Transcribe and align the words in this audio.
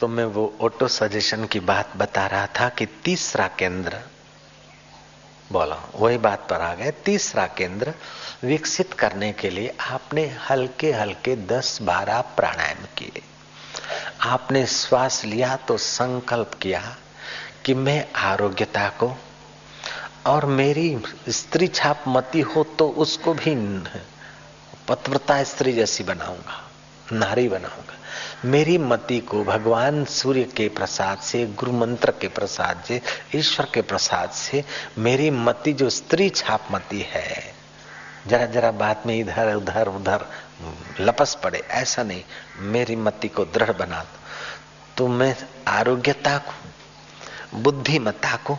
तो 0.00 0.08
मैं 0.08 0.24
वो 0.26 0.52
ऑटो 0.60 0.88
सजेशन 0.88 1.44
की 1.44 1.60
बात 1.62 1.96
बता 1.96 2.26
रहा 2.26 2.46
था 2.58 2.68
कि 2.68 2.86
तीसरा 3.04 3.46
केंद्र, 3.58 4.00
बोला, 5.50 5.76
वही 5.94 6.18
बात 6.18 6.46
पर 6.50 6.60
आ 6.60 6.74
गए। 6.74 6.90
तीसरा 7.04 7.46
केंद्र 7.56 7.94
विकसित 8.44 8.92
करने 8.92 9.32
के 9.32 9.50
लिए 9.50 9.74
आपने 9.80 10.26
हल्के 10.48 10.92
हल्के 10.92 11.36
दस 11.46 11.78
बारह 11.82 12.20
प्राणायाम 12.36 12.84
किए। 12.98 13.22
आपने 14.24 14.66
श्वास 14.66 15.24
लिया 15.24 15.54
तो 15.68 15.76
संकल्प 15.78 16.58
किया 16.62 16.82
कि 17.64 17.74
मैं 17.74 18.04
आरोग्यता 18.22 18.88
को 18.98 19.16
और 20.26 20.46
मेरी 20.46 20.88
स्त्री 21.30 21.68
छाप 21.68 22.04
मती 22.08 22.40
हो 22.40 22.64
तो 22.78 22.88
उसको 22.98 23.34
भी 23.34 23.54
पत्रता 24.88 25.42
स्त्री 25.44 25.72
जैसी 25.72 26.04
बनाऊँगा, 26.04 26.62
नारी 27.12 27.48
बनाऊँगा। 27.48 27.95
मेरी 28.44 28.78
मति 28.78 29.20
को 29.20 29.44
भगवान 29.44 30.04
सूर्य 30.04 30.44
के 30.44 30.68
प्रसाद 30.68 31.18
से 31.18 31.46
गुरु 31.46 31.72
मंत्र 31.72 32.10
के 32.10 32.28
प्रसाद 32.28 32.84
से, 32.88 33.02
ईश्वर 33.34 33.66
के 33.74 33.82
प्रसाद 33.82 34.30
से 34.30 34.64
मेरी 34.98 35.30
मति 35.30 35.72
जो 35.72 35.90
स्त्री 35.90 36.28
छाप 36.30 36.68
मती 36.70 37.00
है। 37.00 37.54
जरा 38.26 38.46
जरा 38.46 38.70
बात 38.70 39.02
में 39.06 39.20
इधर, 39.20 39.54
उधर 39.54 39.88
उधर 39.88 40.26
लपस 41.00 41.38
पड़े, 41.42 41.58
ऐसा 41.58 42.02
नहीं। 42.02 42.22
मेरी 42.58 42.96
मति 42.96 43.28
को 43.28 43.44
दृढ़ 43.44 43.70
बना 43.70 44.02
दो। 44.02 44.18
तो 44.96 45.08
मैं 45.08 45.36
आरोग्यता 45.68 46.38
को 46.38 46.52
बुद्धिमत्ता 47.58 48.36
को, 48.36 48.58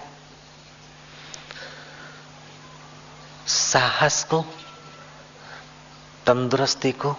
साहस 3.48 4.24
को, 4.24 4.46
तंदुरुस्ती 6.26 6.92
को 6.92 7.16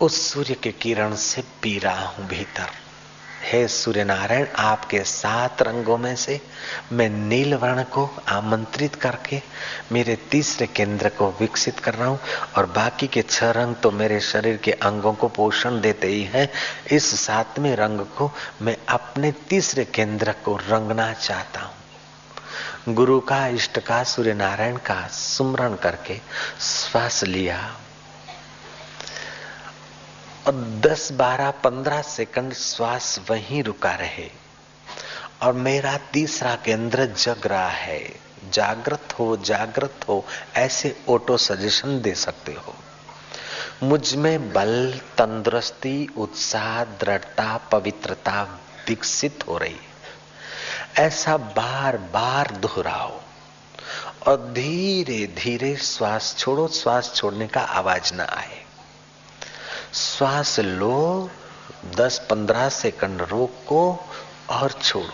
उस 0.00 0.20
सूर्य 0.22 0.54
के 0.54 0.70
किरण 0.72 1.14
से 1.14 1.42
पी 1.62 1.78
रहा 1.78 2.06
हूँ 2.06 2.26
भीतर। 2.28 2.66
हे 3.42 3.66
सूर्य 3.68 4.04
नारायण 4.04 4.46
आपके 4.58 5.02
सात 5.04 5.62
रंगों 5.62 5.96
में 5.98 6.14
से 6.16 6.40
मैं 6.92 7.08
नील 7.10 7.54
वर्ण 7.54 7.82
को 7.84 8.04
आमंत्रित 8.28 8.94
करके 8.94 9.40
मेरे 9.92 10.16
तीसरे 10.30 10.66
केंद्र 10.66 11.08
को 11.08 11.30
विकसित 11.40 11.78
कर 11.78 11.94
रहा 11.94 12.08
हूँ 12.08 12.18
और 12.56 12.66
बाकी 12.66 13.06
के 13.06 13.22
छह 13.22 13.50
रंग 13.50 13.74
तो 13.74 13.90
मेरे 13.90 14.20
शरीर 14.20 14.56
के 14.56 14.72
अंगों 14.72 15.12
को 15.14 15.28
पोषण 15.28 15.80
देते 15.80 16.08
ही 16.08 16.22
हैं। 16.24 16.48
इस 16.92 17.08
सातवें 17.20 17.74
रंग 17.76 18.00
को 18.18 18.30
मैं 18.62 18.76
अपने 18.88 19.32
तीसरे 19.48 19.84
केंद्र 19.84 20.32
को 20.44 20.56
रंगना 20.68 21.12
चाहता 21.12 21.60
हूँ। 21.60 22.94
गुरु 22.94 23.18
का 23.20 23.46
इष्ट 23.48 23.78
का 23.78 24.02
सूर्य 24.04 24.34
नारायण 24.34 24.76
का 24.76 25.06
सुमरण 25.08 25.74
करके 25.74 26.20
श्वास 26.60 27.22
लिया। 27.24 27.58
और 30.48 30.54
10, 30.54 31.12
12, 31.12 31.50
15 31.50 32.02
सेकंड 32.02 32.54
श्वास 32.54 33.20
वहीं 33.30 33.62
रुका 33.62 33.94
रहे। 33.94 34.30
और 35.42 35.52
मेरा 35.52 35.98
तीसरा 36.12 36.56
केंद्र 36.56 37.06
जग 37.06 37.46
रहा 37.46 37.68
है। 37.68 38.20
जागृत 38.52 39.14
हो 39.18 39.36
जागृत 39.36 39.94
हो 40.08 40.24
ऐसे 40.56 41.00
ऑटो 41.08 41.36
सजेशन 41.36 42.00
दे 42.00 42.14
सकते 42.14 42.52
हो। 42.52 42.74
मुझमें 43.82 44.52
बल 44.52 45.00
तंदुरुस्ती 45.18 46.08
उत्साह 46.16 46.84
दृढ़ता 46.84 47.56
पवित्रता 47.72 48.42
विकसित 48.88 49.44
हो 49.48 49.58
रही। 49.58 49.80
ऐसा 50.98 51.36
बार 51.36 51.96
बार 51.96 52.50
दोहराओ। 52.50 53.20
और 54.26 54.36
धीरे 54.36 55.26
धीरे 55.26 55.76
श्वास 55.76 56.34
छोड़ो 56.38 56.68
श्वास 56.68 57.12
छोड़ने 57.14 57.46
का 57.46 57.60
आवाज़ 57.60 58.14
ना 58.14 58.24
आए। 58.24 58.67
श्वास 59.94 60.58
लो 60.60 61.30
10-15 61.96 62.68
सेकंड 62.70 63.22
रोको 63.22 63.82
और 64.50 64.72
छोड़ो। 64.72 65.12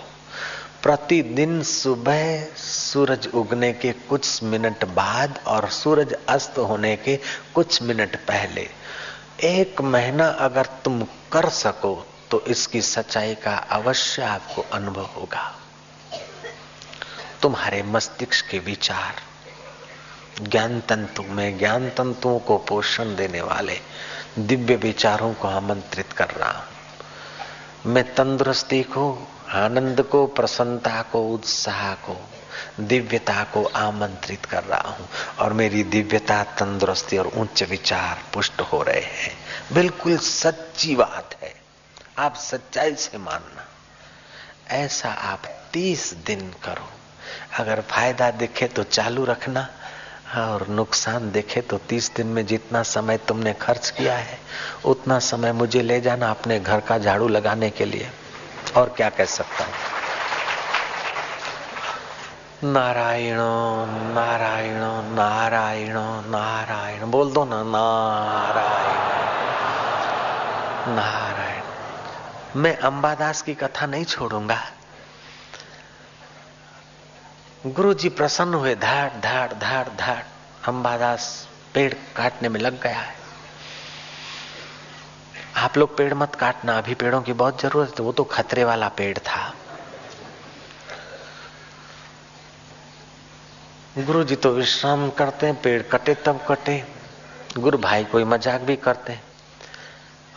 प्रतिदिन 0.83 1.63
सुबह 1.63 2.45
सूरज 2.57 3.27
उगने 3.35 3.73
के 3.73 3.93
कुछ 4.09 4.43
मिनट 4.43 4.85
बाद 4.85 5.39
और 5.47 5.69
सूरज 5.71 6.15
अस्त 6.29 6.59
होने 6.61 6.95
के 6.97 7.17
कुछ 7.55 7.83
मिनट 7.83 8.17
पहले। 8.27 8.69
एक 9.45 9.81
महीना 9.81 10.27
अगर 10.41 10.67
तुम 10.85 11.03
कर 11.33 11.49
सको 11.49 11.95
तो 12.31 12.41
इसकी 12.47 12.81
सच्चाई 12.83 13.35
का 13.35 13.57
अवश्य 13.73 14.23
आपको 14.23 14.65
अनुभव 14.73 15.07
होगा। 15.17 15.53
तुम्हारे 17.43 17.83
मस्तिष्क 17.83 18.51
के 18.51 18.59
विचार, 18.59 19.15
ज्ञान 20.43 20.81
तंतु 20.81 21.23
में 21.23 21.59
ज्ञान 21.59 21.89
तंतुओं 21.89 22.39
को 22.39 22.59
पोषण 22.59 23.17
देने 23.17 23.41
वाले 23.41 23.79
दिव्य 24.39 24.77
विचारों 24.77 25.35
को 25.35 25.49
आमंत्रित 25.49 26.13
कर 26.13 26.29
रहा 26.29 26.51
हूँ। 26.51 26.67
मैं 27.87 28.15
तंदुरुस्ती 28.15 28.83
को, 28.83 29.29
आनंद 29.49 30.03
को, 30.03 30.27
प्रसन्नता 30.27 31.03
को, 31.03 31.29
उत्साह 31.29 31.95
को, 31.95 32.29
दिव्यता 32.81 33.45
को 33.45 33.65
आमंत्रित 33.65 34.45
कर 34.45 34.65
रहा 34.65 34.89
हूँ 34.89 35.09
और 35.39 35.53
मेरी 35.53 35.85
दिव्यता, 35.85 36.45
तंदुरुस्ती 36.45 37.19
और 37.19 37.27
उच्च 37.27 37.63
विचार 37.63 38.23
पुष्ट 38.35 38.61
हो 38.61 38.83
रहे 38.83 39.01
हैं। 39.01 39.39
बिल्कुल 39.73 40.19
सच्ची 40.19 40.97
बात 40.97 41.31
है। 41.43 41.55
आप 42.19 42.35
सच्चाई 42.35 42.95
से 42.95 43.19
मानना। 43.19 43.67
ऐसा 44.69 45.09
आप 45.09 45.43
तीस 45.73 46.15
दिन 46.15 46.55
करो। 46.65 46.91
अगर 47.59 47.81
फ़ायदा 47.81 48.31
दिखे 48.31 48.67
तो 48.67 48.83
चालू 48.83 49.25
रखना। 49.25 49.69
और 50.37 50.69
नुकसान 50.69 51.31
देखे 51.33 51.61
तो 51.61 51.79
तीस 51.79 52.15
दिन 52.17 52.27
में 52.27 52.47
जितना 52.47 52.83
समय 52.83 53.17
तुमने 53.17 53.53
खर्च 53.53 53.91
किया 53.91 54.17
है, 54.17 54.39
उतना 54.85 55.19
समय 55.19 55.53
मुझे 55.53 55.83
ले 55.83 56.01
जाना 56.01 56.31
अपने 56.31 56.61
घर 56.61 56.81
का 56.81 56.99
झाड़ू 56.99 57.29
लगाने 57.29 57.71
के 57.71 57.85
लिए। 57.85 58.11
और 58.77 58.95
क्या 58.97 59.11
कह 59.11 59.25
सकता 59.25 59.65
हूँ? 59.65 59.73
नारायण 62.73 63.37
नारायण 64.15 64.81
नारायण 65.15 65.95
नारायण। 66.31 67.11
बोल 67.11 67.33
दो 67.33 67.45
ना, 67.45 67.63
नारायण। 67.63 69.15
नारायण। 70.97 71.63
मैं 72.57 72.77
अंबादास 72.77 73.43
की 73.43 73.55
कथा 73.55 73.87
नहीं 73.87 74.05
छोड़ूँगा। 74.05 74.59
गुरु 77.67 77.93
जी 77.95 78.09
प्रसन्न 78.09 78.55
हुए, 78.55 78.75
धाड़ 78.75 79.21
धाड़ 79.21 79.53
धाड़ 79.53 79.89
धाड़। 79.91 80.23
अंबादास 80.69 81.49
पेड़ 81.75 81.93
काटने 82.17 82.49
में 82.49 82.61
लग 82.61 82.81
गया 82.83 82.99
है। 82.99 83.15
आप 85.57 85.77
लोग 85.79 85.97
पेड़ 85.97 86.13
मत 86.15 86.35
काटना, 86.35 86.77
अभी 86.79 86.95
पेड़ों 86.95 87.23
की 87.23 87.33
बहुत 87.33 87.63
ज़रूरत 87.63 87.99
है 87.99 88.05
वो 88.05 88.13
तो 88.13 88.25
खतरे 88.25 88.65
वाला 88.65 88.89
पेड़ 88.89 89.19
था। 89.19 89.55
गुरु 93.99 94.25
जी 94.25 94.37
तो 94.37 94.51
विश्राम 94.51 95.09
करते 95.11 95.47
हैं, 95.47 95.61
पेड़ 95.63 95.83
कटे 95.83 96.15
तब 96.15 96.45
कटे। 96.49 96.83
गुरु 97.59 97.79
भाई 97.79 98.05
कोई 98.05 98.25
मज़ाक 98.27 98.61
भी 98.61 98.77
करते 98.77 99.13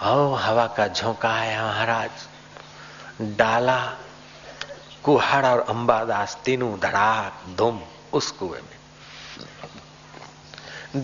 हो। 0.02 0.34
हवा 0.36 0.68
का 0.68 0.88
झोंका 0.88 1.34
है 1.34 1.62
महाराज। 1.62 2.28
डाला 3.38 3.80
कुहाड़ा 5.04 5.52
और 5.52 5.60
अंबादास 5.60 6.38
तीनों 6.46 6.80
धड़ाक, 6.80 7.46
धुम 7.58 7.82
उस 8.14 8.32
कुएँ 8.32 8.62
में 8.62 8.78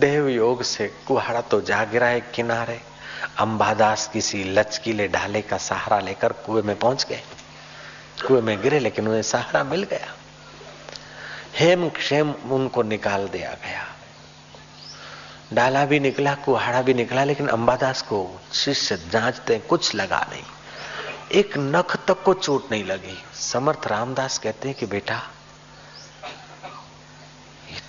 देव 0.00 0.28
योग 0.28 0.62
से 0.62 0.88
कुहाड़ा 1.08 1.40
तो 1.40 1.60
जा 1.60 1.84
गिरा 1.84 2.06
है 2.06 2.20
किनारे 2.20 2.80
अंबादास 3.38 4.10
किसी 4.12 4.44
लचकीले 4.44 5.08
ढाले 5.08 5.42
का 5.42 5.56
सहारा 5.58 6.00
लेकर 6.00 6.32
कुएँ 6.32 6.62
में 6.62 6.78
पहुँच 6.78 7.06
गए। 7.08 7.22
कुएँ 8.26 8.42
में 8.42 8.62
गिरे, 8.62 8.78
लेकिन 8.78 9.08
उन्हें 9.08 9.22
सहारा 9.22 9.64
मिल 9.64 9.82
गया। 9.82 10.14
हेम 11.58 11.88
क्षेम 11.88 12.30
उनको 12.30 12.82
निकाल 12.82 13.28
दिया 13.28 13.50
गया। 13.50 13.86
डाला 15.52 15.84
भी 15.84 16.00
निकला, 16.00 16.34
कुहाड़ा 16.34 16.82
भी 16.82 16.94
निकला, 16.94 17.24
लेकिन 17.24 17.48
अंबादास 17.48 18.02
को 18.02 18.40
शिष्य 18.52 18.96
जांचते 18.96 19.58
कुछ 19.58 19.94
लगा 19.94 20.26
नहीं। 20.30 20.42
एक 21.32 21.58
नख 21.58 21.96
तक 22.06 22.22
को 22.22 22.34
चोट 22.34 22.70
नहीं 22.70 22.84
लगी। 22.84 23.24
समर्थ 23.34 23.86
रामदास 23.86 24.38
कहते 24.38 24.68
हैं 24.68 24.78
कि 24.78 24.86
बेटा 24.86 25.22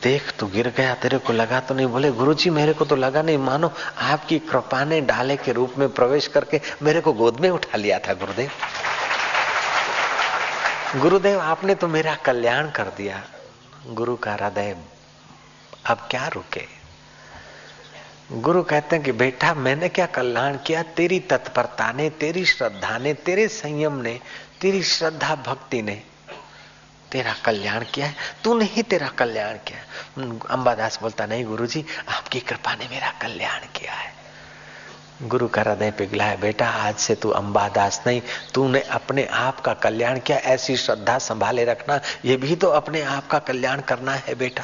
देख 0.03 0.33
तू 0.39 0.47
गिर 0.47 0.69
गया, 0.69 0.93
तेरे 0.93 1.17
को 1.17 1.33
लगा 1.33 1.59
तो 1.59 1.73
नहीं। 1.73 1.87
बोले, 1.87 2.11
गुरुजी, 2.11 2.49
मेरे 2.49 2.73
को 2.73 2.85
तो 2.85 2.95
लगा 2.95 3.21
नहीं। 3.21 3.37
मानो, 3.37 3.71
आपकी 3.97 4.39
कृपा 4.39 4.83
ने 4.83 5.01
डाले 5.01 5.37
के 5.37 5.51
रूप 5.51 5.73
में 5.77 5.89
प्रवेश 5.89 6.27
करके 6.27 6.61
मेरे 6.81 7.01
को 7.01 7.13
गोद 7.13 7.39
में 7.39 7.49
उठा 7.49 7.77
लिया 7.77 7.99
था, 7.99 8.13
गुरुदेव। 8.13 8.51
गुरुदेव, 10.99 11.39
आपने 11.39 11.75
तो 11.75 11.87
मेरा 11.87 12.15
कल्याण 12.15 12.69
कर 12.69 12.83
दिया। 12.83 13.23
गुरु 13.87 14.15
का 14.15 14.33
हृदय 14.33 14.77
अब 15.85 16.07
क्या 16.11 16.27
रुके? 16.27 16.74
गुरु 18.31 18.63
कहते 18.63 18.95
हैं 18.95 19.05
कि 19.05 19.11
बेटा, 19.11 19.53
मैंने 19.53 19.89
क्या 19.89 20.05
कल्याण 20.05 20.57
किया? 20.57 20.83
तेरी 20.83 21.19
तत्परता 21.19 21.91
ने, 21.91 22.09
तेरी 22.09 22.45
श्रद्धा 22.45 22.97
ने, 22.97 23.13
तेरे 23.13 23.47
संयम 23.47 23.93
ने, 23.93 24.19
तेरी 24.61 24.83
श्रद्धा 24.83 25.35
भक्ति 25.35 25.81
ने 25.81 26.03
तेरा 27.11 27.35
कल्याण 27.45 27.85
किया 27.93 28.07
है। 28.07 28.15
तूने 28.43 28.65
ही 28.65 28.83
तेरा 28.83 29.07
कल्याण 29.07 29.53
किया 29.53 29.77
अंबादास 30.49 30.99
बोलता, 31.01 31.25
नहीं 31.25 31.45
गुरुजी, 31.45 31.85
आपकी 32.09 32.39
कृपा 32.39 32.73
ने 32.75 32.87
मेरा 32.87 33.11
कल्याण 33.21 33.59
किया 33.59 33.93
है। 33.93 34.13
गुरु 35.23 35.47
का 35.47 35.61
हृदय 35.61 35.91
पिघला 35.91 36.23
है, 36.23 36.37
बेटा, 36.37 36.69
आज 36.69 36.95
से 36.95 37.15
तू 37.15 37.29
अंबादास 37.29 38.03
नहीं, 38.07 38.21
तूने 38.53 38.81
अपने 38.81 39.25
आप 39.25 39.59
का 39.59 39.73
कल्याण 39.73 40.19
किया, 40.19 40.37
ऐसी 40.37 40.77
श्रद्धा 40.77 41.17
संभाले 41.17 41.65
रखना, 41.65 41.99
ये 42.25 42.35
भी 42.35 42.55
तो 42.55 42.67
अपने 42.67 43.01
आप 43.01 43.27
का 43.27 43.39
कल्याण 43.39 43.81
करना 43.81 44.13
है, 44.13 44.35
बेटा। 44.35 44.63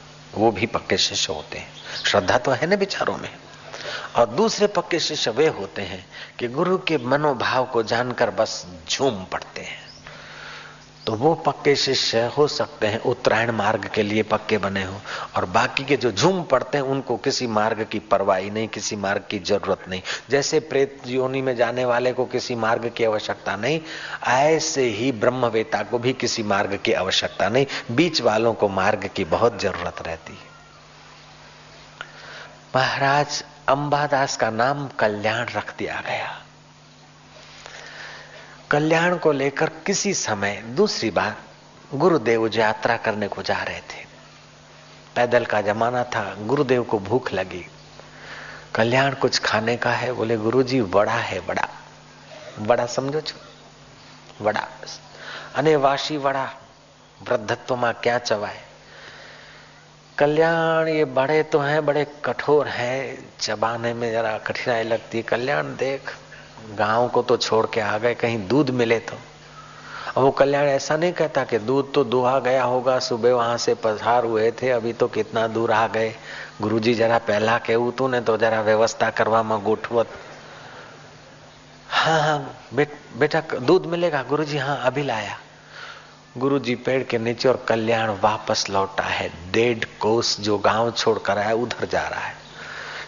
वो 0.33 0.51
भी 0.51 0.65
पक्के 0.65 0.97
शिष्य 0.97 1.33
होते 1.33 1.57
हैं। 1.57 1.67
श्रद्धा 2.05 2.37
तो 2.37 2.51
है 2.51 2.67
ना 2.67 2.75
विचारों 2.75 3.17
में। 3.17 3.35
और 4.15 4.25
दूसरे 4.25 4.67
पक्के 4.67 4.99
शिष्य 4.99 5.31
वे 5.31 5.47
होते 5.47 5.81
हैं 5.81 6.05
कि 6.39 6.47
गुरु 6.47 6.77
के 6.77 6.97
मनोभाव 6.97 7.65
को 7.65 7.83
जानकर 7.83 8.29
बस 8.29 8.67
झूम 8.89 9.23
पड़ते 9.23 9.61
हैं। 9.61 9.90
तो 11.07 11.13
वो 11.13 11.35
पक्के 11.35 11.75
शिष्य 11.75 12.25
हो 12.25 12.47
सकते 12.47 12.87
हैं 12.87 12.99
उत्तरायण 12.99 13.51
मार्ग 13.51 13.89
के 13.93 14.03
लिए 14.03 14.23
पक्के 14.23 14.57
बने 14.57 14.83
हो। 14.83 15.01
और 15.35 15.45
बाकी 15.45 15.83
के 15.83 15.97
जो 15.97 16.11
झूम 16.11 16.43
पड़ते 16.43 16.77
हैं, 16.77 16.85
उनको 16.85 17.17
किसी 17.17 17.47
मार्ग 17.47 17.87
की 17.91 17.99
परवाही 17.99 18.49
नहीं, 18.49 18.67
किसी 18.67 18.95
मार्ग 18.95 19.23
की 19.29 19.39
ज़रूरत 19.39 19.89
नहीं। 19.89 20.01
जैसे 20.29 20.59
प्रेत 20.59 21.01
योनि 21.07 21.41
में 21.41 21.55
जाने 21.55 21.85
वाले 21.85 22.13
को 22.13 22.25
किसी 22.25 22.55
मार्ग 22.55 22.91
की 22.97 23.03
आवश्यकता 23.03 23.55
नहीं, 23.55 23.81
ऐसे 24.27 24.83
ही 24.83 25.11
ब्रह्मवेता 25.11 25.83
को 25.83 25.99
भी 25.99 26.13
किसी 26.13 26.43
मार्ग 26.43 26.79
की 26.85 26.93
आवश्यकता 26.93 27.49
नहीं। 27.49 27.65
बीच 27.91 28.21
वालों 28.21 28.53
को 28.53 28.69
मार्ग 28.69 29.09
की 29.15 29.23
बहुत 29.25 29.61
ज़रूरत 29.61 29.95
रहती 30.07 30.33
है। 30.33 30.51
महाराज, 32.75 33.43
अंबादास 33.67 34.37
का 34.37 34.49
नाम 34.49 34.87
कल्याण 34.87 35.45
रख 35.45 35.77
दिया 35.77 36.03
गया। 36.07 36.40
कल्याण 38.70 39.16
को 39.16 39.32
लेकर 39.32 39.70
किसी 39.86 40.12
समय 40.14 40.62
दूसरी 40.76 41.10
बार 41.10 41.36
गुरुदेव 41.94 42.46
यात्रा 42.54 42.96
करने 42.96 43.28
को 43.28 43.42
जा 43.42 43.62
रहे 43.62 43.80
थे 43.90 44.04
पैदल 45.16 45.44
का 45.44 45.60
जमाना 45.62 46.04
था 46.14 46.24
गुरुदेव 46.46 46.82
को 46.84 46.98
भूख 47.00 47.32
लगी 47.32 47.64
कल्याण 48.74 49.14
कुछ 49.14 49.38
खाने 49.40 49.76
का 49.76 49.90
है 49.92 50.12
बोले 50.12 50.36
गुरुजी 50.38 50.80
बड़ा 50.92 51.18
है 51.22 51.40
बड़ा 51.40 51.68
बड़ा 52.60 52.86
समझो 52.86 53.20
છો 53.20 53.46
વડા 54.42 54.62
અને 55.58 55.74
વાશી 55.84 56.16
વડા 56.18 56.46
વૃદ્ધત્વમાં 57.20 57.90
ક્યાં 58.02 58.24
ચવાય 58.30 58.62
कल्याण 60.18 60.88
ये 60.88 61.04
बड़े 61.16 61.42
तो 61.52 61.58
हैं 61.60 61.80
बड़े 61.86 62.02
कठोर 62.24 62.68
हैं 62.68 63.00
चबाने 63.40 63.92
में 63.94 64.06
जरा 64.12 64.30
कठिनाई 64.46 64.84
लगती 64.84 65.18
है 65.18 65.24
कल्याण 65.30 65.72
देख 65.82 66.12
गांव 66.78 67.08
को 67.08 67.22
तो 67.22 67.36
छोड़ 67.38 67.66
के 67.66 67.80
आ 67.80 67.96
गए 67.98 68.14
कहीं 68.14 68.46
दूध 68.48 68.70
मिले 68.70 68.98
तो 69.00 69.16
अब 70.16 70.22
वो 70.22 70.30
कल्याण 70.30 70.66
ऐसा 70.66 70.96
नहीं 70.96 71.12
कहता 71.12 71.44
कि 71.44 71.58
दूध 71.60 71.92
तो 71.94 72.04
दुहा 72.06 72.38
गया 72.40 72.62
होगा 72.64 72.98
सुबह 73.00 73.34
वहां 73.34 73.56
से 73.58 73.74
पसार 73.84 74.24
हुए 74.24 74.50
थे 74.62 74.70
अभी 74.70 74.92
तो 74.92 75.08
कितना 75.08 75.46
दूर 75.48 75.72
आ 75.72 75.86
गए 75.88 76.14
गुरुजी 76.62 76.94
जरा 76.94 77.18
पहला 77.20 77.58
કેવું 77.60 77.92
તું 77.92 78.10
ને 78.10 78.20
તો 78.20 78.36
જરા 78.36 78.60
વ્યવસ્થા 78.62 79.10
કરવામાં 79.10 79.58
ગોઠવત 79.62 80.08
हाँ 81.96 82.20
हाँ 82.20 82.38
बेट, 82.74 82.90
बेटा 83.18 83.40
दूध 83.62 83.86
मिलेगा 83.86 84.22
गुरुजी 84.28 84.58
हाँ 84.58 84.76
अभी 84.86 85.02
लाया 85.02 85.36
गुरुजी 86.38 86.74
पेड़ 86.86 87.02
के 87.02 87.18
नीचे 87.18 87.48
और 87.48 87.64
कल्याण 87.68 88.10
वापस 88.22 88.64
लौटा 88.70 89.04
है 89.10 89.28
डेढ़ 89.52 89.84
कोस 90.00 90.40
जो 90.40 90.58
गांव 90.60 90.90
छोड़कर 90.92 91.38
आया 91.38 91.54
उधर 91.56 91.86
जा 91.86 92.06
रहा 92.08 92.20
है 92.20 92.34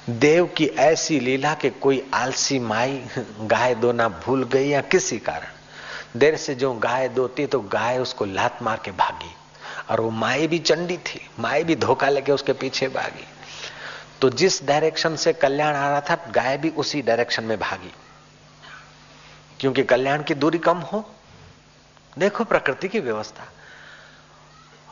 देव 0.10 0.46
की 0.48 0.66
ऐसी 0.66 1.20
लीला 1.20 1.54
के 1.54 1.70
कोई 1.70 2.04
आलसी 2.14 2.60
माई 2.60 3.02
गाय 3.42 3.76
दोना 3.76 4.08
भूल 4.10 4.44
गई 4.44 4.68
या 4.68 4.82
किसी 4.82 5.20
कारण। 5.20 6.20
देर 6.20 6.38
से 6.38 6.56
जो 6.56 6.74
गाय 6.74 7.10
दोती 7.10 7.46
तो 7.46 7.60
गाय 7.60 7.98
उसको 7.98 8.26
लात 8.26 8.62
मार 8.64 8.82
के 8.86 8.92
भागी 8.92 9.32
और 9.90 10.02
वो 10.02 10.10
माई 10.10 10.48
भी 10.48 10.60
चंडी 10.60 10.98
थी, 10.98 11.30
माई 11.40 11.64
भी 11.64 11.76
धोखा 11.76 12.10
लेके 12.10 12.32
उसके 12.32 12.54
पीछे 12.54 12.88
भागी। 12.88 13.26
तो 14.22 14.30
जिस 14.30 14.64
डायरेक्शन 14.66 15.16
से 15.16 15.34
कल्याण 15.34 15.76
आ 15.76 15.90
रहा 15.90 16.02
था, 16.02 16.32
गाय 16.32 16.58
भी 16.58 16.70
उसी 16.70 17.02
डायरेक्शन 17.02 17.44
में 17.44 17.60
भागी। 17.60 17.94
क्योंकि 19.60 19.84
कल्याण 19.84 20.24
की 20.24 20.34
दूरी 20.34 20.58
कम 20.58 20.78
हो। 20.78 21.10
देखो 22.20 22.44
प्रकृति 22.44 22.88
की 22.88 23.00
व्यवस्था। 23.00 23.44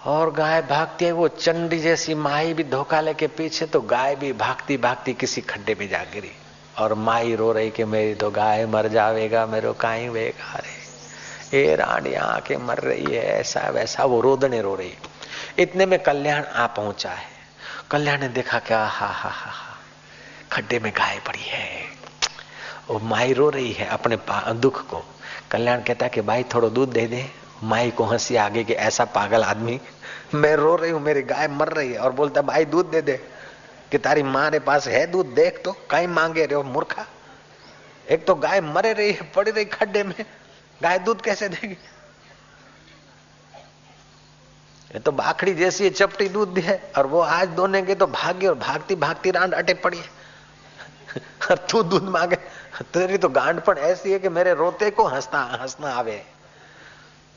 और 0.06 0.32
गाय 0.32 0.62
भागती 0.62 1.06
है, 1.06 1.12
वो 1.12 1.28
चंडी 1.28 1.80
जैसी 1.80 2.14
माई 2.16 2.54
भी 2.54 2.64
धोखा 2.64 3.02
लेके 3.02 3.28
पीछे 3.28 3.66
तो 3.66 3.82
गाय 3.82 4.16
भी 4.16 4.34
भागती 4.34 4.78
भागती 4.78 5.14
किसी 5.14 5.42
खड्डे 5.42 5.76
में 5.80 5.88
जा 5.90 6.04
गिरी। 6.14 6.32
और 6.78 6.94
माई 6.94 7.36
रो 7.36 7.52
रही 7.52 7.70
कि 7.70 7.84
मेरी 7.84 8.16
तो 8.16 8.30
गाय 8.32 8.66
मर 8.66 8.88
जावेगा, 8.88 9.46
मेरे 9.46 9.74
काई 9.80 10.08
वेगा 10.08 10.58
रे। 10.58 11.62
ए 11.64 11.76
रानिया 11.76 12.24
आके 12.24 12.58
मर 12.58 12.78
रही 12.78 13.04
है, 13.04 13.26
ऐसा 13.40 13.70
वैसा 13.70 14.04
वो 14.04 14.22
रोदने 14.22 14.62
रो 14.62 14.76
रही। 14.76 14.94
इतने 15.60 15.86
में 15.86 16.00
कल्याण 16.00 16.44
आ 16.44 16.68
पहुँचा 16.68 17.10
है। 17.10 17.30
कल्याण 17.92 18.20
ने 18.20 18.28
देखा 18.28 18.60
क्या 18.60 18.80
हा 18.80 19.08
हा 19.08 19.30
हा 19.30 19.52
हा, 19.52 19.78
खड्डे 20.52 20.80
में 20.80 20.92
गाय 20.92 21.20
पड़ी 21.20 21.44
है। 21.44 21.70
वो 22.90 23.00
माई 23.00 23.34
रो 23.34 23.50
रही 23.50 23.72
है 23.72 23.88
अपने 23.88 24.18
दुख 24.54 24.82
को। 24.90 25.04
कल्याण 25.52 25.82
कहता 25.82 26.06
है 26.06 26.10
कि 26.10 26.22
भाई 26.22 26.44
थोड़ा 26.44 26.70
दूध 26.70 26.90
दे 26.90 27.08
दे। 27.08 27.26
माई 27.64 27.92
को 27.92 28.04
हँसी 28.04 28.36
आगे 28.36 28.64
कि 28.64 28.74
ऐसा 28.74 29.06
पागल 29.06 29.44
आदमी, 29.44 29.82
मैं 30.34 30.56
रो 30.56 30.76
रही 30.76 30.92
हूँ, 30.92 31.02
मेरी 31.02 31.22
गाय 31.22 31.48
मर 31.48 31.68
रही 31.68 31.94
है। 31.94 32.00
और 32.00 32.12
बोलता, 32.12 32.42
भाई, 32.42 32.66
दूध 32.66 32.86
दे 32.86 33.02
दे। 33.02 33.28
कि 33.92 33.98
तारी 33.98 34.24
माँ 34.24 34.52
पास 34.52 34.88
है 34.88 35.08
दूध, 35.08 35.26
देख 35.26 35.62
तो 35.66 35.72
कहीं 35.72 36.08
मांगे 36.08 36.46
रहे 36.46 36.56
हो, 36.56 36.64
मूर्खा। 36.64 37.06
एक 38.10 38.26
तो 38.26 38.36
गाय 38.36 38.62
मरे 38.62 38.94
रही 38.94 39.12
है, 39.12 39.32
पड़ी 39.32 39.52
रही 39.52 39.66
खड्डे 39.66 40.04
में। 40.04 40.26
गाय 40.84 41.00
दूध 41.00 41.22
कैसे 41.22 41.50
देगी? 41.50 41.78
ये 44.94 45.00
तो 45.00 45.12
बाखड़ी 45.12 45.54
जैसी 45.54 45.90
चपटी 45.90 46.30
दूध 46.30 46.54
दी 46.54 46.62
है। 46.62 46.92
और 46.98 47.08
वो 47.08 47.22
आज 47.22 47.48
दोने 47.48 47.82
के 47.82 47.96
तो 47.96 48.08
भागी 48.08 48.48
और 48.48 48.56
भागती 48.56 48.96
भागती 48.96 49.32
रांड 49.32 49.54
अटे 49.54 49.74
पड़ी 49.74 49.98
है। 49.98 50.10
और 51.52 51.58
तू 51.58 51.84
दूध 51.84 52.04
मांगे। 52.04 52.36
तेरी 52.82 53.18
तो 53.18 53.30
गांड 53.30 53.62
पर 53.62 53.78
ऐसी 53.78 54.12
है 54.12 54.20
कि 54.20 54.30
मेरे 54.30 54.54
रोते 54.54 54.92
को 54.92 55.08
हंसना 55.08 55.44
हंसना 55.62 55.90
आवे। 55.92 56.26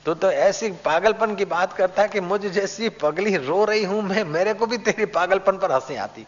तो 0.07 0.15
तो 0.15 0.31
ऐसी 0.31 0.71
पागलपन 0.85 1.35
की 1.35 1.45
बात 1.45 1.73
करता 1.73 2.03
है 2.03 2.09
कि 2.09 2.21
मुझ 2.21 2.41
जैसी 2.41 2.89
पगली 2.89 3.37
रो 3.37 3.65
रही 3.65 3.85
हूँ 3.85 4.03
मैं, 4.03 4.25
मेरे 4.25 4.55
को 4.55 4.67
भी 4.67 4.79
तेरी 4.79 5.05
पागलपन 5.07 5.59
पर 5.59 5.73
हँसी 5.73 5.97
आती। 5.97 6.27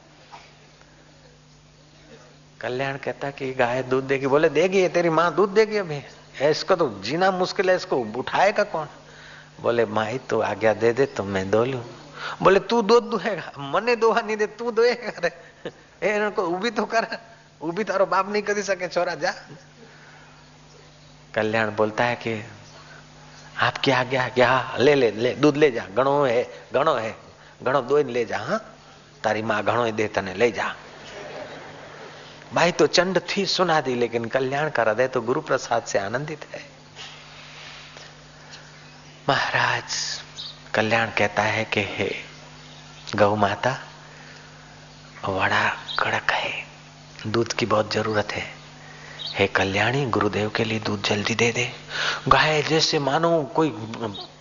कल्याण 2.61 2.97
कहता 2.97 3.31
कि 3.31 3.53
गाय 3.53 3.83
दूध 3.83 4.05
देगी, 4.05 4.27
बोले, 4.27 4.49
देगी 4.49 4.89
तेरी 4.89 5.09
माँ 5.09 5.35
दूध 5.35 5.51
देगी 5.51 5.77
अभी। 5.77 6.03
इसको 6.41 6.77
तो 6.77 6.89
जीना 7.03 7.31
मुश्किल 7.31 7.71
है, 7.71 7.77
इसको 7.77 7.97
उठाएगा 7.97 8.65
कौन? 8.65 8.89
बोले, 9.61 9.85
माई 9.85 10.19
तो 10.19 10.41
आज्ञा 10.41 10.75
दे 10.75 10.93
दे 10.93 11.07
तो 11.07 11.25
मैं 11.25 11.51
दो 11.51 11.65
लू। 11.65 11.79
बोले, 12.43 12.61
तू 12.61 12.83
दूध 12.83 13.05
दुहेगा, 13.05 13.53
मने 13.59 13.97
दोहा 13.97 14.21
नहीं 14.21 14.37
दे, 14.37 14.47
तू 14.47 14.71
दोएगा 14.71 15.13
रे। 15.25 16.17
इनको 16.17 16.43
उभी 16.43 16.71
तो 16.71 16.85
कर, 16.85 17.07
उभी 17.61 17.85
तारो 17.85 18.07
बाप 18.07 18.29
नहीं 18.29 18.43
कर 18.43 18.63
सके, 18.63 18.89
छोरा, 18.89 19.15
जा। 19.15 19.35
कल्याण 21.35 21.77
बोलता 21.77 22.05
है 22.05 22.17
कि 22.17 22.43
आपकी 23.61 23.91
आज्ञा 23.91 24.29
क्या 24.29 24.77
ले 24.79 24.95
ले 24.95 25.11
ले, 25.11 25.35
दूध 25.35 25.57
ले 25.57 25.71
जा। 25.71 25.87
घणो 25.97 26.25
है 26.25 26.69
घणो 26.75 26.95
है। 26.95 27.17
घणो 27.63 27.83
दो 27.83 27.99
ले 27.99 28.25
जा 28.25 28.39
हाँ? 28.39 28.77
तारी 29.25 29.43
माँ 29.43 29.65
घणो 29.65 29.91
दे 29.91 30.09
तने 30.09 30.35
ले 30.35 30.51
जा। 30.53 30.75
भाई 32.55 32.73
तो 32.73 32.87
चंड 32.87 33.21
थी 33.21 33.47
सुना 33.47 33.81
दी, 33.81 33.95
लेकिन 33.95 34.25
कल्याण 34.25 34.71
का 34.71 34.83
हृदय 34.83 35.09
तो 35.09 35.21
गुरु 35.21 35.41
प्रसाद 35.41 35.85
से 35.85 35.99
आनंदित 35.99 36.47
है। 36.55 36.63
महाराज, 39.29 40.23
कल्याण 40.75 41.11
कहता 41.19 41.43
है 41.43 41.65
कि 41.65 41.81
हे 41.81 42.15
गौ 43.17 43.37
माता 43.37 43.79
बड़ा 45.29 45.69
कड़क 45.99 46.31
है। 46.31 46.67
दूध 47.27 47.53
की 47.53 47.67
बहुत 47.67 47.93
ज़रूरत 47.95 48.33
है। 48.33 48.56
हे 49.37 49.47
कल्याणी, 49.47 50.07
गुरुदेव 50.07 50.51
के 50.51 50.65
लिए 50.65 50.79
दूध 50.79 51.03
जल्दी 51.03 51.35
दे 51.35 51.53
दे। 51.53 51.73
गाय, 52.29 52.63
जैसे 52.63 52.99
मानो 52.99 53.43
कोई 53.43 53.69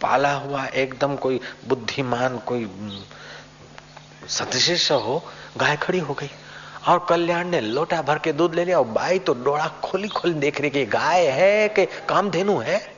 पाला 0.02 0.34
हुआ, 0.34 0.66
एकदम 0.66 1.16
कोई 1.16 1.42
बुद्धिमान, 1.68 2.38
कोई 2.38 2.70
सतशिष्य 4.28 4.94
हो, 4.94 5.24
गाय 5.58 5.78
खड़ी 5.78 6.00
हो 6.00 6.14
गई। 6.14 6.30
और 6.88 7.06
कल्याण 7.10 7.48
ने 7.48 7.62
लोटा 7.62 8.02
भर 8.02 8.20
के 8.20 8.34
दूध 8.34 8.56
ले 8.56 8.66
लिया, 8.66 8.80
और 8.80 8.86
बाई 8.86 9.20
तो 9.20 9.34
डोड़ा 9.34 9.68
खोली 9.68 10.08
खोली 10.08 10.34
देख 10.34 10.62
रही 10.62 10.70
कि 10.70 10.86
गाय 10.86 11.28
है 11.28 11.70
कि 11.70 11.86
कामधेनु 11.86 12.58
है? 12.58 12.96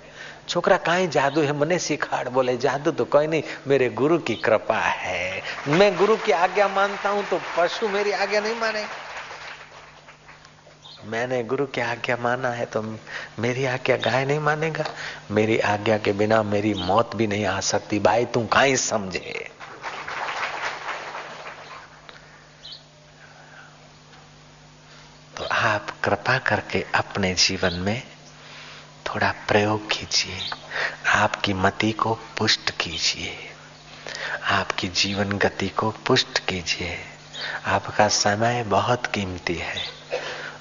छोकरा, 0.50 0.78
काई 0.78 1.08
जादू 1.08 1.42
है, 1.42 1.60
मने 1.60 1.80
सिखाड़, 1.80 2.30
बोले, 2.30 2.58
जादू 2.58 2.92
तो 2.92 3.06
कोई 3.06 3.28
नहीं, 3.28 3.44
मेरे 3.68 3.90
गुरु 3.90 4.18
की 4.18 4.36
कृपा 4.36 4.80
है। 4.80 5.42
मैं 5.68 5.98
गुरु 5.98 6.18
की 6.18 6.32
आज्ञा 6.32 6.68
मानता 6.68 7.10
हूँ 7.10 7.26
तो 7.26 7.42
पशु 7.58 7.88
मेरी 7.88 8.12
आज्ञा 8.12 8.40
नहीं 8.40 8.56
माने। 8.56 9.07
मैंने 11.08 11.44
गुरु 11.44 11.66
की 11.66 11.82
आज्ञा 11.82 12.18
माना 12.18 12.50
है 12.50 12.66
तो 12.66 13.00
मेरी 13.40 13.66
आज्ञा 13.66 13.98
गाय 13.98 14.26
नहीं 14.26 14.40
मानेगा। 14.40 14.84
मेरी 15.32 15.60
आज्ञा 15.60 15.98
के 15.98 16.12
बिना 16.12 16.44
मेरी 16.44 16.74
मौत 16.74 17.16
भी 17.16 17.28
नहीं 17.28 17.46
आ 17.46 17.60
सकती। 17.60 18.00
भाई, 18.00 18.26
तू 18.26 18.46
कहीं 18.46 18.76
समझे? 18.76 19.52
तो 25.38 25.44
आप 25.44 25.88
कृपा 26.04 26.38
करके 26.38 26.86
अपने 26.96 27.34
जीवन 27.34 27.74
में 27.74 28.04
थोड़ा 29.06 29.34
प्रयोग 29.48 29.92
कीजिए। 29.92 30.40
आपकी 31.08 31.54
मति 31.54 31.92
को 31.92 32.14
पुष्ट 32.38 32.72
कीजिए। 32.72 33.38
आपकी 34.44 34.88
जीवन 34.88 35.32
गति 35.32 35.70
को 35.70 35.92
पुष्ट 35.92 36.40
कीजिए। 36.40 37.00
आपका 37.66 38.08
समय 38.08 38.64
बहुत 38.64 39.06
कीमती 39.06 39.56
है। 39.56 39.97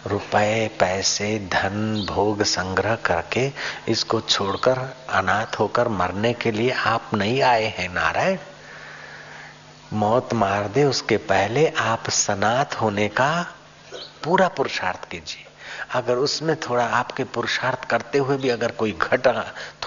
रुपए, 0.06 0.70
पैसे, 0.80 1.38
धन, 1.52 2.06
भोग 2.08 2.42
संग्रह 2.42 2.94
करके 2.94 3.50
इसको 3.88 4.20
छोड़कर, 4.20 4.78
अनाथ 5.10 5.58
होकर 5.58 5.88
मरने 5.88 6.32
के 6.32 6.50
लिए 6.50 6.70
आप 6.70 7.10
नहीं 7.14 7.40
आए 7.42 7.64
हैं, 7.64 7.88
नारायण। 7.88 8.38
मौत 9.92 10.34
मार 10.34 10.68
दे 10.68 10.84
उसके 10.84 11.16
पहले, 11.16 11.66
आप 11.68 12.10
सनात 12.10 12.80
होने 12.80 13.08
का 13.08 13.46
पूरा 14.24 14.48
पुरुषार्थ 14.48 15.08
कीजिए। 15.08 15.44
अगर 15.92 16.14
उसमें 16.14 16.54
थोड़ा 16.56 16.84
आपके 16.84 17.24
पुरुषार्थ 17.24 17.84
करते 17.84 18.18
हुए 18.18 18.36
भी 18.36 18.48
अगर 18.48 18.70
कोई 18.70 18.92
घटा, 18.92 19.32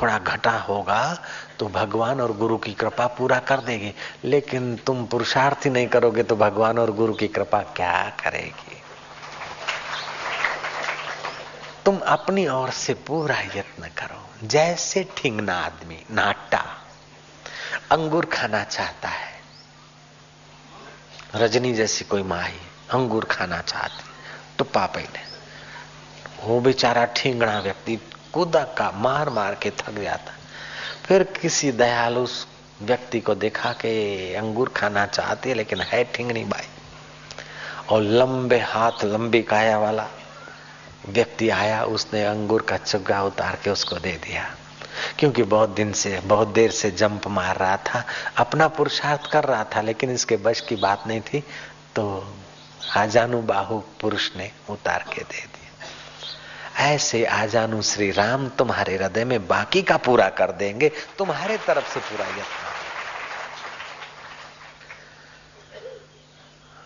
थोड़ा 0.01 0.18
घटा 0.20 0.51
होगा 0.51 1.01
तो 1.60 1.68
भगवान 1.68 2.22
और 2.22 2.36
गुरु 2.38 2.58
की 2.58 2.74
कृपा 2.74 3.08
पूरा 3.08 3.39
कर 3.39 3.60
देगी। 3.60 3.94
लेकिन 4.25 4.75
तुम 4.75 5.06
पुरुषार्थ 5.06 5.66
ही 5.66 5.70
नहीं 5.70 5.88
करोगे 5.88 6.24
तो 6.24 6.36
भगवान 6.36 6.80
और 6.80 6.92
गुरु 6.92 7.13
की 7.13 7.28
कृपा 7.28 7.62
क्या 7.75 8.12
करेगी? 8.24 8.69
तुम 11.89 12.00
अपनी 12.00 12.48
ओर 12.48 12.69
से 12.69 12.93
पूरा 12.93 13.39
यत्न 13.39 13.84
करो। 13.84 14.48
जैसे 14.48 15.08
ठिंगना 15.17 15.53
आदमी, 15.53 16.05
नाटा। 16.12 16.65
अंगूर 17.91 18.25
खाना 18.25 18.63
चाहता 18.63 19.10
है। 19.10 19.41
रजनी 21.36 21.74
जैसी 21.74 22.05
कोई 22.05 22.24
माही 22.24 22.58
अंगूर 22.91 23.25
खाना 23.25 23.62
चाहती 23.62 24.03
टुप्पा 24.58 24.89
ने 24.98 25.24
वो 26.43 26.60
बेचारा 26.60 27.05
ठिंगड़ा 27.05 27.60
व्यक्ति 27.60 28.00
कूदा 28.34 28.63
का 28.63 28.91
मार 28.91 29.29
मार 29.29 29.55
के 29.55 29.69
थक 29.69 29.89
जाता। 29.89 30.34
फिर 31.05 31.24
किसी 31.24 31.72
दयालु 31.72 32.27
व्यक्ति 32.81 33.19
को 33.19 33.36
देखा 33.36 33.72
कि 33.72 34.34
अंगूर 34.34 34.69
खाना 34.69 35.05
चाहती 35.05 35.50
है, 35.50 35.55
लेकिन 35.55 35.81
है 35.81 36.03
ठिंगनी 36.03 36.43
बाई। 36.43 36.67
और 37.89 38.01
लंबे 38.01 38.60
हाथ, 38.60 39.03
लंबी 39.03 39.41
काया 39.41 39.79
वाला 39.79 40.08
व्यक्ति 41.08 41.50
आया, 41.50 41.84
उसने 41.84 42.25
अंगूर 42.25 42.62
का 42.62 42.77
चुग्गा 42.77 43.24
उतार 43.24 43.58
के 43.63 43.70
उसको 43.70 43.96
दे 43.96 44.12
दिया। 44.12 44.56
क्योंकि 45.20 45.44
बहुत 45.44 45.70
दिन 45.70 45.94
से, 45.94 46.20
बहुत 46.20 46.48
देर 46.48 46.72
से 46.72 46.91
जंप 46.91 47.27
मार 47.27 47.56
रहा 47.56 47.77
था, 47.77 48.06
अपना 48.38 48.68
पुरुषार्थ 48.68 49.32
कर 49.32 49.44
रहा 49.44 49.63
था, 49.63 49.82
लेकिन 49.82 50.12
इसके 50.12 50.38
बश 50.38 50.62
की 50.62 50.75
बात 50.75 51.03
नहीं 51.08 51.22
थी 51.22 51.39
तो 51.96 52.34
आजानु 52.98 53.41
बाहु 53.41 53.79
पुरुष 53.79 54.36
ने 54.36 54.51
उतार 54.70 55.06
के 55.13 55.22
दे 55.22 55.39
दिया। 55.39 56.88
ऐसे 56.89 57.25
आजानु 57.25 57.82
श्री 57.82 58.12
राम 58.12 58.50
तुम्हारे 58.50 58.96
हृदय 58.96 59.25
में 59.25 59.48
बाकी 59.48 59.82
का 59.82 59.98
पूरा 59.98 60.29
कर 60.29 60.51
देंगे, 60.51 60.91
तुम्हारे 61.18 61.58
तरफ़ 61.58 61.94
से 61.94 62.00
पूरा 62.00 62.25
यत्न। 62.25 62.68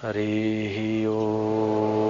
हरि 0.07 1.05
ओ। 1.09 2.02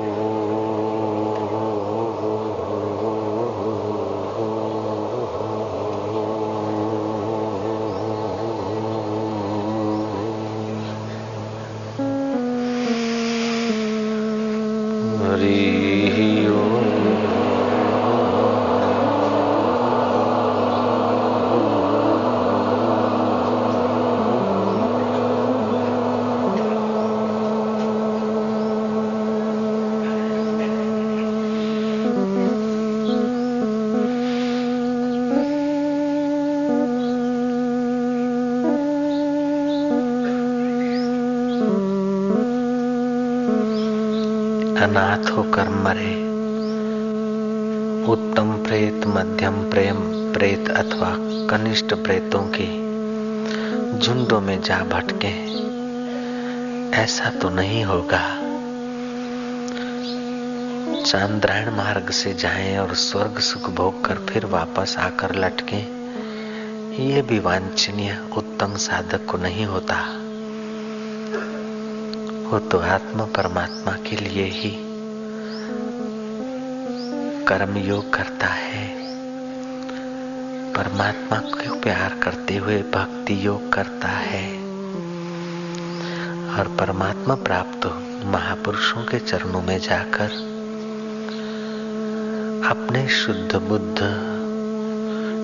अनाथ 44.78 45.30
होकर 45.32 45.70
मरे। 45.70 46.14
उत्तम 48.12 48.52
प्रेत, 48.64 49.06
मध्यम 49.08 49.64
प्रेम, 49.70 49.98
प्रेत 50.34 50.70
अथवा 50.70 51.10
कनिष्ठ 51.50 51.94
प्रेतों 51.94 52.42
की 52.42 52.68
झुंडों 54.00 54.42
में 54.42 54.62
जा 54.62 54.78
भटके, 54.84 55.34
ऐसा 56.98 57.30
तो 57.30 57.50
नहीं 57.50 57.84
होगा। 57.84 58.22
चांद्रायण 61.04 61.70
मार्ग 61.70 62.10
से 62.12 62.34
जाएँ 62.34 62.78
और 62.78 62.94
स्वर्ग 62.96 63.40
सुख 63.40 63.70
भोग 63.70 64.04
कर 64.06 64.16
फिर 64.16 64.46
वापस 64.46 64.96
आकर 65.00 65.36
लटके, 65.36 65.82
ये 67.04 67.22
भी 67.22 67.40
वांछनीय 67.40 68.18
उत्तम 68.38 68.76
साधक 68.76 69.26
को 69.32 69.38
नहीं 69.38 69.66
होता। 69.66 70.23
वो 72.54 72.60
तो 72.60 72.80
आत्मा 72.80 73.24
परमात्मा 73.24 73.92
के 73.92 74.16
लिए 74.16 74.44
ही 74.44 74.72
कर्म 77.46 77.78
योग 77.78 78.14
करता 78.14 78.48
है। 78.48 78.88
परमात्मा 80.74 81.38
को 81.38 81.80
प्यार 81.80 82.20
करते 82.24 82.58
हुए 82.58 82.78
भक्ति 82.78 83.46
योग 83.46 83.74
करता 83.74 84.08
है। 84.08 84.54
और 86.54 86.78
परमात्मा 86.80 87.36
प्राप्त 87.36 87.86
महापुरुषों 88.26 89.04
के 89.04 89.20
चरणों 89.20 89.62
में 89.62 89.80
जाकर 89.80 90.30
अपने 92.70 93.08
शुद्ध 93.08 93.56
बुद्ध, 93.56 93.98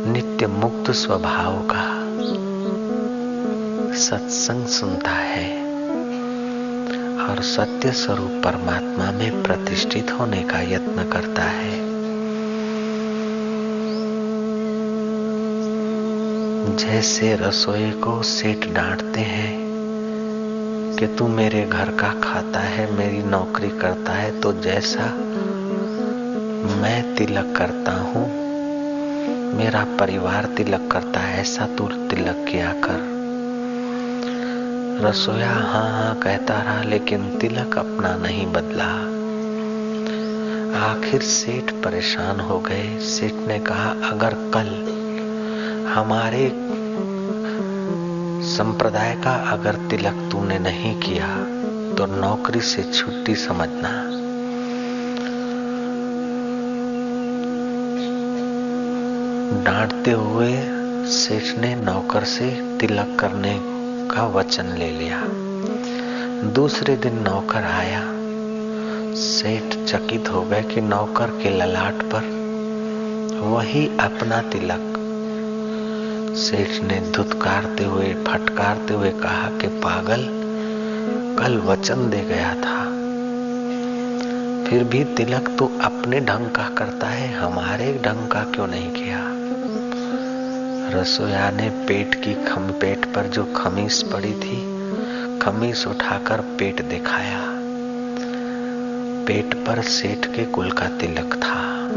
नित्य 0.08 0.48
मुक्त 0.48 0.92
स्वभाव 0.92 1.68
का 1.72 2.00
सत्संग 3.98 4.68
सुनता 4.68 5.12
है। 5.12 5.69
और 7.30 7.42
सत्य 7.44 7.92
स्वरूप 7.92 8.42
परमात्मा 8.44 9.12
में 9.12 9.44
प्रतिष्ठित 9.44 10.12
होने 10.12 10.42
का 10.44 10.62
यत्न 10.62 11.04
करता 11.10 11.44
है। 11.44 11.78
जैसे 16.78 17.36
रसोई 17.36 17.92
को 17.92 18.22
सेठ 18.24 18.68
डांटते 18.70 19.22
हैं 19.22 19.52
कि 20.96 21.08
तू 21.08 21.28
मेरे 21.28 21.66
घर 21.66 21.92
का 21.92 22.10
खाता 22.24 22.60
है, 22.60 22.92
मेरी 22.92 23.22
नौकरी 23.24 23.70
करता 23.70 24.14
है 24.14 24.40
तो 24.42 24.54
जैसा 24.62 25.06
मैं 26.82 27.16
तिलक 27.16 27.54
करता 27.58 27.92
हूँ, 27.92 28.26
मेरा 29.58 29.84
परिवार 30.00 30.46
तिलक 30.58 30.90
करता 30.92 31.20
है, 31.20 31.42
ऐसा 31.42 31.68
तू 31.68 31.88
तिलक 31.88 32.46
किया 32.52 32.74
कर। 32.74 33.19
रसोया 35.02 35.50
हाँ 35.50 35.92
हाँ 35.92 36.16
कहता 36.16 36.62
रहा, 36.62 36.82
लेकिन 36.84 37.30
तिलक 37.40 37.78
अपना 37.78 38.16
नहीं 38.16 38.46
बदला। 38.48 38.86
आखिर 40.80 41.22
सेठ 41.22 41.72
परेशान 41.84 42.40
हो 42.40 42.60
गए। 42.60 42.98
सेठ 43.00 43.48
ने 43.48 43.60
कहा, 43.60 43.90
अगर 44.12 44.34
कल 44.54 44.68
हमारे 45.94 46.48
संप्रदाय 48.50 49.16
का 49.16 49.36
अगर 49.52 49.76
तिलक 49.90 50.30
तूने 50.32 50.60
नहीं 50.60 50.94
किया 51.02 51.28
तो 51.96 52.06
नौकरी 52.16 52.62
से 52.62 52.84
छुट्टी 52.84 53.36
समझना। 53.36 53.90
डांटते 59.64 60.12
हुए 60.12 60.54
सेठ 61.12 61.58
ने 61.58 61.76
नौकर 61.76 62.24
से 62.24 62.52
तिलक 62.80 63.18
करने 63.20 63.69
का 64.12 64.26
वचन 64.28 64.66
ले 64.66 64.90
लिया। 64.90 65.24
दूसरे 66.50 66.96
दिन 66.96 67.20
नौकर 67.20 67.64
आया। 67.64 68.14
सेठ 69.16 69.86
चकित 69.86 70.30
हो 70.34 70.42
गए 70.42 70.62
कि 70.62 70.82
नौकर 70.82 71.28
के 71.28 71.50
ललाट 71.50 71.94
पर 71.94 72.40
वही 73.40 73.88
अपना 73.88 74.42
तिलक। 74.42 74.96
सेठ 76.38 76.84
ने 76.84 77.12
धुतकारते 77.12 77.84
हुए, 77.84 78.14
फटकारते 78.14 78.94
हुए 78.94 79.10
कहा 79.10 79.50
कि, 79.50 79.68
पागल, 79.68 80.30
कल 81.40 81.58
वचन 81.58 82.10
दे 82.10 82.22
गया 82.22 82.56
था। 82.56 82.86
फिर 84.70 84.84
भी 84.84 85.04
तिलक 85.04 85.56
तो 85.60 85.66
अपने 85.82 86.20
ढंग 86.20 86.48
का 86.48 86.70
करता 86.70 87.08
है, 87.08 87.34
हमारे 87.34 88.02
ढंग 88.06 88.28
का 88.28 88.44
क्यों 88.44 88.68
नहीं 88.68 88.92
किया? 88.92 89.29
रसोया 90.90 91.50
ने 91.52 91.70
पेट 91.70 92.16
की 92.16 92.34
खम 92.46 92.72
पेट 92.72 93.06
पर 93.06 93.28
जो 93.28 93.44
खमीस 93.44 94.02
पड़ी 94.02 94.34
थी, 94.34 94.62
खमीस 95.42 95.88
उठाकर 95.88 96.42
पेट 96.60 96.82
दिखाया। 96.82 97.40
पेट 99.28 99.54
पर 99.54 99.82
सेठ 99.82 100.26
के 100.26 100.46
कुल 100.46 100.72
का 100.72 100.88
तिलक 100.88 101.36
था। 101.36 101.88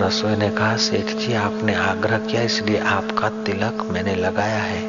रसोई 0.00 0.36
ने 0.36 0.50
कहा, 0.50 0.76
सेठ 0.76 1.18
जी, 1.18 1.32
आपने 1.34 1.74
आग्रह 1.74 2.18
किया, 2.18 2.42
इसलिए 2.42 2.78
आपका 2.78 3.28
तिलक 3.28 3.86
मैंने 3.90 4.14
लगाया 4.14 4.62
है। 4.62 4.82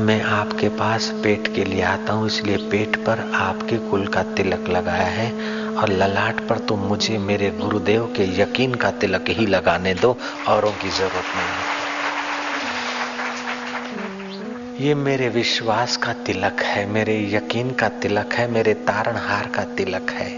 मैं 0.00 0.22
आपके 0.22 0.68
पास 0.68 1.14
पेट 1.22 1.54
के 1.54 1.64
लिए 1.64 1.82
आता 1.82 2.12
हूँ, 2.12 2.26
इसलिए 2.26 2.56
पेट 2.56 2.96
पर 2.96 3.20
आपके 3.34 3.78
कुल 3.78 4.06
का 4.06 4.22
तिलक 4.22 4.68
लगाया 4.68 5.08
है। 5.08 5.32
और 5.78 5.88
ललाट 5.88 6.40
पर 6.48 6.58
तुम 6.58 6.80
मुझे 6.80 7.18
मेरे 7.18 7.50
गुरुदेव 7.50 8.04
के 8.16 8.24
यकीन 8.40 8.74
का 8.74 8.90
तिलक 8.90 9.30
ही 9.30 9.46
लगाने 9.46 9.94
दो, 9.94 10.16
औरों 10.48 10.72
की 10.72 10.88
ज़रूरत 10.88 11.32
नहीं। 11.36 11.82
ये 14.80 14.94
मेरे 14.94 15.28
विश्वास 15.28 15.96
का 15.96 16.12
तिलक 16.12 16.62
है, 16.62 16.86
मेरे 16.86 17.16
यकीन 17.34 17.70
का 17.70 17.88
तिलक 17.88 18.32
है, 18.32 18.46
मेरे 18.50 18.74
तारणहार 18.74 19.46
का 19.46 19.64
तिलक 19.76 20.10
है, 20.10 20.30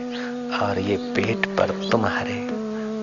और 0.60 0.78
ये 0.78 0.96
पेट 1.16 1.46
पर 1.56 1.70
तुम्हारे 1.90 2.34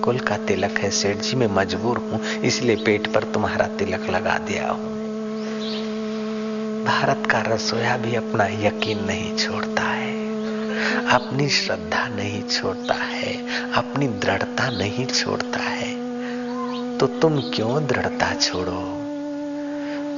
कुल 0.02 0.18
का 0.18 0.36
तिलक 0.36 0.78
है। 0.78 0.90
सेठ 0.90 1.16
जी, 1.16 1.36
मैं 1.36 1.46
मजबूर 1.46 1.98
हूँ, 1.98 2.20
इसलिए 2.44 2.76
पेट 2.76 3.12
पर 3.14 3.24
तुम्हारा 3.24 3.66
तिलक 3.78 4.10
लगा 4.10 4.38
दिया 4.38 4.70
हूँ। 4.70 4.92
भारत 6.84 7.26
का 7.30 7.40
रसोया 7.46 7.96
भी 7.96 8.14
अपना 8.14 8.46
यकीन 8.46 9.04
नहीं 9.04 9.36
छोड़ता 9.36 9.82
है। 9.82 10.13
अपनी 10.92 11.48
श्रद्धा 11.48 12.08
नहीं 12.08 12.42
छोड़ता 12.42 12.94
है, 12.94 13.32
अपनी 13.72 14.06
दृढ़ता 14.06 14.70
नहीं 14.70 15.06
छोड़ता 15.06 15.60
है। 15.60 15.94
तो 16.98 17.06
तुम 17.06 17.40
क्यों 17.40 17.86
दृढ़ता 17.86 18.34
छोड़ो? 18.34 19.00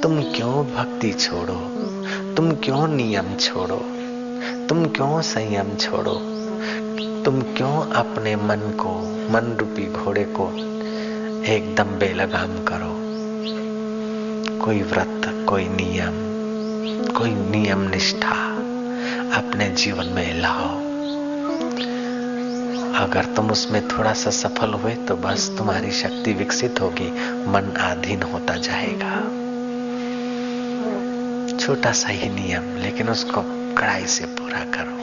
तुम 0.03 0.21
क्यों 0.21 0.65
भक्ति 0.65 1.13
छोड़ो? 1.13 1.55
तुम 2.35 2.51
क्यों 2.51 2.87
नियम 2.87 3.35
छोड़ो? 3.35 3.85
तुम 4.69 4.85
क्यों 4.85 5.21
संयम 5.21 5.75
छोड़ो? 5.75 6.13
तुम 7.25 7.41
क्यों 7.41 7.91
अपने 7.91 8.35
मन 8.35 8.77
को, 8.79 9.01
मन 9.33 9.57
रूपी 9.59 9.91
घोड़े 9.91 10.23
को 10.23 10.51
एकदम 11.43 11.83
बेलगाम 11.83 12.63
करो? 12.63 12.93
कोई 14.65 14.81
व्रत, 14.81 15.45
कोई 15.49 15.67
नियम 15.67 16.27
कोई 16.87 17.29
नियम 17.29 17.79
निष्ठा। 17.79 18.66
अपने 19.33 19.69
जीवन 19.69 20.05
में 20.05 20.41
लाओ। 20.41 20.75
अगर 22.97 23.25
तुम 23.35 23.51
उसमें 23.51 23.87
थोड़ा 23.87 24.13
सा 24.13 24.29
सफल 24.29 24.73
हुए 24.73 24.95
तो 24.95 25.15
बस 25.15 25.49
तुम्हारी 25.57 25.91
शक्ति 25.91 26.33
विकसित 26.33 26.81
होगी, 26.81 27.09
मन 27.47 27.73
आधीन 27.79 28.21
होता 28.23 28.55
जाएगा। 28.55 29.13
छोटा 31.57 31.91
सा 31.91 32.09
ही 32.09 32.29
नियम, 32.29 32.75
लेकिन 32.77 33.09
उसको 33.09 33.41
कड़ाई 33.77 34.05
से 34.05 34.25
पूरा 34.25 34.59
करो। 34.59 34.97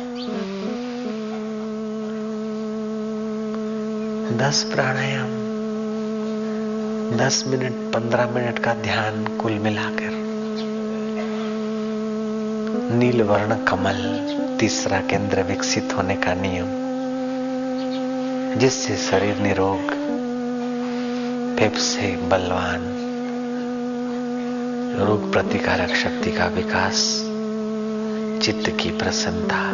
दस 4.39 4.65
प्राणायाम, 4.65 5.31
दस 7.19 7.45
मिनट, 7.47 7.73
पंद्रह 7.95 8.27
मिनट 8.27 8.59
का 8.59 8.75
ध्यान 8.75 9.27
कुल 9.27 9.53
मिलाकर। 9.53 10.24
नील 12.91 13.23
वर्ण 13.23 13.65
कमल 13.65 14.29
तीसरा 14.61 15.01
केंद्र 15.01 15.43
विकसित 15.43 15.89
होने 15.97 16.17
का 16.17 16.35
नियम, 16.35 16.67
जिससे 18.59 18.97
शरीर 18.97 19.37
निरोग 19.37 19.91
फेफसे 21.59 22.17
बलवान, 22.17 22.81
रोग 25.07 25.33
प्रतिकारक 25.33 25.89
शक्ति 25.89 26.33
का 26.33 26.47
विकास, 26.47 26.97
चित्त 28.43 28.83
की 28.83 28.91
प्रसन्नता, 28.91 29.71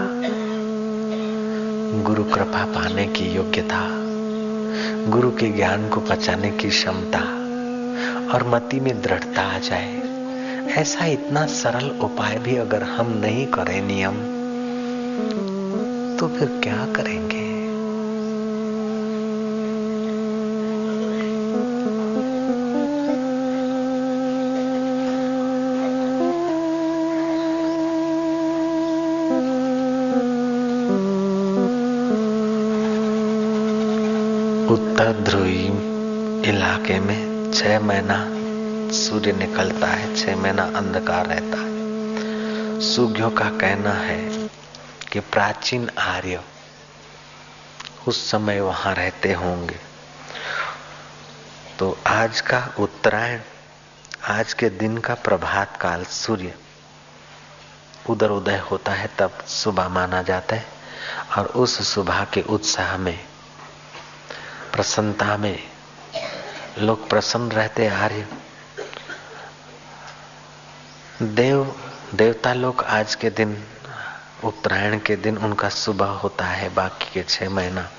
गुरु 2.03 2.25
कृपा 2.25 2.64
पाने 2.64 3.07
की 3.07 3.25
योग्यता, 3.25 3.87
गुरु 5.11 5.31
के 5.31 5.49
ज्ञान 5.49 5.88
को 5.88 6.01
पचाने 6.01 6.51
की 6.51 6.68
क्षमता, 6.68 7.20
और 8.35 8.49
मति 8.49 8.81
में 8.81 9.03
दृढ़ता 9.03 9.42
आ 9.42 9.59
जाए। 9.59 10.10
ऐसा 10.79 11.07
इतना 11.07 11.47
सरल 11.47 11.91
उपाय 11.91 12.39
भी 12.39 12.57
अगर 12.57 12.83
हम 12.83 13.11
नहीं 13.11 13.47
करें 13.47 13.81
नियम 13.83 14.21
तो 16.19 16.29
फिर 16.29 16.49
क्या 16.63 16.87
करेंगे? 16.87 17.45
उत्तर 34.71 35.13
ध्रुवी 35.13 35.83
इलाके 36.45 37.01
में 37.01 37.31
छह 37.53 37.81
महीना 37.81 38.30
सूर्य 39.11 39.33
निकलता 39.33 39.87
है, 39.87 40.16
छह 40.16 40.37
महीना 40.37 40.62
अंधकार 40.62 41.27
रहता 41.27 41.57
है। 41.59 42.81
सुज्ञों 42.81 43.31
का 43.31 43.44
कहना 43.44 43.92
है 43.92 44.49
कि 45.12 45.20
प्राचीन 45.20 45.90
आर्य 45.99 46.40
उस 48.09 48.31
समय 48.31 48.61
वहाँ 48.61 48.94
रहते 48.94 49.33
होंगे। 49.33 49.77
तो 51.79 51.99
आज 52.07 52.40
का 52.40 52.75
उत्तरायण, 52.79 53.40
आज 54.29 54.53
के 54.53 54.70
दिन 54.70 54.99
का 54.99 55.14
प्रभात 55.14 55.77
काल, 55.77 56.05
सूर्य 56.05 56.55
उधर 58.11 58.31
उदय 58.31 58.59
होता 58.59 58.92
है, 58.92 59.11
तब 59.18 59.38
सुबह 59.46 59.88
माना 59.88 60.23
जाता 60.23 60.57
है 60.57 60.66
और 61.38 61.46
उस 61.46 61.88
सुबह 61.88 62.25
के 62.25 62.42
उत्साह 62.42 62.96
में, 62.96 63.18
प्रसन्नता 64.73 65.37
में, 65.37 65.68
लोग 66.79 67.09
प्रसन्न 67.11 67.51
रहते 67.53 67.88
आर्य। 67.88 68.27
देव, 71.23 71.77
देवता 72.15 72.53
लोग 72.55 72.83
आज 72.83 73.15
के 73.15 73.31
दिन, 73.31 73.65
उत्तरायण 74.45 74.99
के 74.99 75.17
दिन 75.17 75.39
उनका 75.39 75.69
सुबह 75.69 76.07
होता 76.07 76.45
है, 76.45 76.75
बाकी 76.75 77.11
के 77.15 77.23
छह 77.23 77.51
महीना 77.51 77.91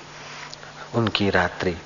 उनकी 0.94 1.30
रात्रि। 1.30 1.76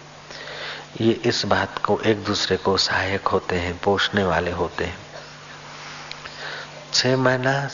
ये 1.00 1.12
इस 1.12 1.46
बात 1.46 1.78
को 1.78 2.00
एक 2.00 2.24
दूसरे 2.24 2.56
को 2.56 2.76
सहायक 2.76 3.28
होते 3.28 3.56
हैं, 3.56 3.78
पोषने 3.78 4.24
वाले 4.24 4.50
होते 4.50 4.84
हैं। 4.84 4.98
छह 6.92 7.16
महीना 7.16 7.68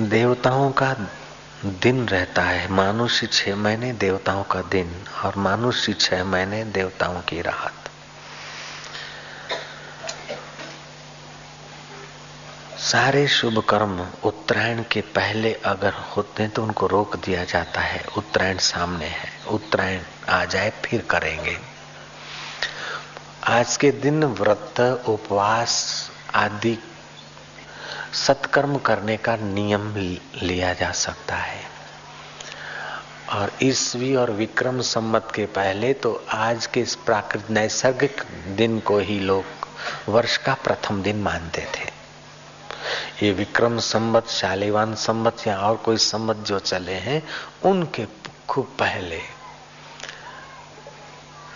देवताओं 0.00 0.70
का 0.70 0.96
दिन 1.64 2.08
रहता 2.08 2.42
है 2.42 2.68
मानुष्य 2.72 3.26
छह 3.26 3.56
महीने 3.56 3.92
देवताओं 3.92 4.42
का 4.42 4.62
दिन, 4.62 5.04
और 5.24 5.36
मानुष्य 5.36 5.92
छह 5.92 6.24
महीने 6.24 6.64
देवताओं 6.64 7.20
की 7.20 7.42
रात। 7.42 7.83
सारे 12.84 13.28
शुभ 13.28 13.58
कर्म 13.58 14.06
उत्तरायण 14.24 14.82
के 14.92 15.00
पहले 15.00 15.52
अगर 15.54 15.92
होते 15.92 16.42
हैं 16.42 16.52
तो 16.52 16.62
उनको 16.62 16.86
रोक 16.86 17.16
दिया 17.16 17.44
जाता 17.44 17.80
है। 17.80 18.04
उत्तरायण 18.16 18.58
सामने 18.58 19.06
है। 19.06 19.30
उत्तरायण 19.50 20.00
आ 20.28 20.44
जाए, 20.44 20.72
फिर 20.84 21.00
करेंगे। 21.00 21.56
आज 23.44 23.76
के 23.76 23.90
दिन 23.90 24.24
व्रत, 24.24 24.80
उपवास 25.08 26.10
आदि 26.34 26.78
सत्कर्म 28.12 28.78
करने 28.78 29.16
का 29.16 29.36
नियम 29.36 29.96
लिया 30.42 30.72
जा 30.74 30.90
सकता 30.90 31.36
है। 31.36 31.64
और 33.30 33.52
ईस्वी 33.62 34.14
और 34.16 34.30
विक्रम 34.30 34.80
सम्मत 34.80 35.32
के 35.34 35.46
पहले 35.46 35.92
तो 35.94 36.26
आज 36.30 36.66
के 36.66 36.80
इस 36.80 36.94
प्राकृतिक 36.94 37.50
नैसर्गिक 37.50 38.22
दिन 38.48 38.80
को 38.80 38.98
ही 38.98 39.20
लोग 39.20 39.44
वर्ष 40.08 40.36
का 40.36 40.54
प्रथम 40.54 41.02
दिन 41.02 41.16
मानते 41.16 41.66
थे। 41.74 41.93
ये 43.22 43.32
विक्रम 43.32 43.78
संबत, 43.78 44.28
शालिवान 44.28 44.94
संबत 44.94 45.36
या 45.46 45.58
और 45.58 45.76
कोई 45.76 45.96
संबत 45.96 46.36
जो 46.36 46.58
चले 46.58 46.92
हैं, 46.92 47.22
उनके 47.64 48.06
खूब 48.48 48.66
पहले। 48.78 49.20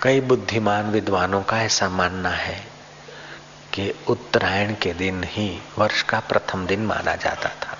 कई 0.02 0.20
बुद्धिमान 0.20 0.90
विद्वानों 0.90 1.42
का 1.42 1.62
ऐसा 1.62 1.88
मानना 1.88 2.30
है 2.30 2.66
कि 3.72 3.94
उत्तरायण 4.08 4.74
के 4.74 4.94
दिन 4.94 5.24
ही 5.24 5.62
वर्ष 5.78 6.02
का 6.02 6.20
प्रथम 6.20 6.66
दिन 6.66 6.86
माना 6.86 7.16
जाता 7.16 7.48
था। 7.48 7.78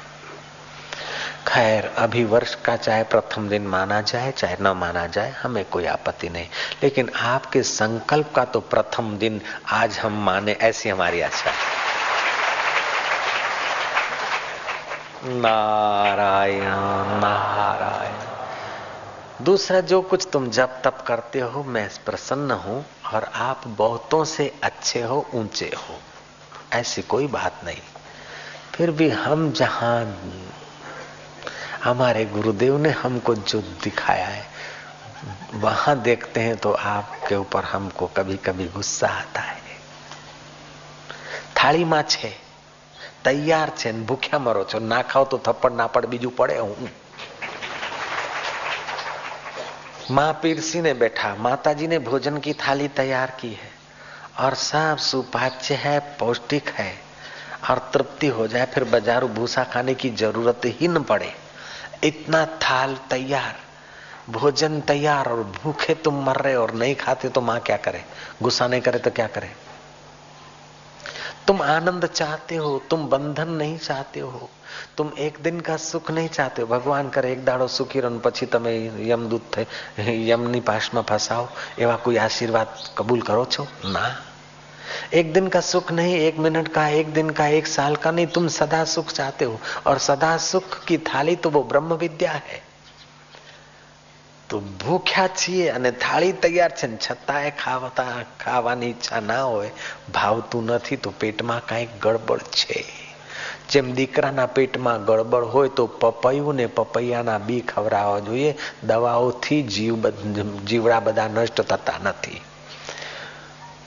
खैर, 1.46 1.94
अभी 1.98 2.24
वर्ष 2.24 2.54
का 2.54 2.76
चाहे 2.76 3.02
प्रथम 3.02 3.48
दिन 3.48 3.66
माना 3.66 4.00
जाए, 4.00 4.32
चाहे 4.32 4.56
न 4.60 4.66
माना 4.68 5.06
जाए, 5.06 5.30
हमें 5.30 5.64
कोई 5.64 5.84
आपत्ति 5.84 6.28
नहीं। 6.28 6.48
लेकिन 6.82 7.10
आपके 7.16 7.62
संकल्प 7.62 8.32
का 8.36 8.44
तो 8.44 8.60
प्रथम 8.60 9.18
दिन 9.18 9.40
आज 9.68 9.98
हम 9.98 10.24
माने, 10.24 10.52
ऐसी 10.52 10.88
हमारी 10.88 11.20
आशा 11.20 11.50
है। 11.50 11.77
नारायण 15.24 16.64
नारायण। 17.20 18.14
दूसरा 19.44 19.80
जो 19.80 20.02
कुछ 20.02 20.28
तुम 20.32 20.50
जब 20.50 20.82
तप 20.82 21.04
करते 21.06 21.40
हो, 21.40 21.64
मैं 21.64 21.90
प्रसन्न 22.06 22.50
हूँ 22.50 22.86
और 23.14 23.24
आप 23.24 23.66
बहुतों 23.66 24.24
से 24.24 24.60
अच्छे 24.62 25.02
हो, 25.02 25.26
ऊँचे 25.34 25.72
हो। 25.76 26.00
ऐसी 26.72 27.02
कोई 27.02 27.26
बात 27.26 27.60
नहीं। 27.64 27.80
फिर 28.74 28.90
भी 28.90 29.10
हम 29.10 29.52
जहाँ 29.52 30.22
हमारे 31.84 32.24
गुरुदेव 32.24 32.78
ने 32.78 32.90
हमको 32.90 33.34
जो 33.34 33.60
दिखाया 33.60 34.26
है, 34.26 34.46
वहाँ 35.54 36.02
देखते 36.02 36.40
हैं 36.40 36.56
तो 36.56 36.72
आपके 36.72 37.34
ऊपर 37.34 37.64
हमको 37.64 38.06
कभी 38.06 38.36
कभी 38.36 38.68
गुस्सा 38.68 39.08
आता 39.08 39.40
है। 39.40 39.60
थाली 41.64 41.84
माछ 41.84 42.16
है 42.16 42.47
તૈયાર 43.23 43.69
છે 43.71 43.89
ભૂખ્યા 44.07 44.39
મરો 44.39 44.63
છો 44.65 44.79
ના 44.91 45.01
ખાઓ 45.03 45.25
તો 45.25 45.37
થપ્પડ 45.37 45.73
ના 45.75 45.87
પડ 45.87 46.05
બીજું 46.07 46.31
પડે 46.31 46.59
હું 46.59 46.91
माँ 50.09 50.31
पीरसी 50.35 50.81
ने 50.81 50.93
बैठा 50.93 51.35
माता 51.35 51.71
जी 51.73 51.87
ने 51.87 51.97
भोजन 52.01 52.37
की 52.37 52.53
थाली 52.55 52.87
तैयार 52.89 53.31
की 53.39 53.49
है 53.51 53.71
और 54.39 54.53
सब 54.55 54.97
सुपाच्य 54.99 55.75
है 55.75 55.99
पौष्टिक 56.19 56.69
है 56.69 56.91
और 57.69 57.79
तृप्ति 57.93 58.27
हो 58.27 58.47
जाए 58.47 58.65
फिर 58.65 58.83
बाजारू 58.83 59.27
भूसा 59.29 59.63
खाने 59.63 59.93
की 59.95 60.09
जरूरत 60.11 60.61
ही 60.79 60.87
न 60.87 61.03
पड़े 61.03 61.31
इतना 62.03 62.45
थाल 62.61 62.95
तैयार 63.09 63.55
भोजन 64.29 64.79
तैयार 64.81 65.29
और 65.29 65.43
भूखे 65.55 65.93
तुम 65.95 66.23
मर 66.25 66.37
रहे 66.37 66.55
और 66.55 66.73
नहीं 66.73 66.95
खाते 66.95 67.29
तो 67.29 67.41
माँ 67.41 67.59
क्या 67.61 67.77
करे 67.77 68.03
गुस्सा 68.41 68.67
नहीं 68.67 68.81
करे 68.81 68.99
तो 68.99 69.11
क्या 69.11 69.27
करे 69.27 69.49
तुम 71.47 71.61
आनंद 71.67 72.05
चाहते 72.11 72.55
हो 72.55 72.71
तुम 72.89 73.07
बंधन 73.09 73.49
नहीं 73.53 73.77
चाहते 73.79 74.19
हो 74.21 74.49
तुम 74.97 75.11
एक 75.19 75.37
दिन 75.43 75.59
का 75.61 75.77
सुख 75.79 76.11
नहीं 76.11 76.29
चाहते 76.31 76.61
हो 76.61 76.67
भगवान 76.67 77.09
करे 77.09 77.31
एक 77.31 77.45
દાડો 77.45 77.67
સુખી 77.69 78.01
રહો 78.01 78.11
પછી 78.19 78.45
તમે 78.47 78.73
યમદૂત 79.07 79.47
થઈ 79.55 80.19
યમની 80.27 80.61
પાશમાં 80.61 81.03
ફસાઓ 81.05 81.47
એવા 81.79 81.97
કોઈ 82.05 82.19
આશીર્વાદ 82.19 82.77
કબૂલ 82.97 83.21
કરો 83.23 83.45
છો 83.47 83.67
ના 83.87 84.11
एक 85.13 85.33
दिन 85.33 85.47
का 85.47 85.59
सुख 85.61 85.91
नहीं 85.93 86.15
एक 86.17 86.37
मिनट 86.39 86.67
का 86.69 86.87
एक 86.91 87.13
दिन 87.13 87.29
का 87.31 87.47
एक 87.53 87.67
साल 87.67 87.95
का 87.97 88.11
नहीं 88.11 88.27
तुम 88.35 88.47
सदा 88.49 88.83
सुख 88.87 89.11
चाहते 89.11 89.45
हो 89.45 89.59
और 89.87 89.97
सदा 89.99 90.35
सुख 90.41 90.83
की 90.85 90.97
थाली 91.05 91.35
तो 91.37 91.49
वो 91.49 91.63
ब्रह्म 91.65 91.93
विद्या 91.97 92.31
है 92.31 92.61
તો 94.48 94.60
ભૂખ્યા 94.60 95.28
છીએ 95.28 95.68
અને 95.68 95.90
થાળી 95.90 96.32
તૈયાર 96.32 96.70
છે 96.70 96.86
ને 96.86 96.96
છતાંય 96.96 97.50
ખાવતા 97.50 98.24
ખાવાની 98.44 98.86
ઈચ્છા 98.86 99.20
ના 99.20 99.42
હોય, 99.42 99.70
ભાવતું 100.14 100.64
નથી 100.64 100.96
તો 100.96 101.10
પેટમાં 101.10 101.66
કાંઈક 101.66 101.88
ગડબડ 102.02 102.38
છે. 102.38 102.84
જેમ 103.70 103.92
દીકરાના 103.92 104.46
પેટમાં 104.46 105.04
ગડબડ 105.04 105.44
હોય 105.44 105.68
તો 105.68 105.86
પપૈયું 105.86 106.54
ને 106.54 106.66
પપૈયાના 106.66 107.38
બી 107.38 107.60
ખવડાવવા 107.60 108.18
જોઈએ, 108.18 108.56
દવાઓથી 108.82 109.62
જીવ 109.62 110.08
જીવડા 110.66 111.00
બધા 111.00 111.28
નષ્ટ 111.28 111.60
થતા 111.60 111.98
નથી. 112.02 112.40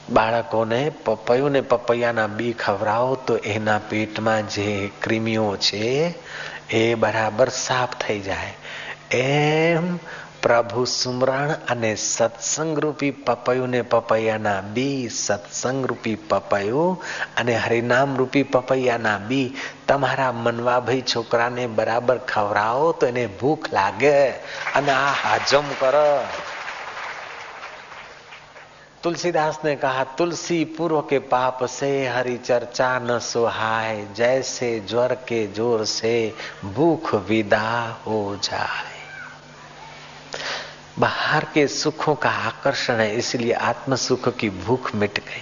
બાળકોને 0.10 0.89
પપૈયું 0.89 1.52
ને 1.52 1.62
પપૈયાના 1.62 2.28
બી 2.28 2.54
ખવડાવો 2.54 3.15
તો 3.15 3.36
એના 3.36 3.80
પેટમાં 3.80 4.47
જે 4.47 4.91
ક્રિમિઓ 5.02 5.56
છે, 5.56 6.13
એ 6.69 6.95
બરાબર 6.95 7.50
સાફ 7.50 7.95
થઈ 7.95 8.19
જાય. 8.19 8.54
એમ 9.17 10.00
પ્રભુ 10.42 10.83
સુમરણ 10.90 11.53
અને 11.66 11.92
સત્સંગ 11.97 12.79
રૂપી 12.79 13.12
પપૈયું 13.21 13.71
ને 13.71 13.81
પપૈયાના 13.85 14.61
બી 14.75 15.01
સત્સંગ 15.16 15.81
રૂપી 15.90 16.16
પપૈયું 16.25 16.99
અને 17.37 17.55
હરિનામ 17.59 18.16
રૂપી 18.16 18.45
પપૈયાના 18.47 19.19
બી 19.29 19.47
તમારા 19.87 20.33
મનવાભાઈ 20.38 21.09
છોકરાને 21.12 21.64
બરાબર 21.79 22.19
ખવડાવો 22.27 22.92
તો 22.99 23.07
એને 23.07 23.25
ભૂખ 23.40 23.66
લાગે 23.73 24.19
અને 24.75 24.92
આ 24.97 25.14
હાજમ 25.23 25.73
કરો 25.81 26.11
तुलसीदास 29.03 29.59
ने 29.64 29.75
कहा 29.77 30.05
तुलसी 30.19 30.64
पूर्व 30.77 31.01
के 31.11 31.19
पाप 31.27 31.59
से 31.71 31.90
हरि 32.09 32.37
चर्चा 32.40 32.88
न 33.01 33.19
सुहाय 33.23 34.07
जैसे 34.16 34.71
ज्वर 34.88 35.14
के 35.29 35.47
जोर 35.53 35.85
से 35.92 36.16
भूख 36.75 37.14
विदा 37.29 37.71
हो 38.07 38.21
जाए 38.42 38.89
बाहर 41.00 41.46
के 41.54 41.67
सुखों 41.67 42.15
का 42.15 42.30
आकर्षण 42.30 42.94
है, 42.94 43.15
इसलिए 43.15 43.54
आत्म 43.54 43.96
सुख 43.96 44.38
की 44.38 44.50
भूख 44.50 44.96
मिट 44.96 45.20
गई। 45.20 45.41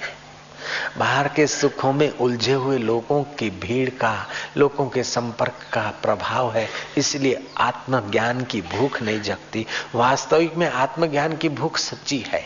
बाहर 0.97 1.27
के 1.27 1.47
सुखों 1.47 1.93
में 1.93 2.09
उलझे 2.09 2.53
हुए 2.53 2.77
लोगों 2.77 3.23
की 3.23 3.49
भीड़ 3.49 3.89
का, 3.89 4.27
लोगों 4.57 4.89
के 4.89 5.03
संपर्क 5.03 5.55
का 5.73 5.93
प्रभाव 6.01 6.53
है, 6.53 6.69
इसलिए 6.97 7.47
आत्मज्ञान 7.57 8.43
की 8.43 8.61
भूख 8.61 9.01
नहीं 9.01 9.21
जगती। 9.21 9.65
वास्तविक 9.95 10.55
में 10.55 10.71
आत्मज्ञान 10.71 11.37
की 11.37 11.49
भूख 11.49 11.77
सच्ची 11.77 12.19
है, 12.27 12.43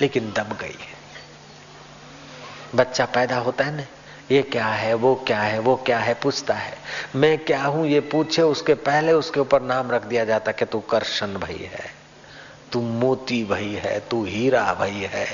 लेकिन 0.00 0.32
दब 0.36 0.56
गई 0.60 0.78
है। 0.80 1.00
बच्चा 2.74 3.04
पैदा 3.04 3.36
होता 3.36 3.64
है 3.64 3.76
ना 3.76 3.84
ये 4.30 4.42
क्या 4.42 4.66
है, 4.66 4.94
वो 4.94 5.14
क्या 5.26 5.40
है, 5.40 5.58
वो 5.58 5.76
क्या 5.76 5.98
है, 5.98 6.14
पूछता 6.14 6.54
है। 6.54 6.74
मैं 7.16 7.38
क्या 7.38 7.62
हूँ, 7.62 7.86
ये 7.86 8.00
पूछे, 8.00 8.42
उसके 8.42 8.74
पहले 8.74 9.12
उसके 9.12 9.40
ऊपर 9.40 9.62
नाम 9.62 9.90
रख 9.90 10.04
दिया 10.04 10.24
जाता 10.24 10.52
कि 10.52 10.64
तू 10.64 10.80
करशन 10.80 11.34
भाई 11.34 11.70
है, 11.72 11.90
तू 12.72 12.80
मोती 12.80 13.44
भाई 13.44 13.74
है, 13.74 14.00
तू 14.00 14.24
हीरा 14.24 14.74
भाई 14.74 15.08
है, 15.12 15.26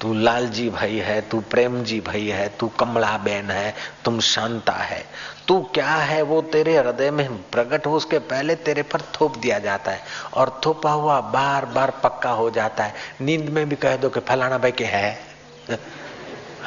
तू 0.00 0.14
लालजी 0.14 0.70
भाई 0.70 0.96
है, 0.96 1.20
तू 1.20 1.40
प्रेम 1.40 1.82
जी 1.84 2.00
भाई 2.00 2.26
है, 2.28 2.48
तू 2.48 2.68
कमला 2.68 3.18
बेन 3.18 3.50
है, 3.50 3.74
तुम 4.04 4.20
शांता 4.20 4.72
है। 4.72 5.04
तू 5.48 5.60
क्या 5.74 5.94
है, 5.94 6.22
वो 6.22 6.42
तेरे 6.42 6.76
हृदय 6.76 7.10
में 7.10 7.42
प्रकट 7.42 7.86
हो, 7.86 7.96
उसके 7.96 8.18
पहले 8.18 8.54
तेरे 8.54 8.82
पर 8.82 9.00
थोप 9.00 9.36
दिया 9.36 9.58
जाता 9.58 9.90
है 9.90 10.00
और 10.34 10.60
थोपा 10.66 10.90
हुआ 10.90 11.20
बार 11.20 11.64
बार 11.64 11.90
पक्का 11.90 12.30
हो 12.30 12.50
जाता 12.50 12.84
है। 12.84 12.94
नींद 13.20 13.48
में 13.48 13.68
भी 13.68 13.76
कह 13.76 13.96
दो 13.96 14.08
कि 14.08 14.20
फलाना 14.20 14.58
भाई 14.58 14.72
के 14.72 14.84
है। 14.84 15.18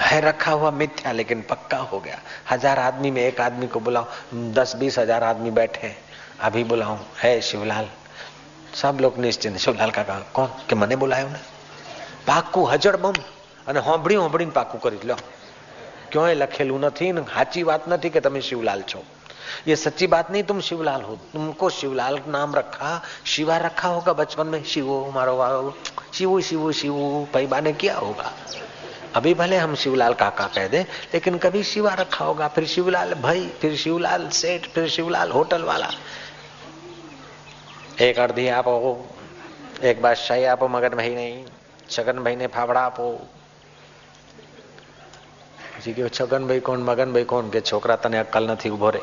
है 0.01 0.21
रखा 0.21 0.53
हुआ 0.53 0.71
मिथ्या 0.73 1.13
लेकिन 1.13 1.43
पक्का 1.51 1.79
हो 1.91 2.01
गया 2.01 2.19
हजार 2.51 2.79
आदमी 2.81 3.11
में 3.11 3.23
एक 3.23 3.41
आदमी 3.41 3.67
को 3.69 3.81
बुलाओ 3.81 4.07
दस 4.55 4.77
बीस 4.77 4.99
हजार 4.99 5.25
आदमी 5.25 5.51
बैठे 5.53 5.95
अभी 6.43 6.65
बुलाओ 6.65 6.99
है 7.23 7.41
शिवलाल 7.43 7.89
सब 8.75 9.01
लोग 9.01 9.19
નિશ્ચિંત 9.19 9.59
શિવલાલ 9.59 9.93
કાકા 9.93 10.17
કોણ 10.33 10.51
કે 10.69 10.75
મને 10.77 10.97
બોલાયો 10.97 11.29
ને 11.29 11.41
પાકું 12.27 12.65
હજડ 12.73 12.97
બમ 13.05 13.17
અને 13.67 13.81
હોંભળી 13.89 14.19
હોંભળીને 14.23 14.53
પાકું 14.53 14.81
કરી 14.81 15.09
લો 15.11 15.17
ક્યાંય 16.13 16.37
લખેલું 16.43 16.85
નથી 16.85 17.13
ને 17.13 17.23
સાચી 17.33 17.65
વાત 17.71 17.89
નથી 17.89 18.11
કે 18.11 18.21
તમે 18.27 18.41
शिवलाल 18.49 18.83
છો 18.91 19.01
ये 19.67 19.77
सच्ची 19.77 20.07
बात 20.07 20.31
नहीं 20.31 20.43
तुम 20.45 20.61
शिवलाल 20.61 21.03
हो 21.03 21.15
तुमको 21.33 21.71
शिवलाल 21.71 22.19
नाम 22.29 22.55
रखा 22.55 22.91
शिवा 23.27 23.57
रखा 23.59 23.89
होगा 23.89 24.13
बचपन 24.15 24.47
में 24.47 24.63
शिवो 24.65 24.99
मारो 25.15 25.35
शिवो 26.13 26.41
शिवो 26.43 26.73
शिवो 26.73 27.07
पैबा 27.33 27.61
ने 27.61 27.73
किया 27.75 27.97
होगा 27.99 28.33
अभी 29.15 29.35
भले 29.35 29.57
हम 29.57 29.75
शिवलाल 29.77 30.15
काका 30.17 30.47
कह 30.55 30.69
दे 30.69 30.85
लेकिन 31.13 31.39
कभी 31.39 31.63
शिवा 31.65 31.95
रखा 31.97 32.25
होगा 32.25 32.49
फिर 32.51 32.67
शिवलाल 32.69 33.15
भाई 33.23 33.47
फिर 33.61 33.77
शिवलाल 33.79 34.29
सेठ 34.35 34.69
फिर 34.69 34.89
शिवलाल 34.91 35.31
होटल 35.31 35.63
वाला 35.65 35.91
એક 38.01 38.19
અડધી 38.19 38.51
આપો 38.51 38.73
એક 39.83 39.97
બાદશાહી 40.01 40.45
આપો 40.47 40.67
મગનભાઈ 40.69 41.15
નહીં 41.15 41.47
છગનભાઈ 41.89 42.37
ને 42.37 42.49
ફાફડા 42.49 42.85
આપો 42.85 43.07
પછી 45.73 45.95
કે 45.97 46.11
છગનભાઈ 46.11 46.63
કોણ 46.63 46.81
મગનભાઈ 46.81 47.27
કોણ 47.27 47.51
કે 47.51 47.61
છોકરા 47.63 47.97
તને 47.97 48.19
અક્કલ 48.19 48.45
નથી 48.47 48.73
ઉભો 48.77 48.91
રે 48.91 49.03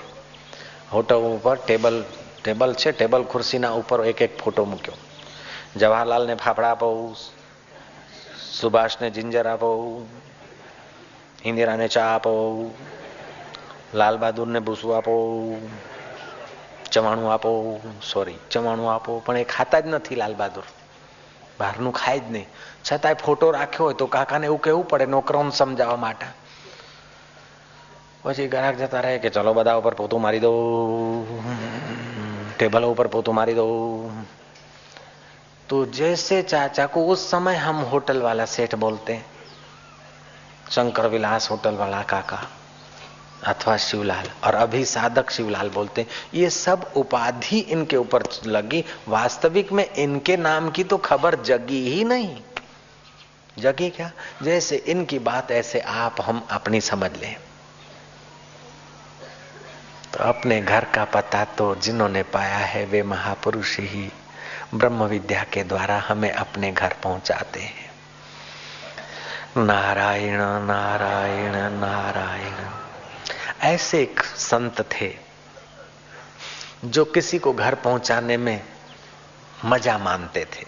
હોટલ 0.92 1.26
ઉપર 1.30 1.58
ટેબલ 1.60 1.98
ટેબલ 2.40 2.72
છે 2.76 2.90
ટેબલ 2.92 3.24
ખુરશીના 3.26 3.74
ઉપર 3.74 4.00
એક 4.06 4.22
એક 4.22 4.34
ફોટો 4.42 4.66
મૂક્યો 4.66 4.98
જવાહરલાલને 5.76 6.36
ફાફડા 6.36 6.72
આપો 6.72 6.88
સુભાષને 8.53 9.11
જિંજર 9.11 9.47
આપો 9.47 9.71
ઇન્દિરાને 11.45 11.89
ચા 11.89 12.07
આપો, 12.07 12.33
લાલબહાદુરને 13.95 14.59
ભૂસું 14.59 14.97
આપો, 14.97 15.15
ચવાણું 16.93 17.33
આપો 17.33 17.81
સોરી 18.13 18.39
ચવાણું 18.51 18.95
આપો, 18.95 19.23
પણ 19.27 19.37
એ 19.37 19.45
ખાતા 19.45 19.81
જ 19.81 19.87
નથી 19.87 20.15
લાલબહાદુર. 20.15 20.67
બહારનું 21.59 21.93
ખાય 21.93 22.21
જ 22.21 22.23
નહીં. 22.31 22.47
છતાંય 22.93 23.15
ફોટો 23.15 23.51
રાખ્યો 23.51 23.85
હોય 23.85 23.95
તો 23.95 24.07
કાકાને 24.07 24.47
એવું 24.47 24.61
કેવું 24.61 24.89
પડે 24.89 25.07
નોકરોને 25.07 25.51
સમજાવવા 25.51 25.97
માટે. 25.97 26.27
પછી 28.23 28.49
ગ્રાહક 28.49 28.77
જતા 28.77 29.01
રહે 29.01 29.19
કે, 29.19 29.31
ચલો 29.31 29.53
બધા 29.55 29.75
ઉપર 29.75 29.95
પોતું 29.95 30.21
મારી 30.21 30.41
દઉં, 30.41 31.27
ટેબલ 32.57 32.85
ઉપર 32.85 33.07
પોતું 33.07 33.35
મારી 33.35 33.55
દઉં 33.55 34.00
तो 35.71 35.87
जैसे 35.87 36.43
चाचा 36.43 36.87
को 36.87 37.07
उस 37.07 37.31
समय 37.31 37.57
हम 37.57 37.77
होटल 37.77 38.23
वाला 38.23 38.45
सेठ 38.45 38.75
बोलते 38.75 39.13
हैं। 39.13 39.27
शंकर 40.71 41.07
विलास 41.07 41.51
होटल 41.51 41.75
वाला 41.75 42.03
काका, 42.03 42.49
अथवा 43.47 43.77
शिवलाल, 43.77 44.27
और 44.45 44.55
अभी 44.55 44.85
साधक 44.85 45.31
शिवलाल 45.31 45.69
बोलते 45.69 46.01
हैं, 46.01 46.09
ये 46.35 46.51
सब 46.51 46.93
उपाधि 46.97 47.59
इनके 47.59 47.97
ऊपर 47.97 48.23
लगी, 48.47 48.85
वास्तविक 49.09 49.73
में 49.73 49.95
इनके 49.95 50.37
नाम 50.37 50.71
की 50.71 50.85
तो 50.85 50.97
खबर 50.97 51.35
जगी 51.35 51.91
ही 51.91 52.05
नहीं। 52.05 52.37
जगी 53.59 53.91
क्या? 53.91 54.11
जैसे 54.43 54.77
इनकी 54.77 55.19
बात, 55.19 55.51
ऐसे 55.51 55.81
आप, 55.81 56.17
हम 56.21 56.47
अपनी 56.51 56.81
समझ 56.81 57.11
लें। 57.17 57.37
तो 60.13 60.25
अपने 60.25 60.61
घर 60.61 60.85
का 60.85 61.05
पता 61.05 61.45
तो 61.45 61.75
जिन्होंने 61.75 62.23
पाया 62.23 62.57
है, 62.57 62.87
वे 62.87 63.03
महापुरुष 63.03 63.79
ही। 63.81 64.13
ब्रह्म 64.75 65.05
विद्या 65.05 65.45
के 65.45 65.63
द्वारा 65.65 65.99
हमें 65.99 66.31
अपने 66.33 66.73
घर 66.73 66.95
पहुंचाते 67.03 67.61
हैं। 67.61 67.91
नारायण 69.57 70.41
नारायण 70.67 71.57
नारायण। 71.81 72.71
ऐसे 73.63 74.03
एक 74.03 74.21
संत 74.21 74.81
थे 74.93 75.15
जो 76.85 77.05
किसी 77.05 77.39
को 77.39 77.53
घर 77.53 77.75
पहुँचाने 77.75 78.37
में 78.37 78.63
मज़ा 79.65 79.99
मानते 79.99 80.45
थे। 80.55 80.67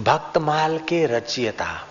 भक्तमाल 0.00 0.78
के 0.78 1.06
रचियता, 1.06 1.86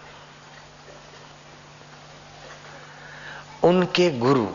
उनके 3.64 4.10
गुरु 4.20 4.48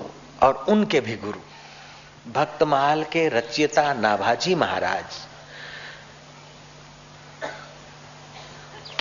और 0.43 0.65
उनके 0.69 1.01
भी 1.01 1.17
गुरु 1.17 1.41
भक्तमाल 2.33 3.05
के 3.05 3.29
रचियता 3.29 3.93
नाभाजी 3.93 4.55
महाराज 4.55 5.29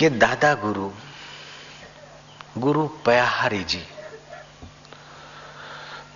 के 0.04 0.10
दादा 0.10 0.54
गुरु 0.54 0.90
गुरु 2.58 2.88
पयाहारी 3.06 3.64
जी, 3.64 3.82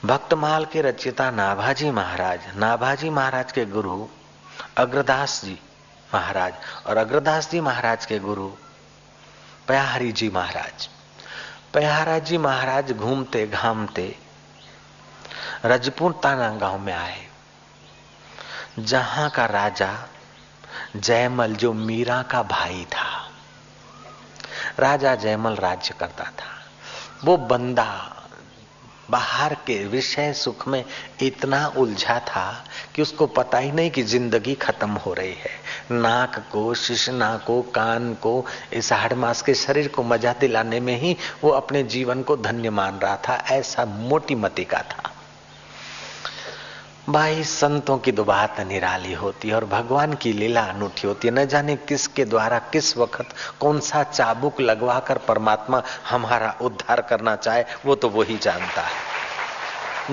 भक्तमाल 0.05 0.65
के 0.65 0.81
रचियता 0.81 1.29
नाभाजी 1.31 1.91
महाराज 1.91 2.39
नाभाजी 2.55 3.09
महाराज 3.09 3.51
के 3.51 3.65
गुरु 3.65 4.07
अग्रदास 4.77 5.39
जी 5.45 5.57
महाराज 6.13 6.53
और 6.87 6.97
अग्रदास 6.97 7.49
जी 7.51 7.59
महाराज 7.59 8.05
के 8.05 8.19
गुरु 8.19 8.47
पयाहारी 9.67 10.11
जी 10.11 10.29
महाराज। 10.29 10.89
पयाहारा 11.73 12.17
जी 12.19 12.37
महाराज 12.37 12.91
घूमते 12.91 13.45
घामते 13.47 14.15
रजपुर 15.65 16.19
ताना 16.23 16.49
गाँव 16.57 16.77
में 16.79 16.93
आए। 16.93 17.25
जहाँ 18.79 19.29
का 19.29 19.45
राजा 19.45 19.93
जयमल 20.95 21.55
जो 21.55 21.73
मीरा 21.73 22.21
का 22.23 22.43
भाई 22.43 22.85
था। 22.85 23.16
राजा 24.79 25.15
जयमल 25.15 25.55
राज्य 25.55 25.93
करता 25.99 26.23
था। 26.23 26.55
वो 27.23 27.37
बंदा 27.37 28.13
बाहर 29.09 29.53
के 29.53 29.85
विषय 29.85 30.33
सुख 30.33 30.67
में 30.67 30.83
इतना 31.21 31.67
उलझा 31.67 32.19
था 32.19 32.65
कि 32.95 33.01
उसको 33.01 33.27
पता 33.27 33.57
ही 33.57 33.71
नहीं 33.71 33.91
कि 33.91 34.03
ज़िंदगी 34.03 34.55
खत्म 34.55 34.89
हो 34.89 35.13
रही 35.13 35.33
है। 35.33 35.51
नाक 35.91 36.39
को 36.51 36.73
शिशना 36.73 37.35
को, 37.37 37.61
कान 37.61 38.13
को, 38.13 38.45
इस 38.73 38.91
हाड़ 38.93 39.13
मास 39.13 39.41
के 39.41 39.53
शरीर 39.53 39.87
को 39.87 40.03
मज़ा 40.03 40.33
दिलाने 40.33 40.79
में 40.79 40.95
ही 40.99 41.15
वो 41.43 41.49
अपने 41.49 41.83
जीवन 41.83 42.23
को 42.23 42.37
धन्य 42.37 42.69
मान 42.69 42.99
रहा 42.99 43.15
था, 43.17 43.35
ऐसा 43.35 43.85
मोटी 43.85 44.35
मती 44.35 44.63
का 44.63 44.81
था। 44.81 45.11
भाई 47.09 47.43
संतों 47.43 47.97
की 47.97 48.11
दुबात 48.11 48.57
बात 48.57 48.67
निराली 48.67 49.13
होती 49.13 49.47
है 49.47 49.55
और 49.55 49.65
भगवान 49.65 50.13
की 50.13 50.33
लीला 50.33 50.61
अनूठी 50.61 51.07
होती 51.07 51.27
है। 51.27 51.33
न 51.33 51.45
जाने 51.45 51.75
किसके 51.75 52.25
द्वारा, 52.25 52.59
किस 52.59 52.97
वक्त 52.97 53.25
कौन 53.59 53.79
सा 53.79 54.03
चाबुक 54.03 54.61
लगवाकर 54.61 55.17
परमात्मा 55.17 55.83
हमारा 56.09 56.55
उद्धार 56.61 57.01
करना 57.01 57.35
चाहे, 57.35 57.65
वो 57.85 57.95
तो 57.95 58.09
वो 58.09 58.23
ही 58.23 58.37
जानता 58.37 58.81
है। 58.81 59.17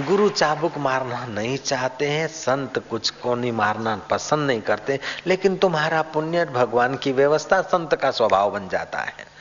गुरु 0.05 0.29
चाबुक 0.29 0.79
मारना 0.79 1.27
नहीं 1.27 1.59
चाहते 1.59 2.09
हैं, 2.09 2.29
संत 2.29 2.85
कुछ 2.91 3.11
को 3.11 3.35
नहीं 3.35 3.53
मारना 3.53 3.97
पसंद 3.97 4.47
नहीं 4.47 4.61
करते, 4.61 5.01
लेकिन 5.27 5.57
तुम्हारा 5.57 6.03
पुण्य 6.03 6.45
भगवान 6.45 6.97
की 6.97 7.13
व्यवस्था 7.13 7.63
संत 7.63 7.95
का 7.95 8.11
स्वभाव 8.11 8.51
बन 8.51 8.69
जाता 8.69 8.99
है। 8.99 9.34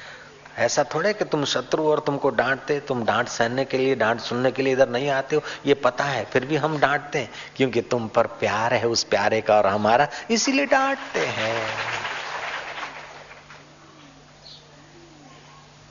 ऐसा 0.59 0.85
थोड़े 0.85 1.13
कि 1.13 1.25
तुम 1.25 1.45
शत्रु 1.45 1.85
और 1.85 2.01
तुमको 2.07 2.31
डांटते 2.33 2.79
तुम 2.89 3.05
डांट 3.05 3.29
सहने 3.29 3.65
के 3.65 3.79
लिए 3.79 3.95
डांट 3.95 4.21
सुनने 4.21 4.51
के 4.51 4.63
लिए 4.63 4.73
इधर 4.73 4.89
नहीं 4.89 5.09
आते 5.11 5.37
हो 5.37 5.43
ये 5.67 5.75
पता 5.81 6.05
है 6.05 6.25
फिर 6.25 6.47
भी 6.47 6.57
हम 6.57 6.79
डांटते 6.79 7.19
हैं 7.19 7.31
क्योंकि 7.57 7.81
तुम 7.91 8.09
पर 8.09 8.27
प्यार 8.41 8.75
है 8.75 8.89
उस 8.89 9.05
प्यारे 9.07 9.41
का 9.41 9.57
और 9.57 9.67
हमारा 9.67 10.09
इसीलिए 10.31 10.67
डांटते 10.67 11.27
हैं 11.37 11.57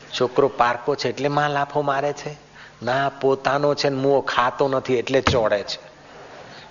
છોકરો 0.02 0.48
પારકો 0.50 0.96
છે 0.96 1.10
એટલે 1.10 1.30
માં 1.30 1.50
લાફો 1.50 1.82
મારે 1.82 2.12
છે 2.14 2.32
ના 2.84 3.10
પોતાનો 3.22 3.74
છે 3.76 3.90
ને 3.90 3.96
મુઓ 3.96 4.20
ખાતો 4.24 4.68
નથી 4.68 4.94
એટલે 4.94 5.22
ચોડે 5.24 5.62
છે 5.64 5.80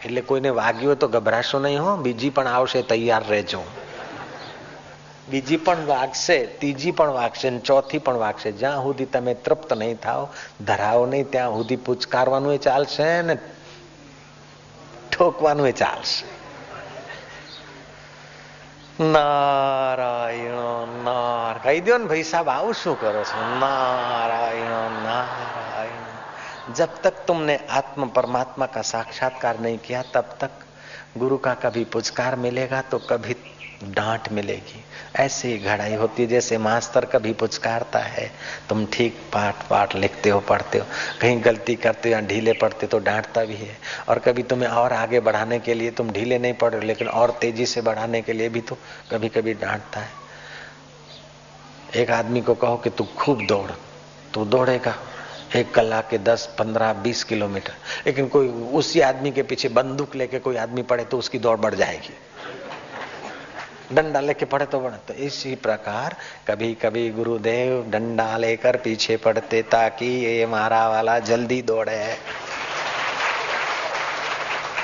એટલે 0.04 0.20
કોઈને 0.20 0.50
વાગ્યું 0.50 0.96
તો 0.96 1.08
ગભરાશો 1.08 1.58
નહીં 1.58 1.80
હો 1.80 1.96
બીજી 1.96 2.30
પણ 2.30 2.46
આવશે 2.46 2.82
તૈયાર 2.82 3.24
રહેજો 3.28 3.62
બીજી 5.28 5.58
પણ 5.58 5.86
વાગશે 5.86 6.36
ત્રીજી 6.58 6.92
પણ 6.92 7.12
વાગશે 7.12 7.52
ચોથી 7.62 8.00
પણ 8.00 8.18
વાગશે 8.18 8.52
જ્યાં 8.54 8.82
સુધી 8.82 9.06
તમે 9.08 9.34
તૃપ્ત 9.40 9.70
નહીં 9.74 9.98
થાવ 9.98 10.22
ધરાવો 10.66 11.06
નહીં 11.06 11.28
ત્યાં 11.28 11.56
સુધી 11.56 11.80
પૂચકારવાનું 11.80 12.54
એ 12.54 12.58
ચાલશે 12.60 13.06
ને 13.22 13.36
ઠોકવાનું 15.10 15.66
એ 15.66 15.74
ચાલશે 15.74 16.24
નારાયણ 18.98 20.92
નાર 21.04 21.58
કહી 21.60 21.80
દો 21.80 21.98
ને 21.98 22.06
ભાઈ 22.06 22.24
સાહેબ 22.24 22.48
આવું 22.48 22.74
શું 22.74 22.96
કરો 22.96 23.24
છો 23.24 23.40
नारायण 23.56 24.70
नारायण 25.00 26.04
जब 26.74 26.94
तक 27.02 27.24
तुमने 27.26 27.58
आत्म 27.72 28.08
परमात्मा 28.10 28.66
का 28.68 28.82
साक्षात्कार 28.84 29.60
नहीं 29.60 29.78
किया 29.80 30.02
तब 30.14 30.36
तक 30.40 30.52
गुरु 31.18 31.36
का 31.38 31.54
कभी 31.56 31.84
पुचकार 31.92 32.36
मिलेगा 32.38 32.80
तो 32.90 32.98
कभी 33.10 33.36
डांट 33.85 34.31
मिलेगी। 34.31 34.83
ऐसे 35.15 35.47
ही 35.47 35.57
घड़ाई 35.57 35.95
होती 35.95 36.23
है 36.23 36.29
जैसे 36.29 36.57
मास्टर 36.57 37.05
कभी 37.05 37.33
पुचकारता 37.33 37.99
है। 37.99 38.29
तुम 38.69 38.85
ठीक 38.85 39.17
पाठ 39.33 39.67
पाठ 39.69 39.95
लिखते 39.95 40.29
हो, 40.29 40.39
पढ़ते 40.39 40.77
हो। 40.77 40.85
कहीं 41.21 41.43
गलती 41.43 41.75
करते 41.75 42.09
हो 42.09 42.13
या 42.13 42.21
ढीले 42.21 42.53
पढ़ते 42.53 42.87
तो 42.87 42.99
डांटता 42.99 43.43
भी 43.45 43.55
है। 43.55 43.77
और 44.09 44.19
कभी 44.19 44.43
तुम्हें 44.43 44.69
और 44.69 44.93
आगे 44.93 45.19
बढ़ाने 45.19 45.59
के 45.59 45.73
लिए 45.73 45.91
तुम 45.91 46.11
ढीले 46.11 46.39
नहीं 46.39 46.53
पढ़ 46.53 46.73
रहे 46.73 46.87
लेकिन 46.87 47.07
और 47.07 47.31
तेज़ी 47.31 47.65
से 47.65 47.81
बढ़ाने 47.81 48.21
के 48.21 48.33
लिए 48.33 48.49
भी 48.49 48.61
तो 48.61 48.77
कभी 49.11 49.29
कभी 49.29 49.53
डांटता 49.53 49.99
है। 49.99 50.19
एक 51.95 52.11
आदमी 52.11 52.41
को 52.41 52.55
कहो 52.55 52.77
कि 52.77 52.89
तू 52.89 53.03
खूब 53.17 53.45
दौड़ 53.45 53.71
तो 54.33 54.45
दौड़ेगा। 54.45 54.95
एक 55.55 55.73
कलाक 55.73 56.07
के 56.09 56.17
दस, 56.17 56.45
पंद्रह, 56.59 56.93
बीस 56.93 57.23
किलोमीटर। 57.23 57.73
लेकिन 58.05 58.27
कोई 58.27 58.47
उसी 58.47 58.99
आदमी 58.99 59.31
के 59.31 59.43
पीछे 59.43 59.69
बंदूक 59.69 60.15
लेके 60.15 60.39
कोई 60.39 60.55
आदमी 60.55 60.81
पड़े 60.83 61.05
तो 61.05 61.17
उसकी 61.17 61.39
दौड़ 61.39 61.57
बढ़ 61.59 61.75
जाएगी। 61.75 62.13
डंडा 63.93 64.19
लेके 64.19 64.45
पड़े 64.45 64.65
तो 64.65 64.79
बढ़े 64.79 64.97
तो 65.07 65.13
इसी 65.23 65.55
प्रकार 65.55 66.15
कभी 66.47 66.73
कभी 66.73 67.09
गुरुदेव 67.09 67.85
डंडा 67.91 68.37
लेकर 68.37 68.77
पीछे 68.77 69.17
पड़ते 69.17 69.61
ताकि 69.71 70.05
ये 70.05 70.45
मारा 70.45 70.87
वाला 70.89 71.17
जल्दी 71.21 71.61
दौड़े। 71.61 72.17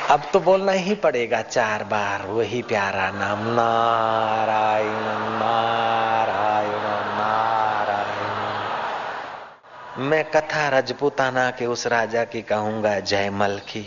अब 0.10 0.22
तो 0.34 0.39
बोलना 0.39 0.72
ही 0.72 0.96
पड़ेगा 0.96 1.41
चार 1.41 1.84
बार, 1.84 2.26
वही 2.28 2.62
प्यारा 2.62 3.10
नाम 3.12 3.39
नारायण 3.56 4.91
नारायण 5.39 6.86
नारायण 7.17 8.26
मैं 10.00 10.24
कथा 10.32 10.67
रजपुताना 10.70 11.50
के 11.52 11.65
उस 11.65 11.88
राजा 11.88 12.24
की 12.24 12.41
कहूँगा, 12.41 13.00
जयमल 13.00 13.60
की। 13.67 13.86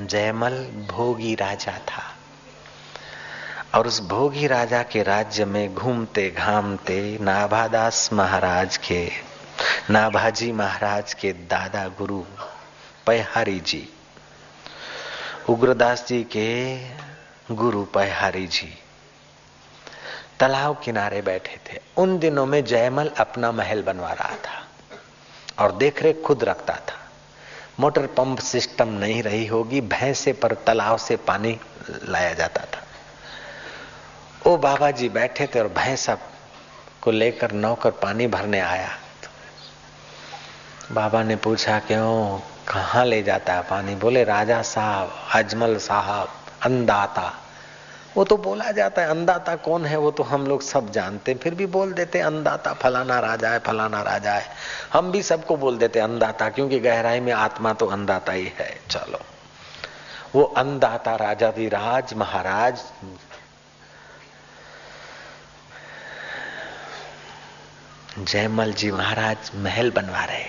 जयमल 0.00 0.54
भोगी 0.90 1.34
राजा 1.34 1.72
था। 1.88 2.02
और 3.76 3.86
उस 3.86 4.00
भोगी 4.00 4.46
राजा 4.46 4.82
के 4.82 5.02
राज्य 5.02 5.44
में 5.44 5.74
घूमते, 5.74 6.30
घामते 6.30 7.18
नाभादास 7.20 8.08
महाराज 8.12 8.76
के, 8.76 9.10
नाभाजी 9.90 10.52
महाराज 10.52 11.12
के 11.14 11.32
दादा 11.32 11.86
गुरु 11.88 12.22
पयहारी 13.06 13.58
जी, 13.60 13.88
उग्रदास 15.48 16.06
जी 16.08 16.22
के 16.36 16.76
गुरु 17.54 17.84
पयहारी 17.84 18.46
जी 18.46 18.72
तालाब 20.40 20.80
किनारे 20.84 21.20
बैठे 21.22 21.60
थे। 21.66 21.80
उन 21.96 22.18
दिनों 22.18 22.46
में 22.46 22.64
जयमल 22.64 23.10
अपना 23.18 23.52
महल 23.52 23.82
बनवा 23.82 24.12
रहा 24.12 24.36
था 24.46 24.64
और 25.58 25.72
देखरेख 25.72 26.22
खुद 26.26 26.44
रखता 26.44 26.74
था। 26.74 26.98
मोटर 27.80 28.06
पंप 28.06 28.38
सिस्टम 28.38 28.88
नहीं 28.88 29.22
रही 29.22 29.46
होगी, 29.46 29.80
भैंसे 29.80 30.32
पर 30.32 30.54
तालाब 30.54 30.98
से 30.98 31.16
पानी 31.16 31.58
लाया 32.08 32.32
जाता 32.32 32.64
था। 32.64 32.85
वो 34.46 34.56
बाबा 34.56 34.90
जी 34.90 35.08
बैठे 35.08 35.46
थे 35.46 35.60
और 35.60 35.68
भैंसा 35.68 36.16
को 37.02 37.10
लेकर 37.10 37.52
नौकर 37.52 37.90
पानी 37.90 38.26
भरने 38.26 38.60
आया। 38.60 38.88
बाबा 40.92 41.22
ने 41.22 41.36
पूछा, 41.36 41.78
क्यों? 41.78 42.38
कहाँ 42.68 43.04
ले 43.04 43.22
जाता 43.22 43.54
है 43.54 43.62
पानी? 43.62 43.94
बोले, 43.94 44.24
राजा 44.24 44.62
साहब, 44.62 45.12
अजमल 45.34 45.76
साहब 45.76 46.28
अंदाता 46.62 47.32
वो 48.16 48.24
तो 48.24 48.36
बोला 48.36 48.70
जाता 48.72 49.02
है 49.02 49.08
अंदाता 49.08 49.56
कौन 49.56 49.84
है? 49.84 49.96
वो 49.96 50.10
तो 50.10 50.22
हम 50.22 50.46
लोग 50.46 50.62
सब 50.62 50.90
जानते 50.90 51.34
फिर 51.34 51.54
भी 51.54 51.66
बोल 51.66 51.92
देते 51.92 52.20
अंदाता 52.20 52.72
फलाना 52.72 53.18
राजा 53.20 53.48
है, 53.48 53.58
फलाना 53.58 54.02
राजा 54.02 54.32
है। 54.32 54.46
हम 54.92 55.12
भी 55.12 55.22
सबको 55.22 55.56
बोल 55.56 55.78
देते 55.78 56.00
अंदाता 56.00 56.48
क्योंकि 56.48 56.78
गहराई 56.78 57.20
में 57.20 57.32
आत्मा 57.32 57.72
तो 57.72 57.86
अंदाता 57.86 58.32
ही 58.32 58.52
है। 58.58 58.80
चलो। 58.90 59.20
वो 60.34 60.44
अंदाता 60.44 61.16
राजा 61.16 61.50
भी 61.50 61.68
राज, 61.68 62.14
महाराज 62.14 62.82
जयमल 68.18 68.72
जी 68.72 68.90
महाराज 68.90 69.50
महल 69.54 69.90
बनवा 69.90 70.24
रहे 70.24 70.44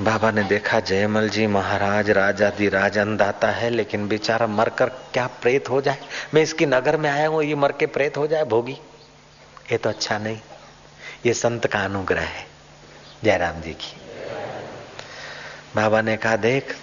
बाबा 0.00 0.30
ने 0.30 0.42
देखा, 0.44 0.80
जयमल 0.80 1.28
जी 1.28 1.46
महाराज 1.46 2.10
राजा 2.10 2.50
दी 2.50 2.68
राज 2.68 2.98
है, 2.98 3.70
लेकिन 3.70 4.08
बेचारा 4.08 4.46
मरकर 4.46 4.88
क्या 5.12 5.26
प्रेत 5.42 5.70
हो 5.70 5.80
जाए? 5.80 5.98
मैं 6.34 6.42
इसकी 6.42 6.66
नगर 6.66 6.96
में 6.96 7.08
आया 7.10 7.28
हूँ, 7.28 7.42
ये 7.42 7.54
मर 7.54 7.72
के 7.72 7.86
प्रेत 7.86 8.16
हो 8.16 8.26
जाए 8.26 8.44
भोगी। 8.44 8.76
ये 9.72 9.78
तो 9.78 9.90
अच्छा 9.90 10.18
नहीं। 10.18 10.38
ये 11.26 11.34
संत 11.34 11.66
का 11.66 11.84
अनुग्रह 11.84 12.20
है, 12.20 12.46
जयराम 13.24 13.60
जी 13.60 13.72
की। 13.72 13.96
बाबा 15.76 16.00
ने 16.00 16.16
कहा, 16.16 16.36
देख, 16.36 16.74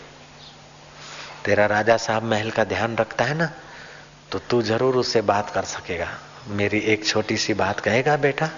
तेरा 1.46 1.66
राजा 1.66 1.98
साहब 1.98 2.24
महल 2.24 2.50
का 2.52 2.64
ध्यान 2.64 2.96
रखता 2.96 3.26
है 3.26 3.34
ना 3.34 3.52
तो 4.32 4.40
तू 4.40 4.62
ज़रूर 4.62 4.96
उससे 4.96 5.22
बात 5.22 5.50
कर 5.50 5.64
सकेगा। 5.68 6.08
मेरी 6.48 6.80
एक 6.80 7.06
छोटी 7.06 7.38
सी 7.38 7.54
बात 7.54 7.80
कहेगा 7.80 8.16
बेटा? 8.18 8.50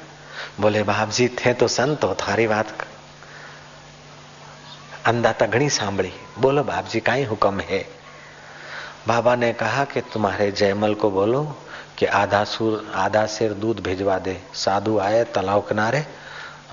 बोले 0.59 0.83
बाप 0.83 1.09
जी 1.09 1.27
थे 1.27 1.53
तो 1.53 1.67
संत 1.67 2.03
हो, 2.03 2.13
थारी 2.15 2.47
बात। 2.47 2.87
अंदाता 5.05 5.45
घनी 5.45 5.69
सांभड़ी 5.69 6.11
बोलो 6.39 6.63
बाप 6.63 6.87
जी 6.87 6.99
का 6.99 7.13
ही 7.13 7.23
हुक्म 7.23 7.59
है? 7.59 7.85
बाबा 9.07 9.35
ने 9.35 9.53
कहा 9.53 9.85
कि 9.85 10.01
तुम्हारे 10.01 10.51
जयमल 10.51 10.93
को 10.93 11.11
बोलो 11.11 11.43
कि 11.97 12.05
आधा 12.05 12.43
सूर, 12.43 12.91
आधा 12.95 13.25
सिर 13.25 13.53
दूध 13.53 13.79
भिजवा 13.79 14.17
दे। 14.19 14.41
साधु 14.53 14.97
आए 14.99 15.23
तालाब 15.23 15.67
किनारे, 15.67 16.05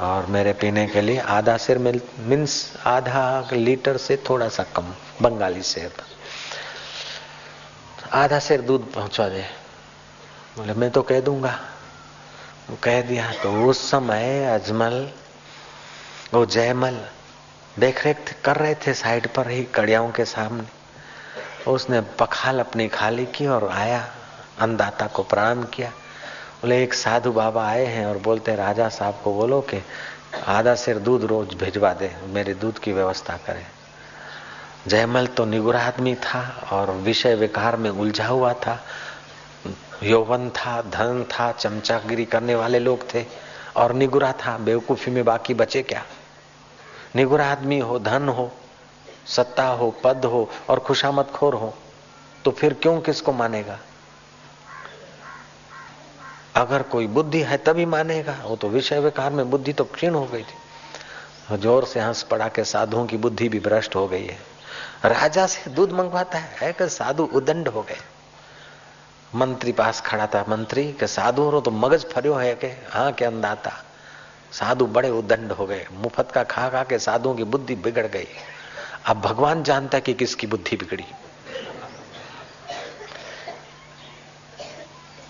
और 0.01 0.27
मेरे 0.27 0.53
पीने 0.53 0.87
के 0.87 1.01
लिए 1.01 1.19
आधा 1.19 1.57
सिर 1.57 1.79
मिल, 1.79 2.01
मीन्स 2.19 2.73
आधा 2.87 3.49
लीटर 3.53 3.97
से 3.97 4.17
थोड़ा 4.31 4.49
सा 4.49 4.63
कम, 4.77 4.95
बंगाली 5.23 5.63
से 5.63 5.91
आधा 8.13 8.39
सिर 8.39 8.61
दूध 8.61 8.93
पहुँचा 8.93 9.29
दे। 9.29 9.45
बोले 10.61 10.73
मैं 10.77 10.91
तो 10.91 11.03
कह 11.03 11.21
दूँगा 11.21 11.53
वो 12.69 12.77
कह 12.85 13.01
दिया 13.03 13.31
तो 13.43 13.51
उस 13.65 13.79
समय 13.91 14.45
अजमल 14.47 14.97
वो 16.35 16.45
जयमल 16.47 16.99
देख 17.79 18.05
रेख 18.07 18.35
कर 18.45 18.57
रहे 18.57 18.75
थे 18.85 18.95
साइड 18.95 19.29
पर 19.33 19.49
ही 19.51 19.63
कड़ियाओं 19.75 20.11
के 20.13 20.25
सामने 20.27 20.67
उसने 21.67 22.01
पखाल 22.21 22.61
अपनी 22.61 22.89
खाली 22.89 23.27
की 23.33 23.47
और 23.47 23.69
आया 23.71 24.05
अन्नदाता 24.61 25.07
को 25.17 25.23
प्रणाम 25.33 25.65
किया 25.73 25.91
बोले 26.61 26.83
एक 26.83 26.95
साधु 26.97 27.33
बाबा 27.33 27.67
आए 27.67 27.87
हैं 27.87 28.07
और 28.07 28.19
बोलते 28.21 28.57
राजा 28.57 28.89
साहब 28.91 29.21
को 29.25 29.35
बोलो 29.35 29.61
कि 29.65 29.83
आधा 30.49 30.75
सिर 30.77 30.99
दूध 31.01 31.25
रोज 31.25 31.55
भिजवा 31.57 31.93
दे 31.95 32.15
मेरे 32.35 32.55
दूध 32.61 32.79
की 32.79 32.93
व्यवस्था 32.93 33.37
करें 33.47 33.67
जयमल 34.87 35.27
तो 35.37 35.45
निगुरा 35.47 35.81
आदमी 35.83 36.15
था 36.25 36.49
और 36.73 36.91
विषय 37.01 37.35
विकार 37.37 37.77
में 37.77 37.91
उलझा 37.91 38.27
हुआ 38.27 38.53
था 38.67 38.83
यौवन 40.03 40.49
था 40.51 40.81
धन 40.83 41.25
था 41.31 41.51
चमचागिरी 41.53 42.25
करने 42.25 42.55
वाले 42.55 42.79
लोग 42.79 43.03
थे। 43.15 43.25
और 43.77 43.93
निगुरा 43.93 44.33
था 44.37 44.57
बेवकूफ़ी 44.59 45.13
में 45.13 45.25
बाकी 45.25 45.55
बचे 45.55 45.83
क्या? 45.83 46.03
निगुरा 47.17 47.47
आदमी 47.47 47.79
हो 47.79 47.99
धन 47.99 48.29
हो 48.29 48.51
सत्ता 49.27 49.67
हो 49.69 49.91
पद 50.05 50.25
हो 50.25 50.49
और 50.69 50.79
खुशामत 50.79 51.31
खोर 51.31 51.55
हो 51.55 51.75
तो 52.45 52.51
फिर 52.51 52.75
क्यों 52.75 53.01
किसको 53.01 53.33
मानेगा? 53.33 53.79
अगर 56.55 56.83
कोई 56.83 57.07
बुद्धि 57.09 57.41
है 57.41 57.57
तभी 57.57 57.85
मानेगा। 57.87 58.37
वो 58.45 58.57
तो 58.57 58.69
विषय 58.69 59.01
विकार 59.01 59.33
में 59.33 59.51
बुद्धि 59.51 59.73
तो 59.73 59.85
क्षीण 59.85 60.15
हो 60.15 60.25
गई 60.27 60.43
थी। 60.43 61.57
ज़ोर 61.57 61.85
से 61.85 62.01
हंस 62.01 62.23
पड़ा 62.23 62.49
के 62.49 62.65
साधुओं 62.65 63.07
की 63.07 63.17
बुद्धि 63.17 63.49
भी 63.49 63.61
भ्रष्ट 63.61 63.95
हो 63.97 64.07
गई 64.09 64.27
है। 64.27 64.39
राजा 65.05 65.47
से 65.47 65.71
दूध 65.71 65.93
मंगवाता 65.93 66.39
है, 66.39 66.57
है 66.61 66.73
कि 66.73 66.89
साधु 66.89 67.25
उदंड 67.25 67.69
हो 67.69 67.83
गए? 67.83 67.99
मंत्री 69.35 69.73
पास 69.73 70.01
खड़ा 70.01 70.27
था, 70.27 70.45
मंत्री, 70.49 70.93
के 70.93 71.07
साधु 71.07 71.51
रो 71.51 71.61
तो 71.61 71.71
मगज 71.71 72.05
फरियो 72.05 72.35
है 72.35 72.55
के? 72.55 72.67
हाँ 72.67 73.13
के 73.13 73.25
अंदाता 73.25 73.73
साधु 74.53 74.87
बड़े 74.87 75.11
उदंड 75.11 75.53
हो 75.53 75.67
गए। 75.67 75.87
मुफत 75.93 76.31
का 76.31 76.43
खा 76.43 76.69
खा 76.69 76.83
के 76.83 76.99
साधुओं 76.99 77.35
की 77.35 77.45
बुद्धि 77.45 77.75
बिगड़ 77.75 78.07
गई। 78.07 78.27
अब 79.07 79.21
भगवान 79.21 79.63
जानता 79.63 79.99
है 79.99 80.01
कि 80.01 80.15
किसकी 80.15 80.47
बुद्धि 80.47 80.77
बिगड़ी। 80.77 81.05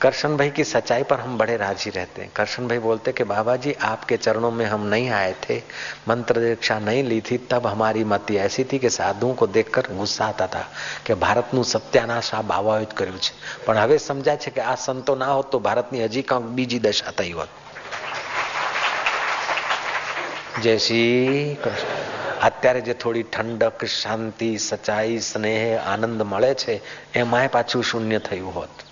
करशन 0.02 0.36
भाई 0.38 0.50
की 0.52 0.64
सच्चाई 0.66 1.04
पर 1.04 1.20
हम 1.20 1.38
बड़े 1.38 1.56
राजी 1.58 1.90
रहते 1.90 2.22
हैं 2.22 2.32
करशन 2.36 2.68
भाई 2.68 2.80
बोलते 2.80 3.12
कि 3.12 3.24
बाबा 3.26 3.56
जी 3.58 3.74
आपके 3.84 4.18
चरणों 4.18 4.52
में 4.52 4.66
हम 4.66 4.86
नहीं 4.88 5.10
आए 5.12 5.34
थे 5.44 5.58
मंत्र 6.08 6.40
दीक्षा 6.40 6.78
नहीं 6.82 7.04
ली 7.04 7.20
थी 7.22 7.38
तब 7.50 7.68
हमारी 7.68 8.04
मति 8.06 8.38
ऐसी 8.40 8.64
थी 8.64 8.80
कि 8.80 8.90
साधुओं 8.92 9.34
को 9.34 9.48
देखकर 9.50 9.88
गुस्सा 9.94 10.26
आता 10.26 10.48
था 10.48 10.64
कि 11.06 11.14
ભારતનું 11.16 11.64
સત્યાનાશ 11.66 12.32
આ 12.32 12.42
બાવાએ 12.44 12.84
જ 12.84 12.94
કર્યું 12.94 13.20
છે 13.20 13.32
પણ 13.62 13.78
હવે 13.80 13.98
સમજાય 14.00 14.38
છે 14.40 14.52
કે 14.52 14.62
આ 14.64 14.76
સંતો 14.78 15.16
ના 15.18 15.34
હોત 15.34 15.52
તો 15.52 15.60
ભારતની 15.62 16.06
હજી 16.06 16.26
કાંક 16.26 16.50
બીજી 16.54 16.82
દશા 16.82 17.14
થઈ 17.14 17.34
હોત 17.34 17.52
જય 20.60 20.76
શ્રી 20.80 21.44
કૃષ્ણ 21.60 21.94
અત્યારે 22.44 22.82
જે 22.84 22.96
થોડી 22.96 23.30
ઠંડક 23.30 23.88
શાંતિ 23.94 24.50
સચ્ચાઈ 24.62 25.22
સ્નેહ 25.26 25.62
આનંદ 25.86 26.26
મળે 26.26 26.52
છે 26.58 26.76
એમાંય 27.18 27.54
પાછું 27.54 27.86
શૂન્ય 27.86 28.20
થયું 28.22 28.54
હોત 28.54 28.86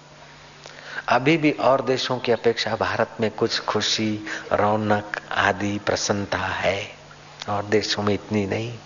अभी 1.08 1.36
भी 1.36 1.52
और 1.52 1.80
देशों 1.80 2.18
की 2.18 2.32
अपेक्षा 2.32 2.76
भारत 2.76 3.10
में 3.20 3.30
कुछ 3.30 3.60
खुशी, 3.60 4.26
रौनक 4.52 5.20
आदि 5.32 5.80
प्रसन्नता 5.86 6.38
है। 6.38 6.98
और 7.48 7.64
देशों 7.64 8.02
में 8.02 8.14
इतनी 8.14 8.46
नहीं। 8.46 8.78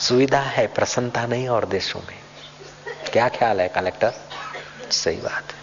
सुविधा 0.00 0.40
है, 0.40 0.66
प्रसन्नता 0.66 1.26
नहीं 1.26 1.48
और 1.48 1.64
देशों 1.64 2.00
में। 2.00 2.18
क्या 3.12 3.28
ख्याल 3.28 3.60
है, 3.60 3.68
कलेक्टर? 3.68 4.12
सही 4.90 5.16
बात 5.16 5.42
है। 5.42 5.58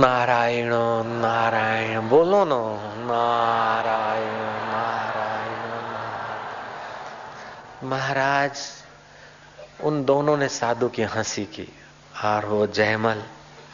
नारायण 0.00 0.70
नारायण, 1.04 2.00
बोलो 2.00 2.44
नो। 2.44 2.74
नारायण 2.82 4.32
नारायण। 4.72 5.58
महाराज, 7.88 8.58
उन 9.82 10.04
दोनों 10.04 10.36
ने 10.36 10.48
साधु 10.48 10.88
की 10.88 11.02
हँसी 11.02 11.44
की। 11.44 11.78
और 12.24 12.46
वो 12.46 12.66
जयमल। 12.66 13.22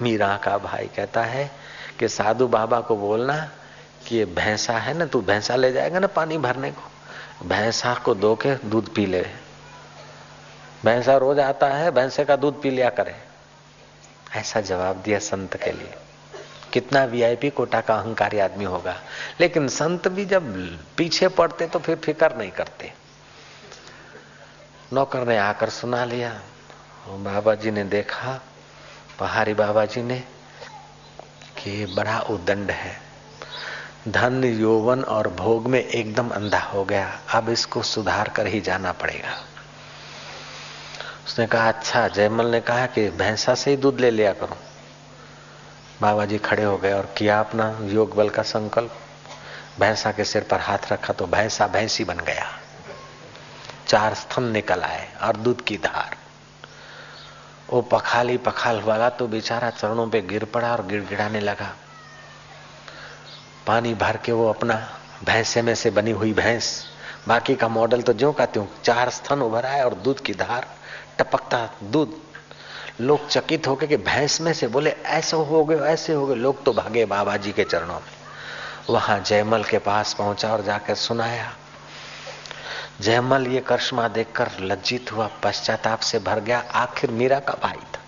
मीरा 0.02 0.37
का 0.37 0.59
भाई 0.59 0.90
कहता 0.96 1.22
है 1.22 1.50
कि 1.98 2.09
साधु 2.09 2.48
बाबा 2.48 2.80
को 2.80 2.96
बोलना 2.96 3.50
कि 4.07 4.16
ये 4.16 4.24
भैंसा 4.24 4.78
है 4.78 4.94
ना, 4.94 5.07
तू 5.07 5.20
भैंसा 5.20 5.57
ले 5.57 5.72
जाएगा 5.72 5.98
ना 5.98 6.07
पानी 6.07 6.38
भरने 6.38 6.70
को। 6.70 7.48
भैंसा 7.48 7.94
को 7.94 8.14
दो 8.14 8.35
के 8.35 8.54
दूध 8.54 8.94
पी 8.94 9.07
ले। 9.07 9.26
भैंसा 10.85 11.16
रोज 11.16 11.40
आता 11.40 11.66
है, 11.66 11.90
भैंसे 11.90 12.24
का 12.24 12.37
दूध 12.37 12.62
पी 12.62 12.70
लिया 12.70 12.90
करे। 12.90 13.14
ऐसा 14.37 14.61
जवाब 14.61 14.96
दिया 14.96 15.18
संत 15.18 15.57
के 15.57 15.72
लिए। 15.72 15.94
कितना 16.72 17.04
वीआईपी 17.04 17.50
कोटा 17.50 17.80
का 17.80 17.94
अहंकारी 17.94 18.38
आदमी 18.38 18.64
होगा। 18.64 18.96
लेकिन 19.40 19.68
संत 19.68 20.09
भी 20.09 20.24
जब 20.24 20.57
पीछे 20.96 21.28
पड़ते 21.28 21.66
तो 21.66 21.78
फिर 21.78 21.96
फ़िक्र 21.96 22.37
नहीं 22.37 22.50
करते। 22.50 22.92
नौकर 24.92 25.26
ने 25.26 25.38
आकर 25.38 25.68
सुना 25.68 26.04
लिया, 26.04 26.40
बाबा 27.09 27.54
जी 27.54 27.70
ने 27.70 27.85
देखा 27.85 28.40
पहाड़ी 29.18 29.55
बाबा 29.55 29.85
जी 29.85 30.03
ने 30.03 30.18
कि 31.59 31.87
बड़ा 31.87 32.18
उदंड 32.20 32.70
है। 32.70 32.96
धन, 34.09 34.44
यौवन 34.44 35.03
और 35.03 35.29
भोग 35.29 35.66
में 35.66 35.85
एकदम 35.85 36.29
अंधा 36.29 36.59
हो 36.59 36.85
गया। 36.85 37.20
अब 37.35 37.48
इसको 37.48 37.83
सुधार 37.83 38.29
कर 38.29 38.46
ही 38.46 38.61
जाना 38.61 38.92
पड़ेगा। 38.92 39.38
उसने 41.27 41.46
कहा 41.46 41.68
अच्छा 41.68 42.09
जयमल 42.09 42.46
ने 42.46 42.61
कहा 42.61 42.87
कि 42.87 43.09
भैंसा 43.11 43.55
से 43.55 43.70
ही 43.70 43.77
दूध 43.77 44.00
ले 44.00 44.11
लिया 44.11 44.33
करो। 44.33 44.57
बाबा 46.00 46.24
जी 46.24 46.38
खड़े 46.38 46.64
हो 46.64 46.77
गए 46.77 46.92
और 46.92 47.14
किया 47.18 47.40
अपना 47.40 47.79
योग 47.83 48.14
बल 48.14 48.29
का 48.29 48.42
संकल्प। 48.42 48.98
भैंसा 49.81 50.12
के 50.12 50.24
सिर 50.24 50.42
पर 50.42 50.61
हाथ 50.61 50.92
रखा 50.92 51.12
तो 51.12 51.27
भैंसा 51.27 51.66
भैंसी 51.66 52.05
बन 52.05 52.16
गया। 52.16 52.46
चार 53.88 54.14
स्तंभ 54.14 54.53
निकल 54.53 54.83
आए 54.83 55.09
और 55.22 55.37
दूध 55.37 55.64
की 55.64 55.77
धार। 55.77 56.16
वो 57.74 57.80
पखाली 57.82 58.37
पखाल 58.38 58.80
वाला 58.80 59.08
तो 59.10 59.26
बेचारा 59.28 59.68
चरणों 59.70 60.06
पे 60.08 60.20
गिर 60.22 60.44
पड़ा 60.44 60.70
और 60.72 60.84
गिड़गिड़ाने 60.87 61.40
लगा। 61.40 61.70
पानी 63.66 63.94
भर 63.94 64.16
के 64.16 64.32
वो 64.32 64.48
अपना 64.48 64.74
भैंसे 65.24 65.62
में 65.62 65.74
से 65.74 65.90
बनी 65.90 66.10
हुई 66.10 66.32
भैंस, 66.32 66.68
बाकी 67.28 67.55
का 67.55 67.68
मॉडल 67.68 68.03
तो 68.03 68.12
ज्यो 68.12 68.30
का 68.32 68.46
त्यों, 68.46 68.66
चार 68.84 69.11
स्तन 69.11 69.42
उभर 69.42 69.66
आए 69.66 69.82
और 69.82 69.94
दूध 69.94 70.20
की 70.20 70.34
धार 70.34 70.66
टपकता 71.18 71.68
दूध। 71.82 72.14
लोग 73.01 73.26
चकित 73.28 73.66
हो 73.66 73.74
गए 73.76 73.86
कि 73.86 73.96
भैंस 73.96 74.40
में 74.40 74.53
से 74.53 74.66
बोले, 74.68 74.90
ऐसे 74.90 75.36
हो 75.36 75.64
गए 75.64 75.78
ऐसे 75.92 76.12
हो 76.12 76.26
गए 76.26 76.34
लोग 76.36 76.64
तो 76.64 76.72
भागे 76.72 77.05
बाबा 77.07 77.36
जी 77.36 77.53
के 77.53 77.64
चरणों 77.64 77.94
में। 77.94 78.12
वहाँ 78.90 79.18
जयमल 79.20 79.64
के 79.64 79.78
पास 79.80 80.14
पहुँचा 80.14 80.53
और 80.53 80.62
जाकर 80.62 80.94
सुनाया 80.94 81.53
जयमल 83.01 83.47
ये 83.47 83.61
करिश्मा 83.61 84.09
देखकर 84.09 84.51
लज्जित 84.61 85.12
हुआ, 85.12 85.30
पश्चाताप 85.42 86.01
से 86.01 86.18
भर 86.18 86.40
गया, 86.40 86.59
आखिर 86.59 87.11
मीरा 87.11 87.38
का 87.38 87.55
भाई 87.62 87.76
था? 87.76 88.01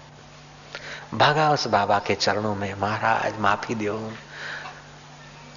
भागा 1.15 1.51
उस 1.51 1.67
बाबा 1.67 1.99
के 1.99 2.15
चरणों 2.15 2.55
में, 2.55 2.75
महाराज, 2.75 3.39
माफ़ी 3.41 3.75
दो। 3.75 4.13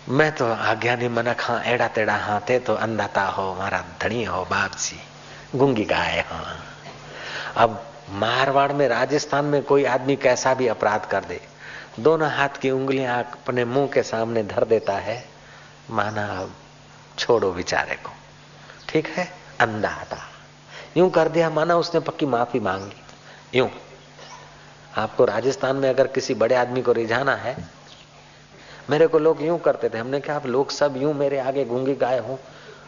मैं 0.09 0.31
तो 0.31 0.53
आज्ञा 0.53 0.95
नहीं 0.95 1.09
मनक 1.09 1.37
हाँ 1.41 1.63
एड़ा 1.63 1.87
तेड़ा 1.87 2.15
हाँ 2.15 2.43
थे 2.49 2.59
तो 2.59 2.73
अंधाता 2.73 3.23
हो, 3.23 3.55
मारा 3.55 3.83
धनी 4.01 4.23
हो 4.23 4.45
बाप 4.45 4.71
जी 4.71 4.99
गुंगी 5.55 5.85
गाय 5.85 6.25
हाँ। 6.29 6.57
अब 7.57 7.85
मारवाड़ 8.09 8.71
में, 8.73 8.87
राजस्थान 8.87 9.45
में 9.45 9.63
कोई 9.63 9.85
आदमी 9.85 10.15
कैसा 10.15 10.53
भी 10.53 10.67
अपराध 10.67 11.05
कर 11.05 11.23
दे, 11.23 11.41
दोनों 11.99 12.29
हाथ 12.31 12.49
की 12.49 12.71
उंगलियाँ 12.71 13.23
अपने 13.23 13.65
मुँह 13.65 13.87
के 13.87 14.03
सामने 14.03 14.43
धर 14.43 14.65
देता 14.65 14.93
है, 14.93 15.25
माना 15.89 16.25
अब 16.25 16.53
छोड़ो 17.17 17.51
बेचारे 17.51 17.95
को। 17.95 18.18
ठीक 18.89 19.07
है? 19.07 19.29
अंधाता 19.61 20.17
यूँ 20.97 21.09
कर 21.09 21.27
दिया, 21.29 21.49
माना 21.49 21.75
उसने 21.75 21.99
पक्की 21.99 22.25
माफ़ी 22.25 22.59
मांगी 22.59 23.57
यूँ। 23.57 23.69
आपको 24.97 25.25
राजस्थान 25.25 25.75
में 25.75 25.89
अगर 25.89 26.07
किसी 26.07 26.33
बड़े 26.33 26.55
आदमी 26.55 26.81
को 26.81 26.91
रिझाना 26.91 27.35
है, 27.35 27.55
मेरे 28.89 29.07
को 29.07 29.19
लोग 29.19 29.41
यूँ 29.41 29.59
करते 29.59 29.89
थे। 29.89 29.97
हमने 29.97 30.19
कहा, 30.19 30.35
आप 30.35 30.45
लोग 30.45 30.71
सब 30.71 30.97
यूँ 30.97 31.13
मेरे 31.13 31.39
आगे 31.39 31.65
गूँगी 31.65 31.95
गाय 31.95 32.19
हो। 32.19 32.39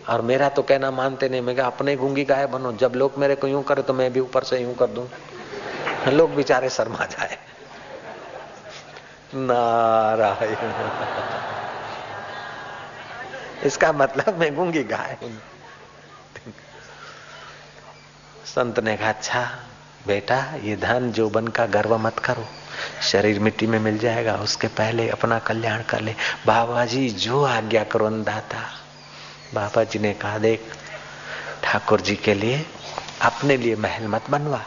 और 0.10 0.22
मेरा 0.22 0.50
तो 0.50 0.62
कहना 0.62 0.92
मानते 0.92 1.30
नहीं। 1.30 1.42
मैं 1.42 1.56
अपने 1.56 1.96
गूँगी 1.96 2.24
गाय 2.24 2.48
बनो। 2.48 2.72
जब 2.74 2.94
लोग 2.96 3.18
मेरे 3.18 3.36
को 3.36 3.48
यूँ 3.48 3.64
करे 3.64 3.82
तो 3.82 3.94
मैं 3.94 4.14
भी 4.14 4.20
ऊपर 4.20 4.44
से 4.44 4.60
यूँ 4.60 4.76
कर 4.76 4.88
दूँ। 4.88 5.08
लोग 6.08 6.36
बेचारे 6.36 6.70
शर्मा 6.70 7.06
जाए। 7.06 7.38
नारायण। 9.36 10.56
इसका 13.66 13.92
मतलब 13.94 14.40
मैं 14.40 14.56
गूँगी 14.56 14.84
गाय 14.84 15.18
संत 18.56 18.80
ने 18.80 18.98
कहा 18.98 19.10
अच्छा 19.10 19.50
बेटा, 20.08 20.56
ये 20.64 20.76
धन 20.76 21.12
जोबन 21.12 21.48
का 21.48 21.66
गर्व 21.66 21.98
मत 21.98 22.20
करो। 22.20 22.46
शरीर 23.02 23.40
मिट्टी 23.40 23.68
में 23.68 23.80
मिल 23.80 23.98
जाएगा, 23.98 24.36
उसके 24.36 24.68
पहले 24.68 25.10
अपना 25.10 25.40
कल्याण 25.40 25.82
कर 25.82 26.02
ले। 26.02 26.16
बाबा 26.48 26.86
जी 26.86 27.10
जो 27.10 27.44
आज्ञा 27.44 27.84
करो 27.84 28.06
अंदाता 28.06 28.70
बाबा 29.54 29.84
जी 29.84 30.00
ने 30.00 30.14
कहा, 30.14 30.38
देख, 30.38 30.62
ठाकुर 31.64 32.02
जी 32.02 32.16
के 32.16 32.34
लिए 32.34 32.66
अपने 33.22 33.58
लिए 33.58 33.76
महल 33.76 34.08
मत 34.08 34.30
बनवा। 34.30 34.62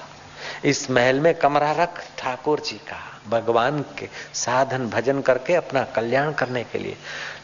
इस 0.64 0.90
महल 0.90 1.20
में 1.20 1.34
कमरा 1.34 1.72
रख, 1.72 2.04
ठाकुर 2.18 2.60
जी 2.60 2.76
का 2.76 3.20
भगवान 3.28 3.84
के 3.98 4.08
साधन 4.34 4.88
भजन 4.88 5.20
करके 5.20 5.54
अपना 5.54 5.84
कल्याण 5.84 6.32
करने 6.32 6.64
के 6.64 6.78
लिए। 6.78 6.96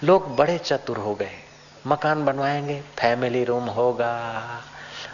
लोग 0.04 0.36
बड़े 0.36 0.58
चतुर 0.58 0.96
हो 0.96 1.14
गए। 1.14 1.38
मकान 1.86 2.24
बनवाएँगे, 2.24 2.80
फैमिली 2.80 3.44
रूम 3.44 3.64
होगा। 3.64 4.62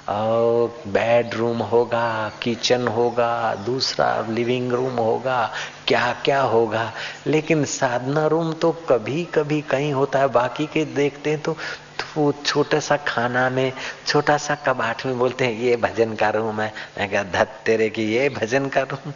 और 0.08 0.82
बेडरूम 0.88 1.62
होगा 1.62 2.32
किचन 2.42 2.86
होगा, 2.88 3.54
दूसरा 3.66 4.26
लिविंग 4.28 4.72
रूम 4.72 4.98
होगा 4.98 5.38
क्या 5.88 6.12
क्या 6.24 6.40
होगा। 6.42 6.92
लेकिन 7.26 7.64
साधना 7.64 8.26
रूम 8.26 8.52
तो 8.52 8.70
कभी 8.88 9.24
कभी 9.34 9.60
कहीं 9.70 9.92
होता 9.92 10.18
है, 10.18 10.28
बाकी 10.28 10.66
के 10.66 10.84
देखते 10.84 11.30
हैं 11.30 11.40
तो 11.40 11.56
वो 12.16 12.32
छोटा 12.44 12.78
सा 12.80 12.96
खाना 12.98 13.48
में 13.50 13.72
छोटा 14.06 14.36
सा 14.36 14.54
कबाट 14.66 15.04
में 15.06 15.18
बोलते 15.18 15.44
हैं, 15.44 15.52
ये 15.54 15.76
भजन 15.76 16.14
का 16.14 16.30
रूम 16.30 16.60
है। 16.60 16.72
मैं 16.98 17.08
क्या 17.10 17.22
धत 17.24 17.60
तेरे 17.66 17.88
की, 17.90 18.04
ये 18.06 18.28
भजन 18.30 18.68
का 18.68 18.82
रूम 18.82 19.12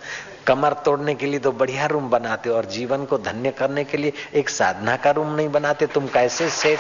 कमर 0.47 0.73
तोड़ने 0.85 1.15
के 1.15 1.27
लिए 1.27 1.39
तो 1.39 1.53
बढ़िया 1.53 1.87
रूम 1.87 2.09
बनाते 2.11 2.51
हो, 2.51 2.57
और 2.57 2.65
जीवन 2.67 3.05
को 3.05 3.19
धन्य 3.21 3.51
करने 3.53 3.85
के 3.85 3.97
लिए 3.97 4.13
एक 4.35 4.49
साधना 4.49 4.97
का 4.97 5.11
रूम 5.11 5.35
नहीं 5.35 5.49
बनाते, 5.51 5.87
तुम 5.87 6.07
कैसे 6.09 6.49
सेठ? 6.51 6.79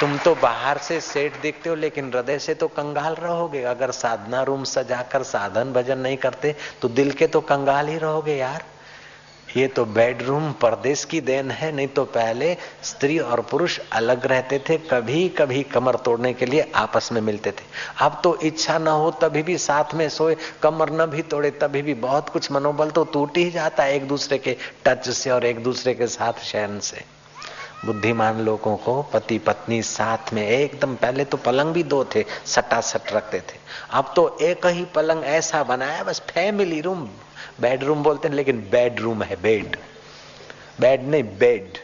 तुम 0.00 0.16
तो 0.18 0.34
बाहर 0.34 0.78
से 0.78 1.00
सेठ 1.00 1.40
देखते 1.42 1.68
हो, 1.68 1.74
लेकिन 1.76 2.12
हृदय 2.12 2.38
से 2.38 2.54
तो 2.54 2.68
कंगाल 2.68 3.14
रहोगे। 3.14 3.62
अगर 3.64 3.90
साधना 3.92 4.42
रूम 4.42 4.64
सजाकर 4.66 5.22
साधन 5.22 5.72
भजन 5.72 5.98
नहीं 5.98 6.16
करते 6.16 6.54
तो 6.82 6.88
दिल 6.90 7.10
के 7.12 7.26
तो 7.26 7.40
कंगाल 7.42 7.88
ही 7.88 7.98
रहोगे 7.98 8.36
यार। 8.36 8.64
ये 9.48 9.66
तो 9.68 9.84
बेडरूम 9.86 10.50
परदेश 10.52 11.04
की 11.04 11.20
देन 11.20 11.50
है, 11.50 11.70
नहीं 11.72 11.88
तो 11.88 12.04
पहले 12.06 12.56
स्त्री 12.82 13.18
और 13.18 13.40
पुरुष 13.40 13.78
अलग 13.92 14.26
रहते 14.26 14.58
थे 14.68 14.78
कभी 14.90 15.28
कभी 15.38 15.62
कमर 15.64 15.96
तोड़ने 16.04 16.32
के 16.32 16.46
लिए 16.46 16.70
आपस 16.74 17.10
में 17.12 17.20
मिलते 17.20 17.50
थे। 17.50 17.64
अब 18.00 18.20
तो 18.24 18.36
इच्छा 18.42 18.78
ना 18.78 18.90
हो, 18.92 19.10
तभी 19.12 19.42
भी 19.42 19.58
साथ 19.60 19.94
में 19.94 20.08
सोए, 20.08 20.36
कमर 20.62 20.92
न 20.92 21.06
भी 21.06 21.22
तोड़े, 21.24 21.50
तभी 21.52 21.82
भी 21.82 21.94
बहुत 22.02 22.28
कुछ 22.28 22.52
मनोबल 22.52 22.90
तो 22.90 23.04
टूट 23.04 23.36
ही 23.36 23.50
जाता 23.50 23.82
है 23.82 23.96
एक 23.96 24.08
दूसरे 24.08 24.38
के 24.38 24.56
टच 24.84 25.08
से 25.10 25.30
और 25.30 25.44
एक 25.46 25.62
दूसरे 25.62 25.94
के 25.94 26.06
साथ 26.08 26.44
शयन 26.44 26.78
से। 26.80 27.04
बुद्धिमान 27.84 28.40
लोगों 28.40 28.76
को 28.76 29.02
पति 29.12 29.38
पत्नी 29.38 29.80
साथ 29.82 30.32
में 30.32 30.42
एकदम 30.42 30.94
पहले 30.96 31.24
तो 31.24 31.36
पलंग 31.36 31.72
भी 31.74 31.82
दो 31.84 32.04
थे 32.14 32.24
सटा 32.46 32.80
सट 32.80 33.12
रखते 33.12 33.40
थे। 33.40 33.58
अब 33.90 34.12
तो 34.16 34.26
एक 34.42 34.66
ही 34.66 34.84
पलंग 34.94 35.24
ऐसा 35.24 35.62
बनाया 35.64 36.02
बस 36.04 36.20
फैमिली 36.30 36.80
रूम 36.80 37.08
बेडरूम 37.60 38.02
बोलते 38.02 38.28
हैं 38.28 38.34
लेकिन 38.34 38.60
बेडरूम 38.70 39.22
है 39.22 39.36
बेड 39.42 39.76
बेड 40.80 41.08
नहीं 41.08 41.22
बेड 41.38 41.78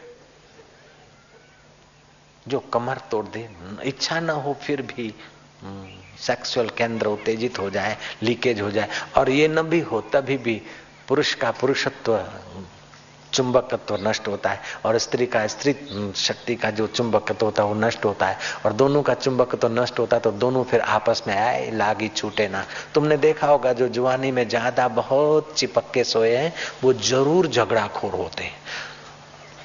जो 2.47 2.59
कमर 2.73 2.99
तोड़ 3.11 3.27
दे 3.27 3.49
इच्छा 3.85 4.21
ना 4.21 4.33
हो 4.33 4.57
फिर 4.63 4.83
भी 4.83 5.15
सेक्सुअल 6.21 6.67
हम्म, 6.67 6.77
केंद्र 6.77 7.07
उत्तेजित 7.07 7.59
हो 7.59 7.69
जाए 7.71 7.97
लीकेज 8.23 8.61
हो 8.61 8.71
जाए। 8.71 8.89
और 9.17 9.31
ये 9.31 9.49
न 9.49 9.63
भी 9.63 9.81
हो 9.81 10.01
तभी 10.13 10.37
भी 10.39 10.61
पुरुष 11.09 11.35
का 11.35 11.51
पुरुषत्व 11.51 12.17
चुंबकत्व 13.33 13.97
नष्ट 14.01 14.29
होता 14.29 14.51
है 14.51 14.61
और 14.85 14.99
स्त्री 14.99 15.27
का 15.27 15.47
स्त्री 15.47 15.73
शक्ति 16.17 16.55
का 16.57 16.71
जो 16.71 16.87
चुंबकत्व 16.89 17.47
होता 17.47 17.63
है, 17.63 17.69
वो 17.69 17.75
नष्ट 17.77 18.05
होता 18.05 18.27
है। 18.27 18.39
और 18.67 18.73
दोनों 18.75 19.03
का 19.03 19.15
चुंबकत्व 19.17 19.69
नष्ट 19.73 19.99
होता 19.99 20.17
है 20.17 20.23
तो 20.23 20.31
दोनों 20.35 20.65
फिर 20.65 20.81
आपस 20.81 21.23
में 21.27 21.37
आए 21.37 21.71
लागी 21.71 22.09
छूटे 22.11 22.49
ना। 22.49 22.65
तुमने 22.95 23.17
देखा 23.19 23.47
होगा, 23.47 23.73
जो 23.73 23.89
जुआनी 23.91 24.31
में 24.31 24.49
ज़्यादा 24.49 24.89
बहुत 24.91 25.55
चिपक 25.57 25.91
के 25.95 26.05
सोए 26.05 26.37
हैं, 26.37 26.53
वो 26.85 26.93
ज़रूर 26.93 27.47
झगड़ाखोर 27.47 28.13
होते 28.13 28.45
हैं। 28.45 28.59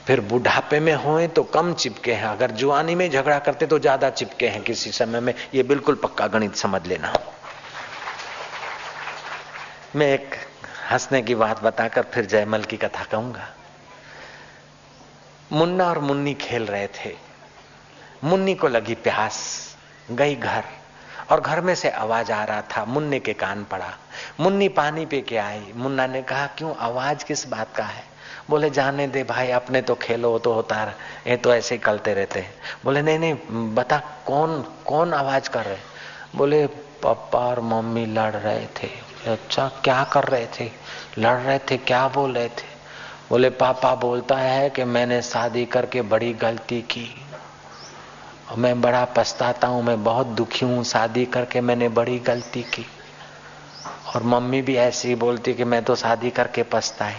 फिर 0.07 0.21
बुढ़ापे 0.23 0.79
में 0.79 0.93
होए 0.95 1.27
तो 1.27 1.43
कम 1.45 1.73
चिपके 1.73 2.13
हैं, 2.13 2.25
अगर 2.25 2.51
जुआनी 2.53 2.95
में 2.95 3.09
झगड़ा 3.09 3.37
करते 3.39 3.65
तो 3.65 3.79
ज़्यादा 3.79 4.09
चिपके 4.11 4.47
हैं 4.47 4.61
किसी 4.63 4.91
समय 4.93 5.19
में। 5.19 5.33
ये 5.53 5.63
बिल्कुल 5.63 5.95
पक्का 5.95 6.27
गणित 6.27 6.55
समझ 6.55 6.85
लेना। 6.87 7.13
मैं 9.95 10.13
एक 10.13 10.35
हंसने 10.91 11.21
की 11.21 11.35
बात 11.35 11.63
बताकर 11.63 12.01
फिर 12.01 12.25
जयमल 12.25 12.63
की 12.63 12.77
कथा 12.77 13.03
कहूँगा। 13.03 13.49
मुन्ना 15.51 15.85
और 15.85 15.99
मुन्नी 15.99 16.33
खेल 16.33 16.65
रहे 16.65 16.87
थे। 16.87 17.15
मुन्नी 18.23 18.55
को 18.55 18.67
लगी 18.67 18.95
प्यास, 18.95 19.67
गई 20.11 20.35
घर, 20.35 20.63
और 21.31 21.41
घर 21.41 21.61
में 21.61 21.75
से 21.75 21.89
आवाज़ 21.89 22.31
आ 22.31 22.43
रहा 22.43 22.61
था, 22.61 22.85
मुन्ने 22.85 23.19
के 23.19 23.33
कान 23.33 23.63
पड़ा। 23.63 23.97
मुन्नी 24.39 24.69
पानी 24.69 25.05
पी 25.05 25.21
के 25.21 25.37
आई। 25.37 25.73
मुन्ना 25.75 26.07
ने 26.07 26.21
कहा, 26.21 26.47
क्यों, 26.47 26.75
आवाज़ 26.75 27.25
किस 27.25 27.47
बात 27.47 27.75
का 27.75 27.83
है? 27.83 28.03
बोले, 28.49 28.69
जाने 28.69 29.07
दे 29.07 29.23
भाई, 29.23 29.51
अपने 29.51 29.81
तो 29.81 29.95
खेलो 29.95 30.39
तो 30.39 30.53
होता 30.53 30.93
ये 31.27 31.37
तो 31.37 31.53
ऐसे 31.53 31.75
ही 31.75 31.79
करते 31.79 32.13
रहते 32.13 32.39
हैं। 32.39 32.53
बोले, 32.83 33.01
नहीं 33.01 33.19
नहीं, 33.19 33.33
बता, 33.75 34.01
कौन 34.25 34.61
कौन 34.85 35.13
आवाज़ 35.13 35.49
कर 35.49 35.65
रहे? 35.65 35.77
बोले, 36.35 36.67
पापा 36.67 37.39
और 37.39 37.59
मम्मी 37.59 38.05
लड़ 38.05 38.33
रहे 38.33 38.65
थे। 38.65 39.14
अच्छा 39.27 39.67
क्या 39.83 40.03
कर 40.03 40.23
रहे 40.23 40.47
थे? 40.59 40.71
लड़ 41.17 41.39
रहे 41.39 41.59
थे, 41.59 41.77
क्या 41.77 42.07
बोल 42.07 42.33
रहे 42.33 42.47
थे? 42.47 42.75
बोले, 43.29 43.49
पापा 43.49 43.95
बोलता 43.95 44.35
है 44.35 44.69
कि 44.69 44.83
मैंने 44.83 45.21
शादी 45.21 45.65
करके 45.65 46.01
बड़ी 46.01 46.33
गलती 46.33 46.81
की। 46.81 47.25
और 48.51 48.57
मैं 48.57 48.81
बड़ा 48.81 49.05
पछताता 49.05 49.67
हूँ, 49.67 49.83
मैं 49.83 50.03
बहुत 50.03 50.27
दुखी 50.27 50.65
हूँ, 50.65 50.83
शादी 50.83 51.25
करके 51.25 51.61
मैंने 51.61 51.89
बड़ी 51.89 52.19
गलती 52.19 52.61
की। 52.61 52.85
और 54.15 54.23
मम्मी 54.23 54.61
भी 54.61 54.75
ऐसी 54.75 55.15
बोलती 55.15 55.53
कि 55.53 55.63
मैं 55.63 55.83
तो 55.83 55.95
शादी 55.95 56.29
करके 56.29 56.63
पछताई। 56.63 57.13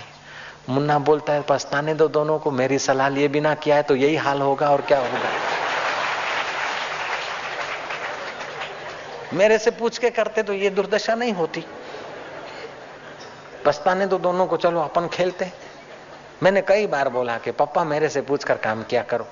मुन्ना 0.69 0.99
बोलता 0.99 1.33
है, 1.33 1.45
पछताने 1.49 1.95
दो 1.95 2.09
दोनों 2.09 2.39
को, 2.39 2.51
मेरी 2.51 2.79
सलाह 2.79 3.09
लिए 3.09 3.29
बिना 3.29 3.55
किया 3.55 3.77
है 3.77 3.83
तो 3.83 3.97
यही 3.97 4.17
हाल 4.17 4.41
होगा 4.41 4.71
और 4.71 4.81
क्या 4.81 4.99
होगा? 4.99 5.31
मेरे 9.33 9.59
से 9.59 9.71
पूछ 9.71 9.99
के 9.99 10.11
करते 10.11 10.43
तो 10.43 10.53
ये 10.53 10.71
दुर्दशा 10.71 11.15
नहीं 11.15 11.33
होती। 11.33 11.65
पछताने 13.66 14.06
दो 14.08 14.18
दोनों 14.20 14.48
को 14.48 14.58
चलो 14.58 14.80
अपन 14.82 15.08
खेलते 15.08 15.52
मैंने 16.44 16.62
कई 16.64 16.88
बार 16.88 17.10
बोला 17.10 17.38
कि 17.38 17.52
पापा 17.54 17.84
मेरे 17.86 18.10
से 18.10 18.22
पूछकर 18.22 18.58
काम 18.60 18.84
किया 18.84 19.02
करो 19.04 19.28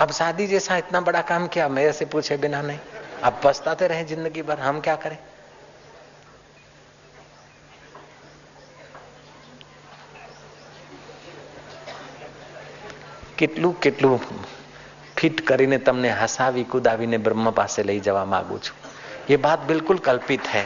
अब 0.00 0.10
शादी 0.12 0.46
जैसा 0.46 0.76
इतना 0.76 1.00
बड़ा 1.02 1.22
काम 1.24 1.46
किया 1.48 1.68
मेरे 1.70 1.92
से 1.92 2.04
पूछे 2.06 2.36
बिना 2.38 2.60
नहीं 2.62 2.78
अब 3.24 3.40
पछताते 3.44 3.86
रहे 3.86 4.04
जिंदगी 4.06 4.42
भर 4.42 4.60
हम 4.60 4.80
क्या 4.80 4.96
करें 4.96 5.18
કેટલું 13.38 13.70
કેટલું 13.76 14.12
ફિટ 15.16 15.40
કરીને 15.48 15.78
તમને 15.78 16.10
હસાવી 16.20 16.62
કુદાવીને 16.66 17.18
બ્રહ્મ 17.18 17.48
પાસે 17.52 17.82
લઈ 17.82 17.96
જવા 18.00 18.22
માંગુ 18.26 18.58
છું 18.60 18.76
ये 19.28 19.36
बात 19.38 19.60
बिल्कुल 19.62 19.98
कल्पित 19.98 20.44
है 20.48 20.60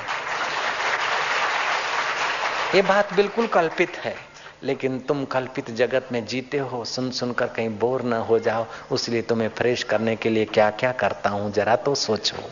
ये 2.74 2.82
बात 2.82 3.14
बिल्कुल 3.14 3.48
कल्पित 3.48 3.98
है, 3.98 4.16
लेकिन 4.64 5.00
तुम 5.00 5.24
कल्पित 5.26 5.70
जगत 5.72 6.08
में 6.12 6.26
जीते 6.26 6.58
हो, 6.58 6.84
सुन 6.86 7.10
सुनकर 7.12 7.48
कहीं 7.48 7.70
बोर 7.80 8.02
न 8.04 8.14
हो 8.14 8.40
जाओ, 8.40 8.66
उसलिए 8.92 9.22
तुम्हें 9.22 9.50
फ्रेश 9.50 9.84
करने 9.84 10.16
के 10.16 10.30
लिए 10.30 10.46
क्या 10.46 10.70
क्या 10.72 10.92
करता 10.94 11.30
हूँ, 11.30 11.52
जरा 11.52 11.76
तो 11.76 11.96
सोचो। 11.96 12.50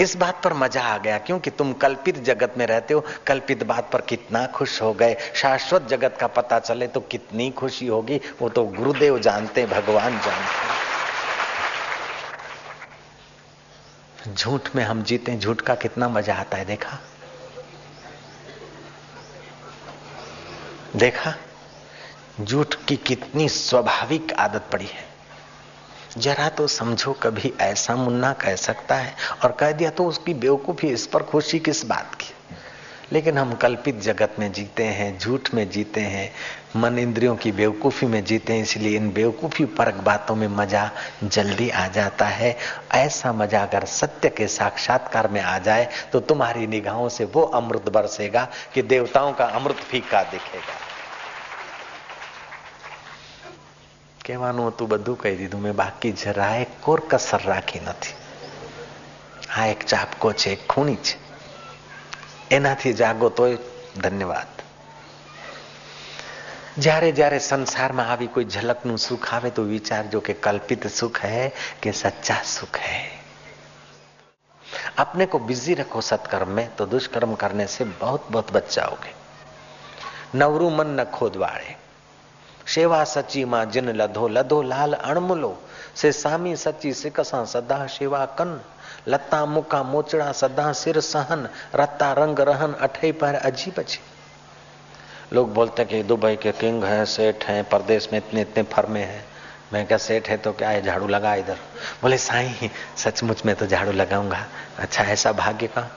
इस 0.00 0.16
बात 0.16 0.42
पर 0.44 0.52
मज़ा 0.52 0.82
आ 0.82 0.96
गया, 0.98 1.18
क्योंकि 1.18 1.50
तुम 1.50 1.72
कल्पित 1.72 2.18
जगत 2.24 2.54
में 2.58 2.66
रहते 2.66 2.94
हो, 2.94 3.04
कल्पित 3.26 3.62
बात 3.62 3.90
पर 3.92 4.00
कितना 4.00 4.46
खुश 4.46 4.80
हो 4.82 4.92
गए। 4.94 5.16
शाश्वत 5.34 5.86
जगत 5.88 6.16
का 6.20 6.26
पता 6.26 6.58
चले 6.58 6.86
तो 6.86 7.00
कितनी 7.00 7.50
खुशी 7.50 7.86
होगी, 7.86 8.20
वो 8.40 8.48
तो 8.48 8.64
गुरुदेव 8.66 9.18
जानते 9.18 9.66
भगवान 9.66 10.12
जानते 10.14 11.01
झूठ 14.28 14.68
में 14.76 14.84
हम 14.84 15.02
जीते 15.02 15.36
झूठ 15.36 15.60
का 15.60 15.74
कितना 15.74 16.08
मज़ा 16.08 16.34
आता 16.34 16.56
है, 16.56 16.64
देखा? 16.64 16.98
देखा? 20.96 21.34
झूठ 22.40 22.74
की 22.88 22.96
कितनी 22.96 23.48
स्वाभाविक 23.48 24.32
आदत 24.32 24.68
पड़ी 24.72 24.86
है। 24.86 25.04
जरा 26.18 26.48
तो 26.48 26.66
समझो 26.66 27.12
कभी 27.12 27.52
ऐसा 27.60 27.96
मुन्ना 27.96 28.32
कह 28.32 28.56
सकता 28.56 28.94
है 28.94 29.14
और 29.44 29.52
कह 29.52 29.72
दिया 29.72 29.90
तो 29.90 30.04
उसकी 30.04 30.34
बेवकूफ़ी 30.34 30.88
इस 30.88 31.06
पर 31.06 31.22
खुशी 31.22 31.58
किस 31.58 31.84
बात 31.86 32.14
की? 32.14 32.34
लेकिन 33.13 33.37
हम 33.37 33.53
कल्पित 33.55 33.99
जगत 34.01 34.35
में 34.39 34.51
जीते 34.51 34.83
हैं 34.91 35.17
झूठ 35.19 35.53
में 35.53 35.69
जीते 35.69 36.01
हैं 36.03 36.29
मन 36.75 36.97
इंद्रियों 36.99 37.35
की 37.35 37.51
बेवकूफी 37.51 38.05
में 38.05 38.23
जीते 38.23 38.53
हैं 38.53 38.61
इसलिए 38.61 38.95
इन 38.97 39.11
बेवकूफी 39.11 39.65
परक 39.77 40.01
बातों 40.03 40.35
में 40.35 40.47
मजा 40.55 40.89
जल्दी 41.25 41.69
आ 41.69 41.87
जाता 41.91 42.25
है 42.33 42.55
ऐसा 42.95 43.33
मजा 43.33 43.63
अगर 43.63 43.85
सत्य 43.91 44.29
के 44.29 44.47
साक्षात्कार 44.49 45.27
में 45.27 45.41
आ 45.41 45.57
जाए 45.59 45.87
तो 46.11 46.19
तुम्हारी 46.23 46.67
निगाहों 46.67 47.07
से 47.09 47.25
वो 47.33 47.43
अमृत 47.55 47.89
बरसेगा 47.89 48.47
कि 48.73 48.81
देवताओं 48.87 49.33
का 49.33 49.45
अमृत 49.55 49.83
फीका 49.83 50.23
दिखेगा 50.25 50.85
કહેવાનું 54.21 54.63
હતું 54.67 54.87
બધું 54.87 55.15
કહી 55.17 55.35
દીધું 55.37 55.61
મેં 55.61 55.75
બાકી 55.75 56.09
જરાય 56.21 56.63
કોર 56.81 56.99
કસર 57.09 57.43
રાખી 57.45 57.83
નથી 57.83 58.15
આ 59.51 59.67
એક 59.67 59.85
ચાપકો 59.91 60.31
છે 60.33 60.49
એક 60.51 60.65
ખૂણી 60.67 60.97
છે 61.01 61.13
એનાથી 62.51 62.93
જાગો 62.95 63.29
તોય 63.31 63.57
ધન્યવાદ 63.97 64.63
જ્યારે 66.79 67.11
જ્યારે 67.11 67.39
સંસારમાં 67.41 68.09
આવી 68.09 68.27
કોઈ 68.29 68.49
ઝલકનું 68.55 68.99
સુખ 68.99 69.29
આવે 69.33 69.49
તો 69.51 69.63
વિચારજો 69.65 70.19
કે 70.21 70.33
કલ્પિત 70.39 70.83
સુખ 70.91 71.21
है 71.25 71.45
કે 71.81 71.91
सच्चा 71.93 72.37
सुख 72.47 72.77
है 72.79 72.99
अपने 74.97 75.25
को 75.25 75.39
बिजी 75.41 75.73
रखो 75.75 76.01
सत्कर्म 76.03 76.49
में 76.51 76.67
तो 76.75 76.85
दुष्कर्म 76.87 77.35
करने 77.35 77.67
से 77.67 77.83
बहुत 77.95 78.27
बहुत 78.31 78.51
बच 78.53 78.75
जाओगे 78.75 79.11
नवरू 80.35 80.69
मन 80.69 80.89
न 80.99 81.03
खोदवाड़े 81.13 81.75
सेवा 82.67 83.03
सची 83.05 83.43
मां 83.45 83.63
जिन 83.71 83.89
लधो 83.95 84.27
लधो 84.29 84.61
लाल 84.63 84.93
अणमुलो 84.93 85.53
से 85.95 86.11
सामी 86.13 86.55
सची 86.57 86.93
सिकसा 86.95 87.43
सदा 87.53 87.85
सेवा 87.89 88.25
कन 88.39 88.59
लता 89.08 89.46
मुका 89.46 89.82
मोचड़ा 89.82 90.32
सदा 90.32 90.72
सिर 90.72 91.00
सहन, 91.00 91.48
रत्ता 91.74 92.12
रंग 92.12 92.40
रहन, 92.40 92.72
अठे 92.72 93.12
पर 93.12 93.34
अजीब 93.34 93.74
अच्छी 93.78 94.00
लोग 95.32 95.54
बोलते 95.54 95.84
कि 95.84 96.02
दुबई 96.02 96.36
के 96.36 96.52
किंग 96.52 96.84
हैं, 96.84 97.04
सेठ 97.04 97.44
हैं, 97.44 97.68
परदेश 97.68 98.08
में 98.12 98.18
इतने 98.18 98.40
इतने 98.40 98.62
फर्मे 98.62 99.00
हैं। 99.00 99.24
मैं 99.72 99.86
क्या 99.86 99.98
सेठ 99.98 100.28
है 100.28 100.36
तो 100.36 100.52
क्या 100.52 100.68
है 100.68 100.82
झाड़ू 100.82 101.08
लगा 101.08 101.34
इधर? 101.34 101.56
बोले, 102.02 102.18
साई, 102.18 102.70
सचमुच 102.96 103.44
में 103.44 103.54
तो 103.56 103.66
झाड़ू 103.66 103.92
लगाऊँगा। 103.92 104.46
अच्छा 104.78 105.04
ऐसा 105.04 105.32
भाग्य 105.32 105.66
का? 105.66 105.90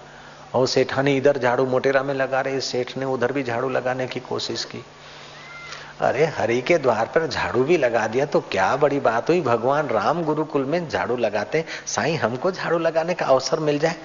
और 0.54 0.68
सेठानी 0.68 1.18
इधर 1.18 1.38
झाड़ू 1.38 1.66
मोटेरा 1.66 2.04
में 2.04 2.14
लगा 2.14 2.42
रहे, 2.42 2.60
सेठ 2.60 2.98
ने 2.98 3.06
उधर 3.06 3.32
भी 3.32 3.44
झाड़ू 3.44 3.70
लगाने 3.70 4.08
की 4.08 4.20
कोशिश 4.20 4.64
की। 4.64 4.86
अरे, 6.02 6.26
हरि 6.28 6.62
के 6.62 6.78
द्वार 6.78 7.06
पर 7.06 7.28
झाड़ू 7.28 7.64
भी 7.64 7.78
लगा 7.78 8.08
दिया 8.08 8.26
तो 8.26 8.40
क्या 8.42 8.76
बड़ी 8.76 9.00
बात 9.00 9.30
हुई? 9.30 9.42
भगवान 9.42 9.88
राम 9.88 10.24
गुरुकुल 10.24 10.66
में 10.66 10.90
झाड़ू 10.90 11.16
लगाते 11.18 11.64
साईं, 11.88 12.18
हमको 12.18 12.52
झाड़ू 12.52 12.78
लगाने 12.78 13.14
का 13.14 13.26
अवसर 13.26 13.60
मिल 13.60 13.80
जाए। 13.80 13.96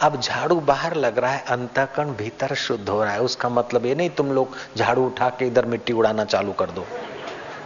अब 0.00 0.20
झाड़ू 0.20 0.60
बाहर 0.60 0.94
लग 0.94 1.18
रहा 1.18 1.32
है 1.32 1.44
अंतकण 1.44 2.10
भीतर 2.10 2.54
शुद्ध 2.54 2.88
हो 2.88 3.04
रहा 3.04 3.12
है। 3.12 3.20
उसका 3.20 3.48
मतलब 3.48 3.86
ये 3.86 3.94
नहीं, 3.94 4.10
तुम 4.10 4.32
लोग 4.32 4.56
झाड़ू 4.76 5.06
उठा 5.06 5.28
के 5.28 5.46
इधर 5.46 5.66
मिट्टी 5.66 5.92
उड़ाना 5.92 6.24
चालू 6.24 6.52
कर 6.52 6.70
दो। 6.70 6.86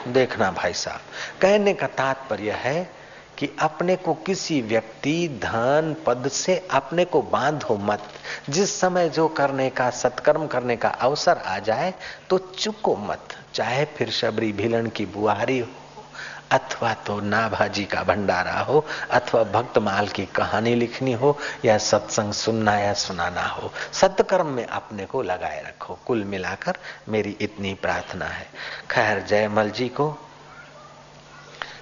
देखना 0.09 0.51
भाई 0.51 0.72
साहब, 0.72 1.01
कहने 1.41 1.74
का 1.74 1.87
तात्पर्य 1.87 2.51
है 2.51 2.91
कि 3.39 3.49
अपने 3.61 3.97
को 3.97 4.14
किसी 4.14 4.61
व्यक्ति 4.62 5.41
धन, 5.43 5.97
पद 6.07 6.29
से 6.29 6.68
अपने 6.70 7.05
को 7.05 7.22
बांधो 7.22 7.76
मत। 7.76 8.03
जिस 8.51 8.81
समय 8.81 9.09
जो 9.09 9.29
करने 9.29 9.70
का, 9.70 9.91
सत्कर्म 9.91 10.47
करने 10.47 10.76
का 10.76 10.89
अवसर 10.89 11.39
आ 11.39 11.59
जाए 11.59 11.95
तो 12.31 12.39
चुको 12.39 12.97
मत। 12.97 13.38
चाहे 13.55 13.84
फिर 13.84 14.11
शबरी 14.11 14.53
भिलन 14.53 14.86
की 14.86 15.07
बुआरी 15.07 15.59
हो, 15.59 15.66
अथवा 16.51 16.94
तो 16.94 17.20
नाभाजी 17.20 17.84
का 17.84 18.03
भंडारा 18.03 18.61
हो, 18.61 18.86
अथवा 19.11 19.44
भक्तमाल 19.44 20.09
की 20.09 20.26
कहानी 20.26 20.74
लिखनी 20.74 21.12
हो, 21.12 21.38
या 21.64 21.78
सत्संग 21.78 22.32
सुनना 22.32 22.78
या 22.78 22.92
सुनाना 22.92 23.46
हो, 23.46 23.72
सत्कर्म 23.92 24.46
में 24.46 24.66
अपने 24.66 25.07
को 25.07 25.22
लगाए 25.22 25.62
रखो। 25.62 25.99
कुल 26.07 26.24
मिलाकर 26.24 26.76
मेरी 27.09 27.36
इतनी 27.40 27.74
प्रार्थना 27.74 28.24
है। 28.24 28.46
खैर, 28.90 29.20
जयमल 29.20 29.70
जी 29.70 29.88
को 29.88 30.18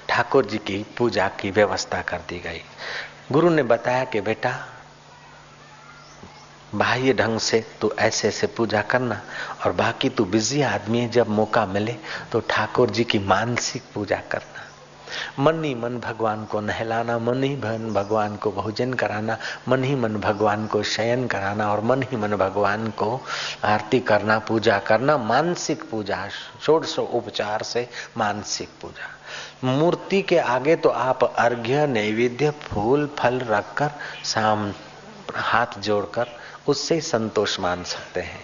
ठाकुर 0.08 0.46
जी 0.46 0.58
की 0.58 0.86
पूजा 0.98 1.28
की 1.28 1.50
व्यवस्था 1.50 2.02
कर 2.02 2.18
दी 2.18 2.38
गई। 2.38 2.62
गुरु 3.32 3.50
ने 3.50 3.62
बताया 3.62 4.04
कि 4.04 4.20
बेटा 4.20 4.68
बाह्य 6.78 7.12
ढंग 7.12 7.38
से 7.38 7.64
तू 7.80 7.90
ऐसे 7.98 8.28
ऐसे 8.28 8.46
पूजा 8.46 8.82
करना। 8.82 9.20
और 9.64 9.72
बाकी 9.72 10.08
तू 10.08 10.24
बिज़ी 10.24 10.62
आदमी 10.62 10.98
है, 10.98 11.08
जब 11.08 11.28
मौका 11.28 11.66
मिले 11.66 11.96
तो 12.32 12.40
ठाकुर 12.40 12.90
जी 12.90 13.04
की 13.04 13.18
मानसिक 13.18 13.82
पूजा 13.94 14.20
करना। 14.30 14.62
मन 15.38 15.64
ही 15.64 15.74
मन 15.74 15.98
भगवान 15.98 16.44
को 16.44 16.60
नहलाना, 16.60 17.18
मन 17.18 17.42
ही 17.42 17.56
मन 17.56 17.92
भगवान 17.94 18.36
को 18.36 18.50
भोजन 18.52 18.92
कराना, 18.94 19.36
मन 19.68 19.84
ही 19.84 19.94
मन 19.94 20.16
भगवान 20.16 20.66
को 20.66 20.82
शयन 20.82 21.26
कराना 21.26 21.70
और 21.72 21.80
मन 21.80 22.02
ही 22.02 22.16
मन 22.16 22.36
भगवान 22.36 22.88
को 22.90 23.20
आरती 23.64 24.00
करना, 24.00 24.38
पूजा 24.38 24.78
करना, 24.78 25.16
मानसिक 25.16 25.90
पूजा, 25.90 26.28
षोड़श 26.62 26.98
उपचार 26.98 27.62
से 27.62 27.88
मानसिक 28.16 28.68
पूजा। 28.82 29.08
मूर्ति 29.64 30.22
के 30.22 30.38
आगे 30.38 30.76
तो 30.76 30.88
आप 30.88 31.24
अर्घ्य, 31.24 31.86
नैवेद्य, 31.86 32.50
फूल, 32.50 33.10
फल 33.18 33.38
रखकर, 33.40 33.90
शाम 34.24 34.72
हाथ 35.34 35.78
जोड़कर 35.78 36.28
उससे 36.68 37.00
संतोष 37.00 37.58
मान 37.60 37.82
सकते 37.84 38.20
हैं। 38.20 38.40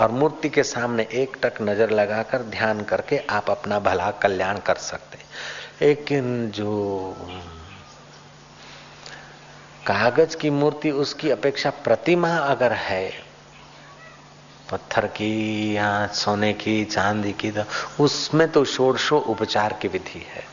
और 0.00 0.10
मूर्ति 0.10 0.48
के 0.48 0.62
सामने 0.62 1.06
एक 1.12 1.36
टक 1.42 1.60
नज़र 1.62 1.90
लगाकर 1.90 2.42
ध्यान 2.50 2.82
करके 2.84 3.18
आप 3.30 3.50
अपना 3.50 3.78
भला 3.80 4.10
कल्याण 4.22 4.58
कर 4.58 4.76
सकते 4.82 5.18
लेकिन 5.80 6.50
जो 6.50 7.16
कागज़ 9.86 10.36
की 10.36 10.50
मूर्ति, 10.50 10.90
उसकी 10.90 11.30
अपेक्षा 11.30 11.70
प्रतिमा 11.84 12.36
अगर 12.36 12.72
है, 12.72 13.10
पत्थर 14.70 15.06
की 15.06 15.76
या 15.76 16.06
सोने 16.14 16.52
की, 16.52 16.84
चांदी 16.84 17.32
की 17.32 17.50
तो 17.50 17.64
उसमें 18.04 18.48
तो 18.48 18.64
शोरशो 18.64 19.18
उपचार 19.18 19.72
की 19.72 19.88
विधि 19.88 20.24
है। 20.28 20.44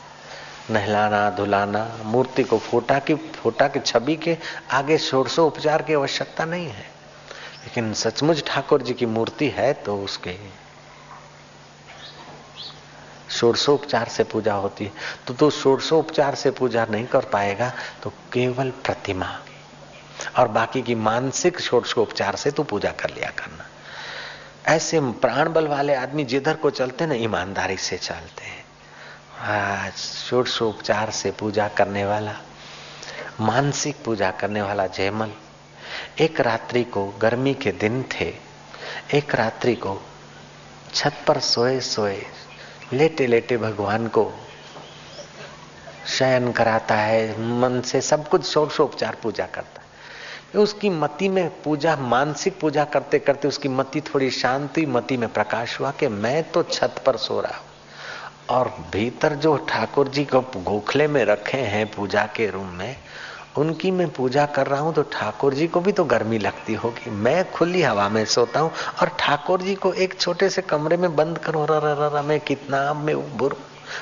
नहलाना, 0.69 1.29
धुलाना, 1.29 1.85
मूर्ति 2.05 2.43
को 2.43 2.57
फोटा 2.59 2.99
की 2.99 3.15
फोटा 3.15 3.67
की 3.67 3.79
छवि 3.79 4.15
के 4.15 4.37
आगे 4.71 4.97
शोरशो 4.97 5.45
उपचार 5.47 5.81
की 5.81 5.93
आवश्यकता 5.93 6.45
नहीं 6.45 6.67
है। 6.67 6.92
लेकिन 7.63 7.93
सचमुच 7.93 8.43
ठाकुर 8.47 8.81
जी 8.81 8.93
की 8.93 9.05
मूर्ति 9.05 9.47
है 9.49 9.71
तो 9.73 9.97
उसके 9.97 10.35
षोड़शोपचार 13.29 14.07
से 14.07 14.23
पूजा 14.23 14.53
होती 14.53 14.85
है। 14.85 14.91
तो 15.27 15.33
तू 15.33 15.49
षोड़शोपचार 15.51 16.35
से 16.35 16.51
पूजा 16.51 16.85
नहीं 16.85 17.05
कर 17.05 17.25
पाएगा 17.25 17.71
तो 18.03 18.09
केवल 18.33 18.69
प्रतिमा। 18.85 19.27
और 20.37 20.47
बाकी 20.47 20.81
की 20.81 20.95
मानसिक 20.95 21.59
षोड़शोपचार 21.59 22.35
से 22.35 22.51
तू 22.51 22.63
पूजा 22.63 22.91
कर 22.91 23.09
लिया 23.09 23.29
करना। 23.29 23.65
ऐसे 24.67 24.99
प्राण 25.21 25.51
बल 25.53 25.67
वाले 25.67 25.95
आदमी 25.95 26.23
जिधर 26.25 26.55
को 26.55 26.69
चलते 26.69 27.05
ना, 27.05 27.15
ईमानदारी 27.15 27.77
से 27.77 27.97
चलते 27.97 28.45
हैं। 28.45 28.63
आज 29.45 31.11
से 31.13 31.31
पूजा 31.31 31.67
करने 31.67 32.05
वाला, 32.05 32.35
मानसिक 33.39 34.03
पूजा 34.05 34.31
करने 34.31 34.61
वाला 34.61 34.87
जयमल 34.87 35.31
एक 36.21 36.41
रात्रि 36.41 36.83
को 36.83 37.05
गर्मी 37.21 37.53
के 37.53 37.71
दिन 37.71 38.03
थे। 38.11 38.33
एक 39.13 39.35
रात्रि 39.35 39.75
को 39.75 40.01
छत 40.93 41.13
पर 41.27 41.39
सोए 41.39 41.79
सोए 41.79 42.21
लेटे 42.93 43.27
लेटे 43.27 43.57
भगवान 43.57 44.07
को 44.07 44.31
शयन 46.07 46.51
कराता 46.51 46.95
है, 46.95 47.41
मन 47.59 47.81
से 47.81 48.01
सब 48.01 48.27
कुछ 48.29 48.45
षोडशोपचार 48.45 49.17
पूजा 49.23 49.45
करता 49.45 49.81
है। 49.81 50.61
उसकी 50.61 50.89
मति 50.89 51.29
में 51.29 51.49
पूजा, 51.63 51.95
मानसिक 51.95 52.59
पूजा 52.59 52.83
करते 52.85 53.19
करते 53.19 53.47
उसकी 53.47 53.69
मति 53.69 54.01
थोड़ी 54.01 54.29
शांत 54.31 54.79
मति 54.87 55.17
में 55.17 55.29
प्रकाश 55.33 55.79
हुआ 55.79 55.91
कि 55.91 56.07
मैं 56.07 56.43
तो 56.51 56.63
छत 56.63 57.01
पर 57.05 57.17
सो 57.17 57.39
रहा 57.41 57.57
हूँ। 57.57 57.71
और 58.49 58.67
भीतर 58.91 59.35
जो 59.35 59.55
ठाकुर 59.69 60.07
जी 60.07 60.25
को 60.25 60.41
गोखले 60.41 61.07
में 61.07 61.23
रखे 61.25 61.57
हैं 61.57 61.85
पूजा 61.91 62.25
के 62.35 62.49
रूम 62.49 62.67
में 62.67 62.95
उनकी 63.57 63.91
मैं 63.91 64.07
पूजा 64.09 64.45
कर 64.45 64.67
रहा 64.67 64.79
हूँ 64.79 64.93
तो 64.93 65.03
ठाकुर 65.03 65.53
जी 65.53 65.67
को 65.67 65.79
भी 65.79 65.91
तो 65.91 66.03
गर्मी 66.03 66.37
लगती 66.37 66.73
होगी। 66.73 67.09
मैं 67.09 67.51
खुली 67.51 67.81
हवा 67.81 68.07
में 68.09 68.23
सोता 68.25 68.59
हूँ 68.59 68.71
और 69.01 69.09
ठाकुर 69.19 69.61
जी 69.61 69.75
को 69.75 69.93
एक 69.93 70.19
छोटे 70.19 70.49
से 70.49 70.61
कमरे 70.61 70.97
में 70.97 71.15
बंद 71.15 71.37
करो। 71.37 71.65
रा, 71.65 71.77
रा, 71.77 71.93
रा, 71.93 72.07
रा 72.07 72.21
मैं 72.21 72.39
कितना 72.39 72.93
मैं 72.93 73.15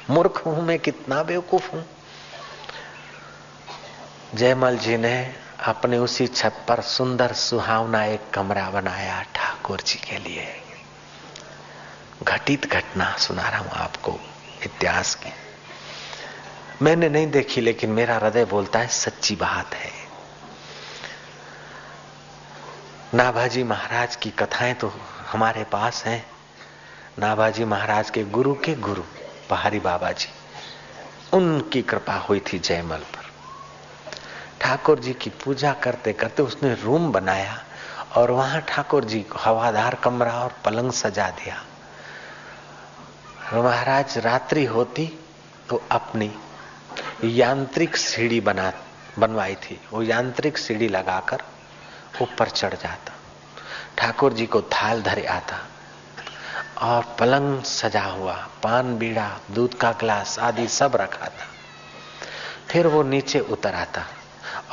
मूर्ख 0.10 0.42
हूँ 0.46 0.62
मैं 0.64 0.80
कितना 0.80 1.24
बेवकूफ़ 1.24 1.72
हूँ। 1.72 1.86
जयमल 4.36 4.78
जी 4.78 4.98
ने 4.98 5.16
अपने 5.66 5.98
उसी 5.98 6.28
छत 6.28 6.66
पर 6.68 6.82
सुंदर 6.82 7.34
सुहावना 7.34 8.04
एक 8.06 8.30
कमरा 8.34 8.70
बनाया 8.70 9.22
ठाकुर 9.36 9.82
जी 9.82 10.00
के 10.00 10.18
लिए। 10.18 10.48
घटित 12.24 12.66
घटना 12.74 13.16
सुना 13.18 13.50
रहा 13.50 13.60
हूँ 13.60 13.72
आपको 13.74 14.20
इतिहास 14.66 15.16
की। 15.16 15.32
मैंने 16.82 17.10
नहीं 17.10 17.28
देखी, 17.32 17.62
लेकिन 17.62 17.90
मेरा 17.90 18.16
हृदय 18.16 18.46
बोलता 18.46 18.80
है, 18.80 18.88
सच्ची 18.88 19.36
बात 19.36 19.74
है। 19.74 19.92
नाभाजी 23.14 23.64
महाराज 23.64 24.16
की 24.16 24.30
कथाएँ 24.30 24.74
तो 24.74 24.92
हमारे 25.32 25.64
पास 25.64 26.04
हैं। 26.06 26.26
नाभाजी 27.20 27.66
महाराज 27.66 28.10
के 28.10 28.24
गुरु 28.24 28.54
के 28.56 28.76
गुरु, 28.76 29.02
पहाड़ी 29.50 29.80
बाबा 29.80 30.12
जी 30.12 30.28
उनकी 31.34 31.82
कृपा 31.82 32.16
हुई 32.20 32.40
थी 32.40 32.60
जयमल 32.60 33.04
पर। 33.14 33.30
ठाकुर 34.62 35.00
जी 35.00 35.14
की 35.14 35.30
पूजा 35.44 35.74
करते 35.74 36.14
करते 36.14 36.44
उसने 36.44 36.74
रूम 36.76 37.12
बनाया 37.12 37.58
और 38.16 38.32
वहाँ 38.32 38.62
ठाकुर 38.62 39.06
जी 39.06 39.22
को 39.22 39.40
हवादार 39.40 39.96
कमरा 39.96 40.34
और 40.34 40.56
पलंग 40.66 40.92
सजा 40.92 41.30
दिया। 41.30 41.64
महाराज, 43.54 44.18
रात्रि 44.18 44.66
होती 44.66 45.06
तो 45.70 45.82
अपनी 45.92 46.32
यांत्रिक 47.24 47.96
सीढ़ी 47.98 48.40
बना, 48.42 48.72
बनवाई 49.20 49.56
थी। 49.56 49.80
वो 49.92 50.02
यांत्रिक 50.04 50.58
सीढ़ी 50.58 50.88
लगाकर 50.88 51.42
ऊपर 52.22 52.50
चढ़ 52.50 52.74
जाता। 52.74 53.14
ठाकुर 53.98 54.34
जी 54.34 54.46
को 54.46 54.62
थाल 54.64 55.02
धरे 55.02 55.26
आता 55.26 55.58
और 56.82 57.04
पलंग 57.20 57.62
सजा 57.64 58.04
हुआ, 58.04 58.34
पान, 58.64 58.98
बीड़ा, 58.98 59.30
दूध 59.52 59.74
का 59.74 59.92
ग्लास 59.92 60.38
आदि 60.40 60.68
सब 60.68 60.96
रखा 60.96 61.26
था। 61.26 61.48
फिर 62.70 62.88
वो 62.88 63.04
नीचे 63.04 63.40
उतर 63.40 63.76
आता 63.76 64.06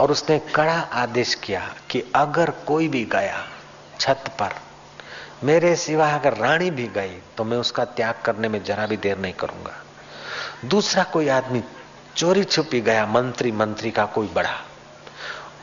और 0.01 0.11
उसने 0.11 0.38
कड़ा 0.55 0.78
आदेश 0.94 1.34
किया 1.34 1.68
कि 1.90 2.03
अगर 2.14 2.51
कोई 2.66 2.88
भी 2.88 3.05
गया 3.05 3.44
छत 4.01 4.24
पर, 4.40 4.55
मेरे 5.44 5.74
सिवा 5.76 6.09
अगर 6.11 6.36
रानी 6.36 6.70
भी 6.70 6.86
गई 6.88 7.18
तो 7.36 7.44
मैं 7.44 7.57
उसका 7.59 7.84
त्याग 7.84 8.22
करने 8.24 8.49
में 8.49 8.62
जरा 8.64 8.86
भी 8.86 8.96
देर 8.96 9.18
नहीं 9.18 9.32
करूँगा। 9.32 9.74
दूसरा 10.64 11.03
कोई 11.05 11.28
आदमी 11.28 11.62
चोरी 12.18 12.44
छुपी 12.44 12.80
गया 12.80 13.06
मंत्री 13.06 13.50
मंत्री 13.52 13.90
का 13.90 14.04
कोई 14.04 14.26
बड़ा। 14.26 14.54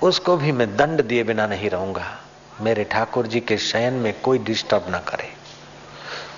उसको 0.03 0.35
भी 0.37 0.51
मैं 0.51 0.77
दंड 0.77 1.01
दिए 1.01 1.23
बिना 1.23 1.47
नहीं 1.47 1.69
रहूँगा। 1.69 2.05
मेरे 2.61 2.83
ठाकुर 2.83 3.27
जी 3.27 3.39
के 3.39 3.57
शयन 3.57 3.93
में 3.93 4.21
कोई 4.21 4.39
डिस्टर्ब 4.39 4.85
ना 4.89 4.99
करे। 4.99 5.27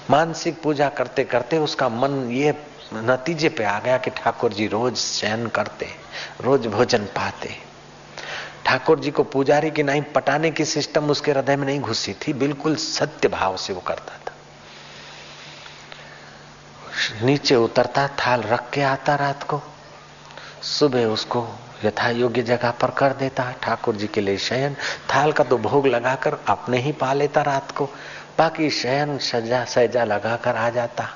मानसिक 0.10 0.62
पूजा 0.62 0.90
करते 0.90 1.24
करते 1.24 1.58
उसका 1.58 1.90
मन 1.90 2.32
ये 2.32 2.56
नतीजे 2.94 3.50
पे 3.50 3.64
आ 3.64 3.80
गया 3.80 3.98
कि 3.98 4.10
ठाकुर 4.10 4.54
जी 4.54 4.68
रोज 4.68 4.96
शयन 4.96 5.48
करते, 5.48 5.88
रोज 6.42 6.68
भोजन 6.68 7.06
पाते। 7.16 7.50
ठाकुर 8.66 9.00
जी 9.00 9.12
को 9.12 9.24
पुजारी 9.24 9.72
की 9.72 9.84
नहीं 9.84 10.02
पटाने 10.16 10.52
की 10.52 10.66
सिस्टम 10.66 11.10
उसके 11.10 11.32
हृदय 11.32 11.56
में 11.56 11.66
नहीं 11.66 11.80
घुसी 11.80 12.14
थी, 12.14 12.34
बिल्कुल 12.34 12.76
सत्य 12.76 13.28
भाव 13.28 13.58
से 13.58 13.74
वो 13.74 13.82
करता 13.82 14.18
था। 14.18 14.34
नीचे 17.26 17.56
उतरता, 17.56 18.08
थाल 18.08 18.42
रख 18.42 18.70
के 18.70 18.82
आता 18.82 19.16
रात 19.16 19.44
को। 19.44 19.62
सुबह 20.64 21.06
उसको 21.06 21.48
यथा 21.86 22.10
योग्य 22.10 22.42
जगह 22.42 22.72
पर 22.72 22.92
कर 22.92 23.14
देता 23.14 23.52
ठाकुर 23.52 23.96
जी 23.96 24.08
के 24.08 24.22
लिए 24.22 24.38
शयन, 24.38 24.76
थाल 25.16 25.32
का 25.32 25.44
तो 25.44 25.58
भोग 25.58 25.88
लगाकर 25.88 26.38
अपने 26.48 26.78
ही 26.78 26.92
पा 26.92 27.14
लेता 27.14 27.42
रात 27.42 27.72
को। 27.72 27.90
बाकी 28.38 28.70
शयन, 28.70 29.18
सजा 29.18 29.66
सजा 29.66 30.04
लगाकर 30.04 30.56
आ 30.56 30.70
जाता। 30.70 31.10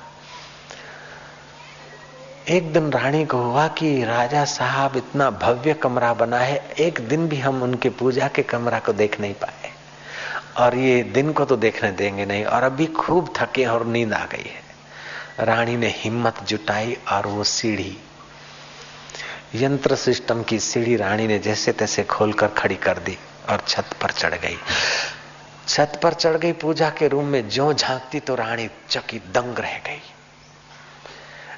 एक 2.50 2.74
दिन 2.74 2.92
रानी 2.92 3.26
को 3.26 3.38
हुआ 3.38 3.68
कि 3.68 4.04
राजा 4.04 4.46
साहब 4.46 4.98
इतना 4.98 5.30
भव्य 5.30 5.74
कमरा 5.74 6.14
बना 6.14 6.38
है, 6.38 6.74
एक 6.80 7.00
दिन 7.00 7.28
भी 7.28 7.38
हम 7.38 7.64
उनके 7.64 7.90
पूजा 7.90 8.28
के 8.28 8.44
कमरा 8.44 8.80
को 8.80 8.94
देख 8.94 9.20
नहीं 9.22 9.34
पाए। 9.34 9.72
और 10.58 10.76
ये 10.76 11.04
दिन 11.04 11.34
को 11.34 11.46
तो 11.46 11.56
देखने 11.56 11.92
देंगे 11.92 12.26
नहीं, 12.26 12.46
और 12.46 12.64
अभी 12.64 12.86
खूब 12.86 13.34
थके 13.38 13.66
और 13.66 13.86
नींद 13.86 14.14
आ 14.14 14.26
गई 14.26 14.50
है। 14.50 15.46
रानी 15.46 15.78
ने 15.78 15.88
हिम्मत 15.88 16.44
जुटाई 16.44 16.98
और 17.12 17.28
वो 17.28 17.44
सीढ़ी 17.44 17.98
यंत्र 19.56 19.96
सिस्टम 19.96 20.44
की 20.44 20.60
सीढ़ी 20.60 20.96
रानी 20.96 21.28
ने 21.28 21.40
जैसे 21.40 21.72
तैसे 21.72 22.04
खोलकर 22.04 22.48
खड़ी 22.48 22.76
कर 22.76 22.98
दी 22.98 23.18
और 23.50 23.64
छत 23.68 23.86
पर 24.02 24.12
चढ़ 24.12 24.34
गई। 24.34 24.58
छत 25.68 26.00
पर 26.04 26.14
चढ़ 26.14 26.38
गई 26.38 26.52
पूजा 26.52 26.90
के 26.90 27.08
रूम 27.08 27.26
में 27.26 27.50
जो 27.50 27.74
झांकती 27.74 28.20
तो 28.20 28.36
रानी 28.36 28.70
चकी 28.90 29.20
दंग 29.20 29.60
रह 29.60 29.78
गई। 29.78 30.02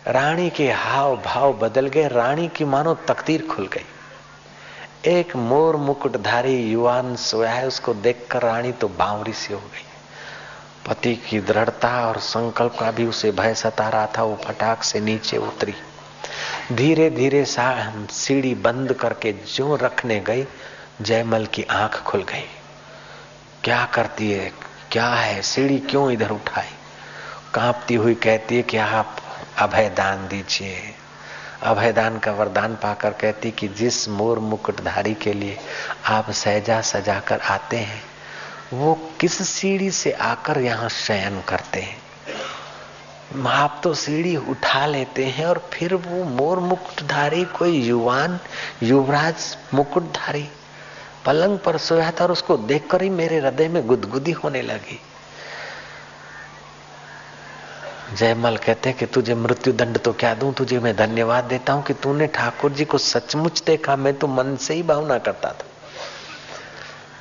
रानी 0.07 0.49
के 0.49 0.71
हाव 0.71 1.17
भाव 1.17 1.53
बदल 1.53 1.87
गए, 1.87 2.07
रानी 2.07 2.47
की 2.47 2.65
मानो 2.65 2.93
तकदीर 2.93 3.47
खुल 3.47 3.67
गई। 3.67 3.85
एक 5.11 5.35
मोर 5.35 5.75
मुकुटधारी 5.75 6.71
युवान 6.71 7.15
सोया 7.15 7.51
है, 7.51 7.67
उसको 7.67 7.93
देखकर 7.93 8.41
रानी 8.41 8.71
तो 8.71 8.87
बावरी 8.87 9.33
सी 9.33 9.53
हो 9.53 9.59
गई। 9.59 9.85
पति 10.87 11.15
की 11.15 11.39
दृढ़ता 11.39 12.07
और 12.07 12.19
संकल्प 12.19 12.77
का 12.79 12.91
भी 12.91 13.05
उसे 13.05 13.31
भय 13.31 13.53
सता 13.53 13.89
रहा 13.89 14.07
था, 14.17 14.23
वो 14.23 14.39
फटाक 14.45 14.83
से 14.83 14.99
नीचे 14.99 15.37
उतरी। 15.37 15.73
धीरे 16.71 17.09
धीरे 17.09 17.45
सीढ़ी 17.49 18.55
बंद 18.55 18.93
करके 18.93 19.33
जो 19.33 19.75
रखने 19.75 20.19
गई, 20.19 20.45
जयमल 21.01 21.45
की 21.45 21.63
आँख 21.63 22.01
खुल 22.01 22.23
गई। 22.23 22.49
क्या 23.63 23.85
करती 23.85 24.31
है? 24.31 24.51
क्या 24.91 25.07
है? 25.07 25.41
सीढ़ी 25.41 25.79
क्यों 25.79 26.11
इधर 26.11 26.31
उठाई? 26.31 26.67
कांपती 27.53 27.95
हुई 27.95 28.15
कहती 28.15 28.55
है 28.55 28.61
कि 28.61 28.77
आप 28.77 29.17
अभय 29.57 29.89
दान 29.89 30.27
दीजिए। 30.27 30.95
अभय 31.63 31.91
दान 31.91 32.19
का 32.19 32.31
वरदान 32.31 32.75
पाकर 32.75 33.09
कहती 33.09 33.51
कि 33.51 33.67
जिस 33.67 34.09
मोर 34.09 34.39
मुकुटधारी 34.39 35.13
के 35.13 35.33
लिए 35.33 35.59
आप 36.05 36.31
सहजा 36.31 36.81
सजा 36.81 37.19
कर 37.19 37.39
आते 37.39 37.77
हैं, 37.77 38.03
वो 38.73 39.11
किस 39.19 39.49
सीढ़ी 39.49 39.91
से 39.91 40.11
आकर 40.11 40.61
यहाँ 40.61 40.89
शयन 40.89 41.41
करते 41.41 41.79
हैं? 41.79 42.02
आप 43.33 43.79
तो 43.83 43.93
सीढ़ी 43.93 44.35
उठा 44.37 44.85
लेते 44.85 45.25
हैं 45.25 45.45
और 45.45 45.57
फिर 45.73 45.93
वो 45.95 46.23
मोर 46.23 46.59
मुकुटधारी, 46.59 47.43
कोई 47.45 47.81
युवान, 47.81 48.39
युवराज 48.83 49.57
मुकुटधारी, 49.73 50.47
पलंग 51.25 51.57
पर 51.59 51.77
सोया 51.77 52.11
था 52.11 52.23
और 52.23 52.31
उसको 52.31 52.57
देखकर 52.57 53.01
ही 53.01 53.09
मेरे 53.09 53.39
हृदय 53.39 53.67
में 53.67 53.85
गुदगुदी 53.87 54.31
होने 54.31 54.61
लगी। 54.61 54.99
जयमल 58.15 58.57
कहते 58.57 58.89
हैं 58.89 58.97
कि 58.97 59.05
तुझे 59.05 59.35
मृत्यु 59.35 59.73
दंड 59.73 59.97
तो 59.97 60.13
क्या 60.13 60.33
दूँ, 60.33 60.53
तुझे 60.53 60.79
मैं 60.79 60.95
धन्यवाद 60.95 61.43
देता 61.43 61.73
हूँ 61.73 61.83
कि 61.83 61.93
तूने 61.93 62.27
ठाकुर 62.27 62.71
जी 62.71 62.85
को 62.85 62.97
सचमुच 62.97 63.63
देखा, 63.63 63.95
मैं 63.95 64.13
तो 64.13 64.27
मन 64.27 64.55
से 64.55 64.73
ही 64.73 64.83
भावना 64.83 65.17
करता 65.17 65.49
था। 65.49 65.65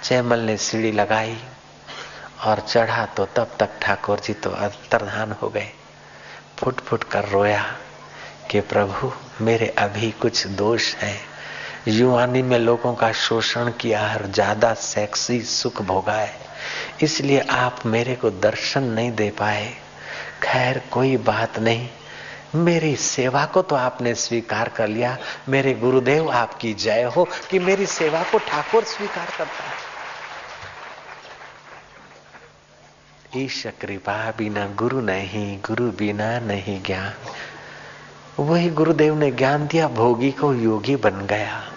जयमल 0.04 0.38
ने 0.38 0.56
सीढ़ी 0.56 0.92
लगाई 0.92 1.36
और 2.44 2.60
चढ़ा 2.60 3.06
तो 3.06 3.24
तब 3.26 3.56
तक 3.58 3.78
ठाकुर 3.82 4.20
जी 4.20 4.32
तो 4.34 4.50
अंतर्धान 4.50 5.32
हो 5.32 5.48
गए। 5.48 5.70
फुट 6.62 6.80
फुट 6.80 7.04
कर 7.04 7.28
रोया 7.28 7.62
कि 8.50 8.60
प्रभु, 8.62 9.10
मेरे 9.40 9.66
अभी 9.78 10.10
कुछ 10.20 10.46
दोष 10.46 10.94
हैं। 10.94 11.20
युवानी 11.88 12.42
में 12.42 12.58
लोगों 12.58 12.94
का 12.94 13.10
शोषण 13.12 13.70
किया 13.80 14.02
और 14.08 14.26
ज़्यादा 14.26 14.72
सेक्सी 14.74 15.40
सुख 15.42 15.82
भोगा 15.82 16.12
है 16.12 16.34
इसलिए 17.02 17.40
आप 17.50 17.80
मेरे 17.86 18.14
को 18.14 18.30
दर्शन 18.30 18.82
नहीं 18.84 19.10
दे 19.12 19.28
पाए। 19.30 19.66
खैर, 20.42 20.80
कोई 20.90 21.16
बात 21.16 21.58
नहीं। 21.58 21.88
मेरी 22.54 22.94
सेवा 22.96 23.44
को 23.46 23.62
तो 23.62 23.76
आपने 23.76 24.14
स्वीकार 24.14 24.68
कर 24.68 24.88
लिया। 24.88 25.16
मेरे 25.48 25.74
गुरुदेव, 25.74 26.30
आपकी 26.30 26.74
जय 26.74 27.02
हो 27.16 27.28
कि 27.50 27.58
मेरी 27.58 27.86
सेवा 27.88 28.22
को 28.22 28.38
ठाकुर 28.38 28.84
स्वीकार 28.84 29.26
करता 29.38 29.64
है। 29.64 29.71
ईश 33.36 33.66
कृपा 33.80 34.30
बिना 34.30 34.66
गुरु 34.66 35.00
नहीं, 35.00 35.58
गुरु 35.58 35.90
बिना 35.90 36.38
नहीं 36.38 36.82
ज्ञान। 36.82 37.14
वही 38.38 38.70
गुरुदेव 38.70 39.14
ने 39.14 39.30
ज्ञान 39.30 39.66
दिया, 39.66 39.88
भोगी 39.88 40.30
को 40.30 40.54
योगी 40.54 40.96
बन 40.96 41.26
गया। 41.26 41.72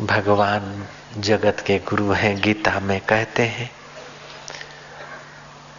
भगवान 0.00 0.88
जगत 1.18 1.64
के 1.66 1.78
गुरु 1.78 2.12
हैं, 2.12 2.40
गीता 2.40 2.80
में 2.80 3.00
कहते 3.00 3.42
हैं 3.42 3.70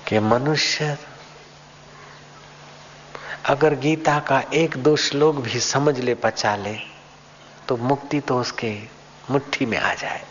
कि 0.08 0.20
मनुष्य, 0.20 0.98
अगर 3.46 3.76
गीता 3.76 4.20
का 4.20 4.44
एक 4.54 4.78
दो 4.78 4.96
श्लोक 4.96 5.36
भी 5.36 5.60
समझ 5.60 6.00
ले, 6.00 6.16
पचा 6.16 6.56
ले 6.56 6.78
तो 7.68 7.78
मुक्ति 7.78 8.20
तो 8.20 8.40
उसके 8.40 8.80
मुट्ठी 9.32 9.66
में 9.66 9.78
आ 9.78 9.94
जाए। 9.94 10.24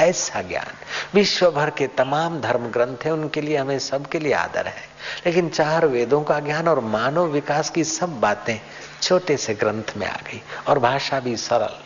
ऐसा 0.00 0.42
ज्ञान। 0.42 0.74
विश्व 1.14 1.50
भर 1.50 1.70
के 1.70 1.86
तमाम 1.86 2.40
धर्म 2.40 2.66
ग्रंथ 2.66 2.96
है, 3.04 3.12
उनके 3.12 3.40
लिए 3.40 3.56
हमें 3.56 3.78
सबके 3.78 4.18
लिए 4.18 4.32
आदर 4.32 4.66
है। 4.66 4.88
लेकिन 5.26 5.48
चार 5.48 5.86
वेदों 5.86 6.22
का 6.22 6.40
ज्ञान 6.40 6.68
और 6.68 6.80
मानव 6.80 7.26
विकास 7.26 7.70
की 7.70 7.84
सब 7.84 8.20
बातें 8.20 8.60
छोटे 9.02 9.36
से 9.36 9.54
ग्रंथ 9.54 9.96
में 9.96 10.06
आ 10.06 10.16
गई, 10.16 10.42
और 10.68 10.78
भाषा 10.78 11.20
भी 11.20 11.36
सरल। 11.36 11.76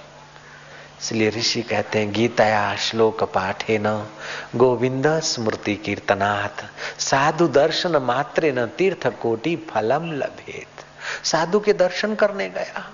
इसलिए 1.03 1.31
ऋषि 1.31 1.63
कहते 1.63 1.99
हैं, 1.99 2.13
गीताया 2.13 2.77
श्लोक 2.77 3.25
पाठे 3.25 3.79
न 3.79 4.09
गोविंद 4.57 5.07
स्मृति 5.21 5.75
कीर्तनाथ 5.77 6.65
साधु 7.01 7.49
दर्शन 7.49 7.97
मात्रे 7.97 8.53
न 8.53 8.67
तीर्थ 8.67 9.07
कोटि 9.07 9.57
फलम 9.57 10.13
लभेत। 10.13 10.85
साधु 11.25 11.61
के 11.61 11.73
दर्शन 11.73 12.15
करने 12.15 12.49
गया, 12.49 12.91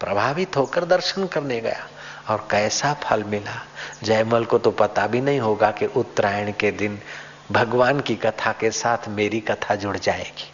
प्रभावित 0.00 0.56
होकर 0.56 0.84
दर्शन 0.84 1.26
करने 1.26 1.60
गया। 1.60 1.86
और 2.30 2.48
कैसा 2.50 2.94
फल 2.94 3.24
मिला? 3.24 3.62
जयमल 4.02 4.44
को 4.44 4.58
तो 4.58 4.70
पता 4.70 5.06
भी 5.06 5.20
नहीं 5.20 5.40
होगा 5.40 5.70
कि 5.70 5.86
उत्तरायण 5.86 6.52
के 6.52 6.70
दिन 6.70 6.98
भगवान 7.52 8.00
की 8.00 8.16
कथा 8.16 8.52
के 8.52 8.70
साथ 8.70 9.08
मेरी 9.08 9.40
कथा 9.40 9.74
जुड़ 9.74 9.96
जाएगी। 9.96 10.53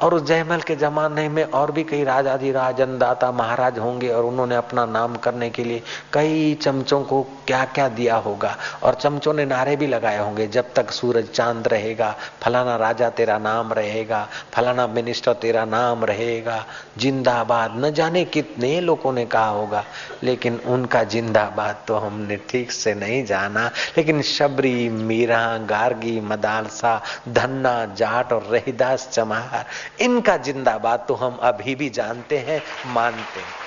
और 0.00 0.14
उस 0.14 0.22
जयमल 0.22 0.60
के 0.60 0.76
जमाने 0.76 1.28
में 1.28 1.44
और 1.44 1.72
भी 1.72 1.84
कई 1.84 2.04
राजाधिराज 2.04 2.80
दाता 2.80 3.32
महाराज 3.32 3.78
होंगे 3.78 4.08
और 4.08 4.24
उन्होंने 4.24 4.56
अपना 4.56 4.84
नाम 4.86 5.16
करने 5.16 5.50
के 5.50 5.64
लिए 5.64 5.82
कई 6.12 6.54
चमचों 6.54 7.02
को 7.02 7.22
क्या 7.22 7.64
क्या 7.64 7.88
दिया 7.88 8.16
होगा। 8.16 8.56
और 8.82 8.94
चमचों 8.94 9.34
ने 9.34 9.44
नारे 9.44 9.76
भी 9.76 9.86
लगाए 9.86 10.18
होंगे, 10.18 10.46
जब 10.46 10.72
तक 10.74 10.90
सूरज 10.90 11.28
चाँद 11.28 11.68
रहेगा, 11.68 12.14
फलाना 12.42 12.76
राजा 12.76 13.10
तेरा 13.10 13.38
नाम 13.38 13.72
रहेगा, 13.72 14.28
फलाना 14.52 14.86
मिनिस्टर 14.86 15.32
तेरा 15.32 15.64
नाम 15.64 16.04
रहेगा, 16.04 16.64
जिंदाबाद। 16.98 17.72
न 17.76 17.90
जाने 17.90 18.24
कितने 18.24 18.80
लोगों 18.80 19.12
ने 19.12 19.26
कहा 19.26 19.48
होगा, 19.48 19.84
लेकिन 20.22 20.60
उनका 20.66 21.02
जिंदाबाद 21.04 21.76
तो 21.86 21.96
हमने 21.96 22.36
ठीक 22.36 22.72
से 22.72 22.94
नहीं 22.94 23.24
जाना। 23.24 23.66
लेकिन 23.96 24.22
शबरी, 24.22 24.88
मीरा, 24.88 25.58
गार्गी, 25.58 26.20
मदालसा, 26.20 27.00
धन्ना, 27.28 27.84
जाट 27.84 28.32
और 28.32 28.42
रहीदास 28.42 29.08
चमार 29.12 29.64
इनका 30.00 30.36
जिंदाबाद 30.36 31.04
तो 31.08 31.14
हम 31.14 31.36
अभी 31.36 31.74
भी 31.74 31.90
जानते 31.90 32.38
हैं, 32.38 32.62
मानते 32.86 33.40
हैं। 33.40 33.64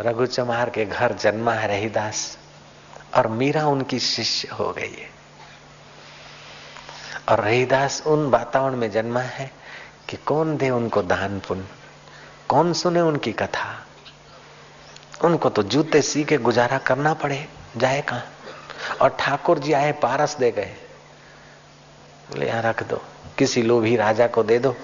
रघु 0.00 0.26
चमार 0.26 0.70
के 0.70 0.84
घर 0.84 1.12
जन्मा 1.12 1.52
है 1.52 1.68
रहीदास, 1.68 2.38
और 3.16 3.26
मीरा 3.28 3.66
उनकी 3.66 3.98
शिष्य 3.98 4.48
हो 4.48 4.72
गई 4.72 4.92
है। 4.92 5.10
और 7.28 7.40
रहीदास 7.40 8.02
उन 8.06 8.30
वातावरण 8.30 8.76
में 8.76 8.90
जन्मा 8.90 9.20
है 9.20 9.50
कि 10.08 10.16
कौन 10.16 10.56
दे 10.56 10.70
उनको 10.70 11.02
दान 11.02 11.40
पुण्य, 11.40 11.66
कौन 12.48 12.72
सुने 12.72 13.00
उनकी 13.00 13.32
कथा। 13.32 13.86
उनको 15.24 15.50
तो 15.50 15.62
जूते 15.62 16.02
सी 16.02 16.24
के 16.24 16.38
गुजारा 16.38 16.78
करना 16.78 17.14
पड़े, 17.14 17.48
जाए 17.76 18.02
कहाँ? 18.02 18.24
और 19.00 19.16
ठाकुर 19.20 19.58
जी 19.58 19.72
आए, 19.72 19.92
पारस 19.92 20.36
दे 20.36 20.50
गए। 20.50 20.76
बोले, 22.32 22.46
यहाँ 22.46 22.62
रख 22.62 22.82
दो। 22.82 23.00
किसी 23.38 23.62
लोभी 23.62 23.96
राजा 23.96 24.26
को 24.26 24.42
दे 24.42 24.58
दो, 24.58 24.74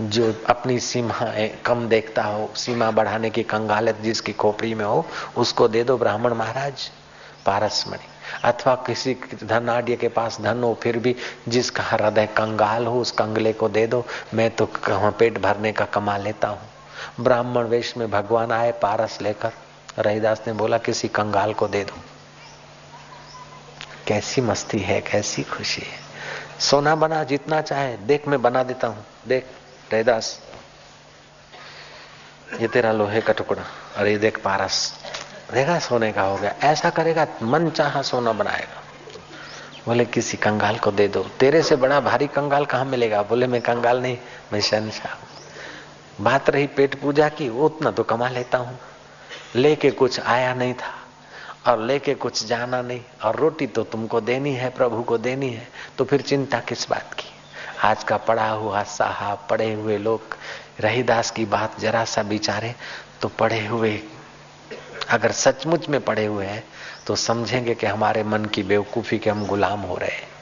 जो 0.00 0.34
अपनी 0.48 0.78
सीमा 0.80 1.32
कम 1.64 1.88
देखता 1.88 2.22
हो, 2.22 2.50
सीमा 2.56 2.90
बढ़ाने 2.90 3.30
की 3.30 3.42
कंगालत 3.42 4.00
जिसकी 4.00 4.32
खोपड़ी 4.32 4.74
में 4.74 4.84
हो, 4.84 5.04
उसको 5.36 5.68
दे 5.68 5.84
दो 5.84 5.96
ब्राह्मण 5.98 6.34
महाराज, 6.34 6.90
पारसमणि। 7.46 8.06
अथवा 8.44 8.74
किसी 8.86 9.16
धनाढ़ 9.44 9.90
के 9.90 10.08
पास 10.08 10.40
धन 10.40 10.62
हो, 10.62 10.74
फिर 10.82 10.98
भी 10.98 11.14
जिसका 11.48 11.82
हृदय 11.82 12.26
कंगाल 12.26 12.86
हो, 12.86 13.00
उस 13.00 13.10
कंगले 13.10 13.52
को 13.52 13.68
दे 13.68 13.86
दो। 13.86 14.04
मैं 14.34 14.50
तो 14.50 14.68
पेट 14.88 15.38
भरने 15.38 15.72
का 15.72 15.84
कमा 15.84 16.16
लेता 16.16 16.48
हूँ। 16.48 16.68
ब्राह्मण 17.20 17.64
वेश 17.64 17.96
में 17.96 18.10
भगवान 18.10 18.52
आए, 18.52 18.72
पारस 18.72 19.18
लेकर। 19.22 19.52
रहीदास 19.98 20.42
ने 20.46 20.52
बोला, 20.52 20.78
किसी 20.78 21.08
कंगाल 21.08 21.52
को 21.52 21.68
दे 21.68 21.84
दो। 21.84 22.00
कैसी 24.06 24.40
मस्ती 24.40 24.78
है, 24.78 25.00
कैसी 25.00 25.42
खुशी 25.42 25.82
है। 25.82 26.01
सोना 26.60 26.94
बना, 26.94 27.24
जितना 27.24 27.60
चाहे, 27.60 27.96
देख 27.96 28.28
मैं 28.28 28.42
बना 28.42 28.62
देता 28.62 28.86
हूँ। 28.86 29.04
देख 29.28 29.46
रहीदास 29.92 30.40
ये 32.60 32.68
तेरा 32.68 32.92
लोहे 32.92 33.20
का 33.20 33.32
टुकड़ा 33.32 33.62
अरे 33.96 34.18
देख 34.18 34.42
पारस। 34.42 34.94
देखा 35.54 35.78
सोने 35.78 36.12
का 36.12 36.22
हो 36.22 36.36
गया। 36.36 36.54
ऐसा 36.62 36.90
करेगा, 36.90 37.26
मन 37.42 37.70
चाह 37.70 38.02
सोना 38.02 38.32
बनाएगा। 38.32 38.82
बोले, 39.86 40.04
किसी 40.04 40.36
कंगाल 40.36 40.76
को 40.76 40.90
दे 40.90 41.08
दो। 41.08 41.22
तेरे 41.22 41.62
से 41.62 41.76
बड़ा 41.76 42.00
भारी 42.00 42.26
कंगाल 42.26 42.64
कहाँ 42.64 42.84
मिलेगा? 42.84 43.22
बोले, 43.22 43.46
मैं 43.46 43.60
कंगाल 43.60 44.02
नहीं, 44.02 44.18
मैं 44.52 44.60
शहनशाह 44.60 45.14
बात 46.20 46.50
रही 46.50 46.66
पेट 46.66 47.00
पूजा 47.00 47.28
की, 47.28 47.48
वो 47.48 47.66
उतना 47.66 47.90
तो 47.90 48.02
कमा 48.02 48.28
लेता 48.28 48.58
हूँ। 48.58 48.78
लेके 49.54 49.90
कुछ 49.90 50.20
आया 50.20 50.54
नहीं 50.54 50.74
था। 50.74 51.01
और 51.67 51.81
लेके 51.81 52.13
कुछ 52.15 52.45
जाना 52.45 52.81
नहीं 52.81 53.01
और 53.25 53.35
रोटी 53.35 53.67
तो 53.67 53.83
तुमको 53.85 54.21
देनी 54.21 54.53
है 54.53 54.69
प्रभु 54.69 55.01
को 55.03 55.17
देनी 55.17 55.49
है 55.49 55.67
तो 55.97 56.05
फिर 56.05 56.21
चिंता 56.21 56.59
किस 56.59 56.89
बात 56.89 57.13
की 57.13 57.31
आज 57.83 58.03
का 58.03 58.17
पड़ा 58.27 58.49
हुआ 58.49 58.83
साहब 58.83 59.47
पड़े 59.49 59.71
हुए 59.73 59.97
लोग 59.97 60.37
रहीदास 60.79 61.31
की 61.31 61.45
बात 61.47 61.79
जरा 61.79 62.03
सा 62.05 62.23
बिचारे 62.23 62.73
तो 63.21 63.27
पड़े 63.39 63.65
हुए 63.65 63.99
अगर 65.09 65.31
सचमुच 65.33 65.89
में 65.89 65.99
पड़े 66.01 66.25
हुए 66.25 66.45
हैं 66.45 66.63
तो 67.07 67.15
समझेंगे 67.17 67.75
कि 67.75 67.87
हमारे 67.87 68.23
मन 68.23 68.45
की 68.45 68.63
बेवकूफी 68.63 69.17
के 69.17 69.29
हम 69.29 69.45
गुलाम 69.47 69.81
हो 69.81 69.97
रहे 69.97 70.09
हैं 70.11 70.35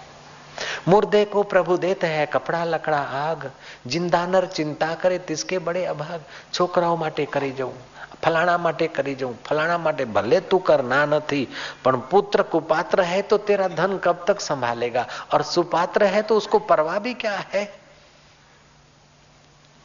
मुर्दे 0.87 1.23
को 1.25 1.43
प्रभु 1.43 1.77
देते 1.77 2.07
हैं 2.07 2.25
कपड़ा 2.27 2.63
लकड़ा 2.65 2.97
आग 2.97 3.49
जिंदानर 3.87 4.45
चिंता 4.45 4.93
करे 4.93 5.17
तिसके 5.27 5.59
बड़े 5.59 5.85
अभाग 5.85 6.21
छोकराओ 6.53 6.95
માટે 6.97 7.25
કરી 7.27 7.51
જવું 7.51 7.73
ફલાણા 8.22 8.56
માટે 8.58 8.86
કરી 8.90 9.14
જવું 9.14 9.36
ફલાણા 9.44 9.76
માટે 9.78 10.04
ભલે 10.08 10.40
તું 10.44 10.60
करना 10.62 11.20
थी 11.22 11.42
पर 11.82 11.96
पुत्र 12.06 12.42
कुपात्र 12.44 13.02
है 13.02 13.20
तो 13.24 13.38
तेरा 13.40 13.68
धन 13.70 13.98
कब 13.98 14.24
तक 14.28 14.40
संभालेगा 14.42 15.06
और 15.32 15.42
सुपात्र 15.44 16.04
है 16.06 16.22
तो 16.22 16.36
उसको 16.36 16.58
परवाह 16.66 16.98
भी 16.98 17.14
क्या 17.16 17.36
है 17.52 17.64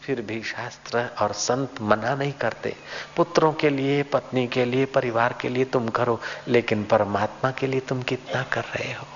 फिर 0.01 0.21
भी 0.21 0.41
शास्त्र 0.43 1.09
और 1.21 1.31
संत 1.33 1.81
मना 1.83 2.13
नहीं 2.15 2.33
करते 2.33 2.73
पुत्रों 3.15 3.51
के 3.53 3.69
लिए 3.69 4.01
पत्नी 4.11 4.45
के 4.47 4.65
लिए 4.65 4.85
परिवार 4.93 5.35
के 5.41 5.49
लिए 5.49 5.65
तुम 5.67 5.87
करो 5.89 6.19
लेकिन 6.47 6.83
परमात्मा 6.83 7.51
के 7.51 7.67
लिए 7.67 7.79
तुम 7.89 8.01
कितना 8.03 8.43
कर 8.53 8.63
रहे 8.65 8.91
हो 8.93 9.07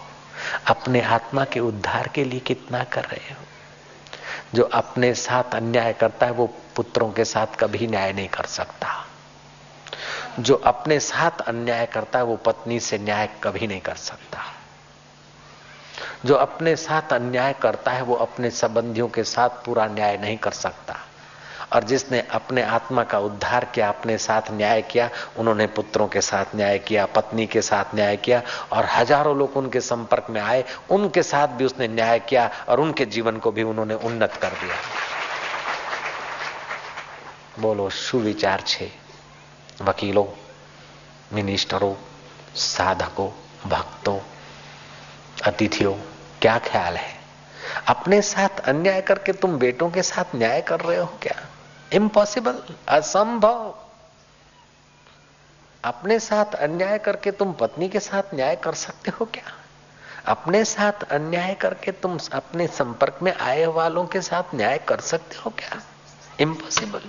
अपने 0.67 1.01
आत्मा 1.09 1.43
के 1.45 1.59
उद्धार 1.61 2.07
के 2.07 2.23
लिए 2.23 2.39
कितना 2.47 2.83
कर 2.93 3.05
रहे 3.05 3.33
हो 3.33 3.45
जो 4.55 4.63
अपने 4.73 5.13
साथ 5.17 5.55
अन्याय 5.55 5.93
करता 5.93 6.25
है 6.25 6.31
वो 6.31 6.47
पुत्रों 6.75 7.11
के 7.11 7.25
साथ 7.25 7.59
कभी 7.59 7.87
न्याय 7.87 8.13
नहीं 8.13 8.27
कर 8.29 8.45
सकता 8.51 8.98
जो 10.39 10.55
अपने 10.55 10.99
साथ 10.99 11.41
अन्याय 11.41 11.85
करता 11.85 12.19
है, 12.19 12.25
वो 12.25 12.35
पत्नी 12.35 12.79
से 12.79 12.97
न्याय 12.97 13.29
कभी 13.43 13.67
नहीं 13.67 13.81
कर 13.81 13.95
सकता। 13.95 14.39
जो 16.25 16.35
अपने 16.35 16.75
साथ 16.75 17.13
अन्याय 17.13 17.53
करता 17.53 17.91
है, 17.91 18.01
वो 18.01 18.15
अपने 18.15 18.49
संबंधियों 18.49 19.07
के 19.07 19.23
साथ 19.23 19.49
पूरा 19.49 19.85
न्याय 19.85 20.17
नहीं 20.17 20.37
कर 20.37 20.51
सकता। 20.51 20.95
और 21.73 21.83
जिसने 21.83 22.27
अपने 22.31 22.61
आत्मा 22.61 23.03
का 23.03 23.19
उद्धार 23.19 23.65
किया, 23.65 23.89
अपने 23.89 24.17
साथ 24.17 24.41
न्याय 24.51 24.81
किया, 24.81 25.09
उन्होंने 25.37 25.67
पुत्रों 25.67 26.07
के 26.07 26.21
साथ 26.21 26.45
न्याय 26.55 26.79
किया, 26.79 27.05
पत्नी 27.05 27.47
के 27.47 27.61
साथ 27.61 27.95
न्याय 27.95 28.17
किया, 28.17 28.41
और 28.71 28.85
हज़ारों 28.85 29.37
लोग 29.37 29.57
उनके 29.57 29.81
संपर्क 29.81 30.27
में 30.29 30.41
आए, 30.41 30.65
उनके 30.89 31.23
साथ 31.23 31.47
भी 31.47 31.65
उसने 31.65 31.87
न्याय 31.87 32.19
किया, 32.19 32.49
और 32.69 32.79
उनके 32.79 33.05
जीवन 33.05 33.37
को 33.37 33.51
भी 33.51 33.63
उन्होंने 33.63 33.93
उन्नत 33.93 34.33
कर 34.33 34.49
दिया। 34.49 34.75
बोलो, 37.59 37.89
सुविचार 37.89 38.63
छे। 38.67 39.08
वकीलों 39.81 40.25
मिनिस्टरों 41.33 41.95
साधकों, 42.55 43.29
भक्तों, 43.69 44.19
अतिथियों, 45.45 45.93
क्या 46.41 46.59
ख्याल 46.59 46.97
है? 46.97 47.19
अपने 47.87 48.21
साथ 48.21 48.59
अन्याय 48.59 49.01
करके 49.01 49.33
तुम 49.33 49.57
बेटों 49.57 49.89
के 49.89 50.03
साथ 50.03 50.23
न्याय 50.35 50.61
कर 50.61 50.79
रहे 50.79 50.97
हो 50.97 51.05
क्या? 51.05 51.45
इम्पॉसिबल 51.93 52.63
असंभव। 52.89 53.75
अपने 55.83 56.19
साथ 56.19 56.55
अन्याय 56.55 56.99
करके 56.99 57.31
तुम 57.31 57.53
पत्नी 57.53 57.89
के 57.89 57.99
साथ 57.99 58.23
न्याय 58.33 58.55
कर 58.55 58.73
सकते 58.73 59.11
हो 59.11 59.25
क्या? 59.25 59.53
अपने 60.25 60.65
साथ 60.65 61.03
अन्याय 61.03 61.53
करके 61.53 61.91
तुम 61.91 62.19
अपने 62.33 62.67
संपर्क 62.67 63.19
में 63.21 63.37
आए 63.37 63.65
वालों 63.65 64.05
के 64.05 64.21
साथ 64.21 64.55
न्याय 64.55 64.77
कर 64.77 64.99
सकते 64.99 65.37
हो 65.37 65.49
क्या? 65.49 65.81
इम्पॉसिबल 66.39 67.01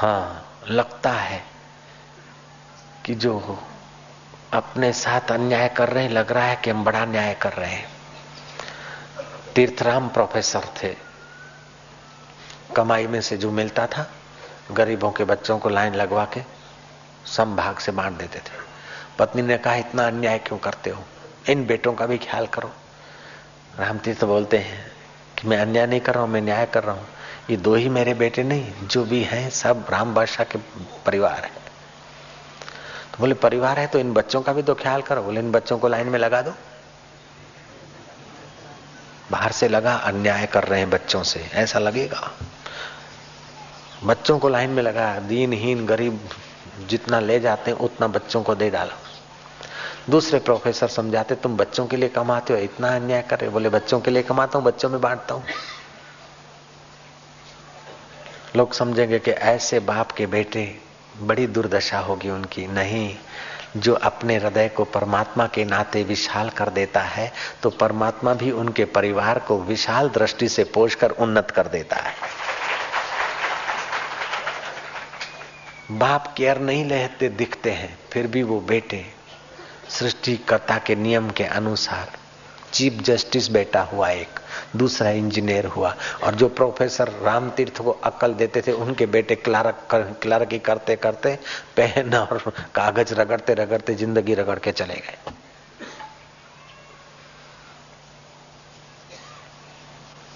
हाँ 0.00 0.46
लगता 0.68 1.10
है 1.10 1.44
कि 3.04 3.14
जो 3.14 3.62
अपने 4.52 4.92
साथ 4.92 5.20
अन्याय 5.20 5.68
कर 5.68 5.88
रहे 5.88 6.04
हैं, 6.04 6.10
लग 6.10 6.32
रहा 6.32 6.44
है 6.44 6.56
कि 6.56 6.70
हम 6.70 6.84
बड़ा 6.84 7.04
न्याय 7.04 7.34
कर 7.34 7.52
रहे 7.52 7.70
हैं। 7.70 7.88
तीर्थराम 9.54 10.08
प्रोफेसर 10.08 10.60
थे। 10.82 10.96
कमाई 12.76 13.06
में 13.06 13.20
से 13.20 13.36
जो 13.36 13.50
मिलता 13.50 13.86
था, 13.86 14.10
गरीबों 14.72 15.10
के 15.10 15.24
बच्चों 15.24 15.58
को 15.58 15.68
लाइन 15.68 15.94
लगवा 15.94 16.24
के 16.24 16.42
संभाग 17.26 17.78
से 17.78 17.92
बांट 17.92 18.12
देते 18.12 18.38
थे। 18.38 18.52
पत्नी 19.18 19.42
ने 19.42 19.58
कहा, 19.58 19.74
इतना 19.74 20.06
अन्याय 20.06 20.38
क्यों 20.38 20.58
करते 20.58 20.90
हो? 20.90 21.04
इन 21.48 21.66
बेटों 21.66 21.92
का 21.92 22.06
भी 22.06 22.18
ख्याल 22.18 22.46
करो। 22.46 22.72
रामतीर्थ 23.78 24.24
बोलते 24.24 24.58
हैं 24.58 24.92
कि, 25.38 25.48
मैं 25.48 25.58
अन्याय 25.58 25.86
नहीं 25.86 26.00
कर 26.00 26.14
रहा 26.14 26.22
हूँ, 26.22 26.30
मैं 26.30 26.40
न्याय 26.40 26.66
कर 26.66 26.84
रहा 26.84 26.94
हूँ। 26.94 27.06
ये 27.50 27.56
दो 27.56 27.74
ही 27.74 27.88
मेरे 27.88 28.14
बेटे 28.14 28.42
नहीं, 28.42 28.72
जो 28.86 29.04
भी 29.04 29.22
हैं, 29.22 29.50
सब 29.50 29.86
राम 29.90 30.14
बादशाह 30.14 30.44
के 30.44 30.58
परिवार 31.06 31.44
है। 31.44 31.50
तो 33.12 33.18
बोले, 33.18 33.34
परिवार 33.34 33.78
है 33.78 33.86
तो 33.86 33.98
इन 33.98 34.12
बच्चों 34.12 34.42
का 34.42 34.52
भी 34.52 34.62
तो 34.62 34.74
ख्याल 34.74 35.02
करो। 35.02 35.22
बोले, 35.22 35.40
इन 35.40 35.52
बच्चों 35.52 35.78
को 35.78 35.88
लाइन 35.88 36.08
में 36.08 36.18
लगा 36.18 36.42
दो। 36.42 36.54
बाहर 39.30 39.52
से 39.52 39.68
लगा, 39.68 39.94
अन्याय 39.94 40.46
कर 40.46 40.64
रहे 40.64 40.80
हैं 40.80 40.90
बच्चों 40.90 41.22
से, 41.22 41.40
ऐसा 41.40 41.78
लगेगा। 41.78 42.30
बच्चों 44.04 44.38
को 44.38 44.48
लाइन 44.48 44.70
में 44.70 44.82
लगा, 44.82 45.18
दीनहीन 45.18 45.86
गरीब 45.86 46.20
जितना 46.88 47.20
ले 47.20 47.40
जाते 47.40 47.70
हैं, 47.70 47.78
उतना 47.78 48.06
बच्चों 48.06 48.42
को 48.42 48.54
दे 48.54 48.70
डालो। 48.70 48.92
दूसरे 50.10 50.38
प्रोफेसर 50.38 50.88
समझाते, 50.88 51.34
तुम 51.34 51.56
बच्चों 51.56 51.86
के 51.86 51.96
लिए 51.96 52.08
कमाते 52.08 52.52
हो, 52.52 52.58
इतना 52.58 52.94
अन्याय 52.96 53.22
कर 53.22 53.40
रहे 53.40 53.50
बोले, 53.50 53.68
बच्चों 53.68 54.00
के 54.00 54.10
लिए 54.10 54.22
कमाता 54.22 54.58
हूँ, 54.58 54.66
बच्चों 54.66 54.88
में 54.88 55.00
बांटता 55.00 55.34
हूँ। 55.34 55.44
लोग 58.56 58.72
समझेंगे 58.72 59.18
कि 59.18 59.30
ऐसे 59.30 59.78
बाप 59.80 60.12
के 60.12 60.26
बेटे 60.26 60.64
बड़ी 61.20 61.46
दुर्दशा 61.46 61.98
होगी 61.98 62.30
उनकी। 62.30 62.66
नहीं, 62.66 63.16
जो 63.76 63.94
अपने 63.94 64.36
हृदय 64.36 64.68
को 64.68 64.84
परमात्मा 64.84 65.46
के 65.46 65.64
नाते 65.64 66.02
विशाल 66.04 66.50
कर 66.50 66.68
देता 66.68 67.00
है 67.00 67.32
तो 67.62 67.70
परमात्मा 67.70 68.34
भी 68.34 68.50
उनके 68.50 68.84
परिवार 68.84 69.38
को 69.38 69.58
विशाल 69.60 70.08
दृष्टि 70.08 70.48
से 70.48 70.64
पोषकर 70.64 71.10
उन्नत 71.10 71.50
कर 71.50 71.66
देता 71.66 71.96
है। 71.96 72.14
बाप 75.90 76.34
केयर 76.36 76.58
नहीं 76.58 76.84
लेते, 76.84 77.28
दिखते 77.28 77.70
हैं, 77.70 77.98
फिर 78.10 78.26
भी 78.26 78.42
वो 78.42 78.60
बेटे 78.60 79.04
सृष्टिकर्ता 79.90 80.78
के 80.78 80.94
नियम 80.94 81.30
के 81.30 81.44
अनुसार 81.44 82.18
चीफ 82.72 83.00
जस्टिस 83.02 83.50
बेटा 83.50 83.82
हुआ 83.82 84.08
एक 84.10 84.40
दूसरा 84.76 85.10
इंजीनियर 85.12 85.66
हुआ। 85.66 85.94
और 86.24 86.34
जो 86.34 86.48
प्रोफेसर 86.50 87.10
राम 87.22 87.50
तीर्थ 87.50 87.80
को 87.82 87.90
अक्ल 87.90 88.34
देते 88.34 88.62
थे 88.62 88.72
उनके 88.74 89.06
बेटे 89.08 89.34
क्लार्क 89.36 89.86
कर, 89.90 90.02
क्लार्क 90.22 90.60
करते 90.64 90.96
करते 90.96 91.38
पेन 91.76 92.14
और 92.14 92.52
कागज़ 92.74 93.14
रगड़ते 93.14 93.54
रगड़ते 93.54 93.94
ज़िंदगी 93.94 94.34
रगड़ 94.34 94.58
के 94.58 94.72
चले 94.72 94.94
गए। 94.96 95.32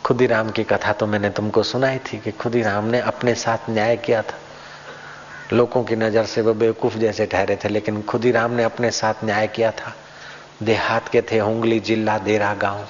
खुदीराम 0.04 0.50
की 0.50 0.64
कथा 0.64 0.92
तो 0.92 1.06
मैंने 1.06 1.30
तुमको 1.30 1.62
सुनाई 1.62 1.98
थी 2.04 2.18
कि 2.18 2.30
खुदीराम 2.32 2.84
ने 2.84 3.00
अपने 3.02 3.34
साथ 3.34 3.70
न्याय 3.70 3.96
किया 3.96 4.22
था। 4.22 4.38
लोगों 5.52 5.82
की 5.84 5.96
नज़र 5.96 6.24
से 6.26 6.40
वो 6.40 6.54
बेवकूफ़ 6.54 6.96
जैसे 6.98 7.26
ठहरे 7.26 7.56
थे 7.56 7.68
लेकिन 7.68 8.02
खुदीराम 8.02 8.50
ने 8.50 8.62
अपने 8.62 8.90
साथ 8.90 9.24
न्याय 9.24 9.46
किया 9.46 9.70
था। 9.70 9.94
देहात 10.64 11.08
के 11.08 11.22
थे 11.22 11.40
उंगली 11.40 11.80
जिला 11.80 12.18
देरा 12.18 12.54
गाँव। 12.54 12.86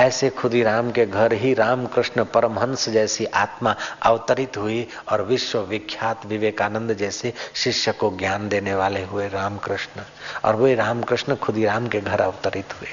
ऐसे 0.00 0.30
खुदीराम 0.30 0.90
के 0.90 1.06
घर 1.06 1.32
ही 1.32 1.54
रामकृष्ण 1.54 2.24
परमहंस 2.24 2.88
जैसी 2.88 3.24
आत्मा 3.24 3.76
अवतरित 4.02 4.56
हुई 4.56 4.88
और 5.12 5.22
विश्व 5.22 5.58
विख्यात 5.58 6.26
विवेकानंद 6.26 6.92
जैसे 6.92 7.32
शिष्य 7.54 7.92
को 7.92 8.16
ज्ञान 8.16 8.48
देने 8.48 8.74
वाले 8.74 9.04
हुए 9.04 9.28
रामकृष्ण। 9.28 10.00
और 10.44 10.56
वे 10.56 10.74
रामकृष्ण 10.74 11.36
खुदीराम 11.36 11.88
के 11.88 12.00
घर 12.00 12.20
अवतरित 12.20 12.74
हुए। 12.80 12.88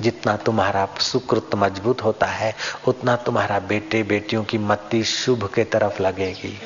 जितना 0.00 0.36
तुम्हारा 0.36 0.88
सुकृत 1.00 1.50
मज़बूत 1.54 2.04
होता 2.04 2.26
है, 2.26 2.54
उतना 2.88 3.16
तुम्हारा 3.16 3.58
बेटे 3.58 4.02
बेटियों 4.02 4.44
की 4.44 4.58
मत्ती 4.58 5.04
शुभ 5.04 5.50
के 5.54 5.64
तरफ़ 5.64 6.02
लगेगी। 6.02 6.58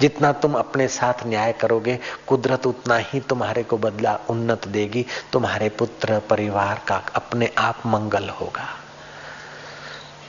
जितना 0.00 0.32
तुम 0.32 0.54
अपने 0.54 0.88
साथ 0.88 1.14
न्याय 1.26 1.52
करोगे, 1.52 1.98
कुदरत 2.26 2.66
उतना 2.66 2.96
ही 2.96 3.20
तुम्हारे 3.20 3.62
को 3.62 3.78
बदला 3.78 4.18
उन्नत 4.30 4.68
देगी। 4.68 5.06
तुम्हारे 5.32 5.68
पुत्र 5.68 6.18
परिवार 6.18 6.82
का 6.88 7.02
अपने 7.14 7.50
आप 7.58 7.82
मंगल 7.86 8.28
होगा। 8.28 8.68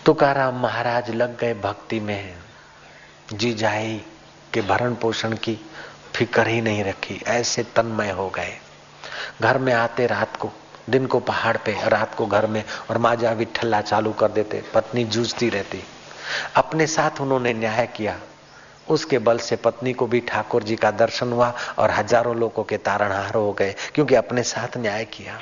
तुकाराम 0.05 0.59
महाराज 0.59 1.09
लग 1.09 1.39
गए 1.39 1.53
भक्ति 1.53 1.99
में। 1.99 2.35
जी 3.33 3.53
जाई 3.53 4.01
के 4.53 4.61
भरण 4.61 4.95
पोषण 4.95 5.33
की 5.33 5.59
फ़िक्र 6.15 6.47
ही 6.47 6.61
नहीं 6.61 6.83
रखी। 6.83 7.21
ऐसे 7.27 7.63
तन्मय 7.63 8.09
हो 8.09 8.29
गए। 8.29 8.57
घर 9.41 9.57
में 9.57 9.73
आते 9.73 10.07
रात 10.07 10.35
को, 10.35 10.51
दिन 10.89 11.05
को 11.05 11.19
पहाड़ 11.19 11.57
पे, 11.57 11.77
रात 11.83 12.15
को 12.15 12.25
घर 12.25 12.47
में, 12.47 12.63
और 12.89 12.97
माजा 12.97 13.31
विठल्ला 13.31 13.81
चालू 13.81 14.13
कर 14.13 14.27
देते। 14.27 14.63
पत्नी 14.73 15.03
जूझती 15.03 15.49
रहती। 15.49 15.83
अपने 16.55 16.87
साथ 16.87 17.21
उन्होंने 17.21 17.53
न्याय 17.53 17.87
किया। 17.87 18.19
उसके 18.89 19.19
बल 19.19 19.37
से 19.39 19.55
पत्नी 19.55 19.93
को 19.93 20.07
भी 20.07 20.19
ठाकुर 20.19 20.63
जी 20.63 20.75
का 20.75 20.91
दर्शन 20.93 21.31
हुआ 21.31 21.53
और 21.79 21.91
हज़ारों 21.91 22.35
लोगों 22.35 22.63
के 22.63 22.77
तारणहार 22.79 23.35
हो 23.35 23.51
गए, 23.53 23.75
क्योंकि 23.95 24.15
अपने 24.15 24.43
साथ 24.43 24.77
न्याय 24.77 25.05
किया। 25.05 25.39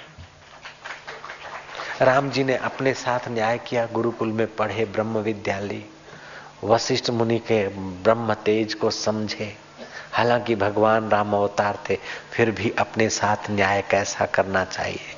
राम 2.02 2.30
जी 2.30 2.44
ने 2.44 2.56
अपने 2.56 2.94
साथ 2.94 3.28
न्याय 3.30 3.58
किया, 3.58 3.86
गुरुकुल 3.86 4.32
में 4.32 4.48
पढ़े 4.56 4.86
ब्रह्म 4.86 5.20
विद्यालय। 5.20 5.84
वशिष्ठ 6.64 7.10
मुनि 7.10 7.38
के 7.40 7.68
ब्रह्म 8.04 8.34
तेज 8.46 8.74
को 8.74 8.90
समझे। 8.92 9.56
हालाँकि 10.14 10.56
भगवान 10.56 11.10
राम 11.10 11.34
अवतार 11.34 11.78
थे, 11.90 11.98
फिर 12.32 12.52
भी 12.52 12.74
अपने 12.80 13.10
साथ 13.10 13.50
न्याय 13.52 13.82
कैसा 13.82 14.26
करना 14.26 14.66
चाहिए, 14.66 15.16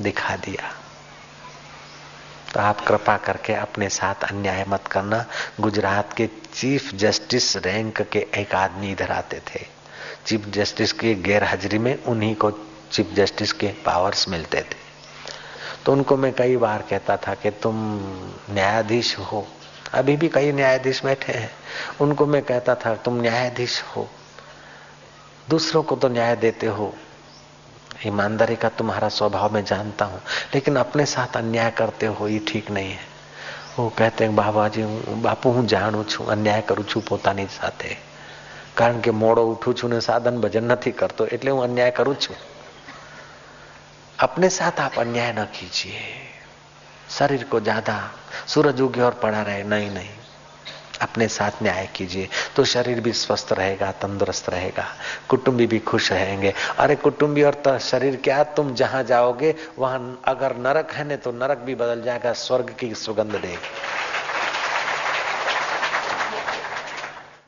दिखा 0.00 0.36
दिया। 0.36 0.70
तो 2.54 2.60
आप 2.60 2.80
कृपा 2.80 3.16
करके 3.16 3.54
अपने 3.54 3.88
साथ 3.88 4.14
अन्याय 4.14 4.64
मत 4.68 4.86
करना। 4.86 5.26
गुजरात 5.60 6.12
के 6.12 6.28
चीफ 6.54 6.94
जस्टिस 6.94 7.56
रैंक 7.56 8.02
के 8.02 8.26
एक 8.36 8.54
आदमी 8.54 8.92
इधर 8.92 9.10
आते 9.10 9.38
थे। 9.38 9.66
चीफ 10.26 10.46
जस्टिस 10.48 10.92
की 10.92 11.14
गैर 11.14 11.44
हाजिरी 11.44 11.78
में 11.78 12.04
उन्हीं 12.04 12.34
को 12.34 12.50
चीफ 12.92 13.12
जस्टिस 13.12 13.52
के 13.52 13.66
पावर्स 13.66 14.28
मिलते 14.28 14.60
थे। 14.60 14.82
तो 15.86 15.92
उनको 15.92 16.16
मैं 16.16 16.32
कई 16.32 16.56
बार 16.56 16.84
कहता 16.90 17.16
था 17.16 17.34
कि 17.34 17.50
तुम 17.50 17.74
न्यायाधीश 18.50 19.18
हो। 19.18 19.48
अभी 19.92 20.16
भी 20.16 20.28
कई 20.28 20.52
न्यायाधीश 20.52 21.04
बैठे 21.04 21.32
हैं। 21.32 21.50
उनको 22.00 22.26
मैं 22.26 22.42
कहता 22.42 22.74
था, 22.74 22.94
तुम 22.94 23.20
न्यायाधीश 23.20 23.82
हो। 23.82 24.10
दूसरों 25.50 25.82
को 25.82 25.96
तो 25.96 26.08
न्याय 26.08 26.36
देते 26.36 26.66
हो। 26.66 26.94
ईमानदारी 28.05 28.55
का 28.55 28.69
तुम्हारा 28.77 29.09
स्वभाव 29.11 29.53
मैं 29.53 29.63
जानता 29.65 30.05
हूं 30.05 30.19
लेकिन 30.53 30.75
अपने 30.77 31.05
साथ 31.07 31.37
अन्याय 31.37 31.71
करते 31.77 32.05
हो 32.13 32.27
ये 32.27 32.39
ठीक 32.47 32.71
नहीं 32.71 32.91
है 32.91 33.05
वो 33.77 33.89
कहते 33.97 34.23
हैं 34.23 34.35
બાબાજી 34.35 34.83
બાપુ 35.23 35.51
હું 35.51 35.65
જાણું 35.67 36.05
છું 36.05 36.29
અન્યાય 36.29 36.61
કરું 36.63 36.85
છું 36.85 37.03
પોતાની 37.03 37.49
સાથે 37.53 37.91
કારણ 38.75 39.01
કે 39.01 39.11
મોડો 39.15 39.41
ઉઠું 39.49 39.75
છું 39.75 39.91
ને 39.91 39.99
સાધન 40.01 40.39
ભજન 40.41 40.71
નથી 40.71 40.93
કરતો 40.93 41.27
એટલે 41.29 41.51
હું 41.51 41.63
અન્યાય 41.63 41.93
કરું 41.93 42.15
છું 42.17 42.37
अपने 44.19 44.49
साथ 44.49 44.79
आप 44.79 44.95
अन्याय 44.99 45.31
न 45.33 45.43
कीजिए 45.55 45.99
शरीर 47.09 47.43
को 47.43 47.59
ज्यादा 47.61 47.97
सूरज 48.47 48.81
उगे 48.81 49.01
और 49.01 49.19
पड़ा 49.23 49.41
रहे 49.41 49.63
नहीं 49.65 49.89
नहीं 49.91 50.09
अपने 51.00 51.28
साथ 51.28 51.62
न्याय 51.62 51.88
कीजिए। 51.96 52.28
तो 52.56 52.64
शरीर 52.64 53.00
भी 53.00 53.12
स्वस्थ 53.12 53.52
रहेगा, 53.52 53.90
तंदुरुस्त 53.92 54.50
रहेगा। 54.50 54.86
कुटुंबी 55.28 55.66
भी 55.66 55.78
खुश 55.78 56.12
रहेंगे। 56.12 56.54
अरे 56.78 56.96
कुटुंबी 56.96 57.42
और 57.42 57.78
शरीर 57.78 58.16
क्या? 58.16 58.44
तुम 58.44 58.74
जहाँ 58.74 59.02
जाओगे, 59.02 59.54
वहाँ 59.78 60.20
अगर 60.24 60.56
नरक 60.56 60.92
है 60.92 61.04
ना 61.04 61.16
तो 61.16 61.32
नरक 61.32 61.58
भी 61.58 61.74
बदल 61.74 62.02
जाएगा, 62.02 62.32
स्वर्ग 62.32 62.74
की 62.78 62.94
सुगंध 62.94 63.32
देगी। 63.32 63.56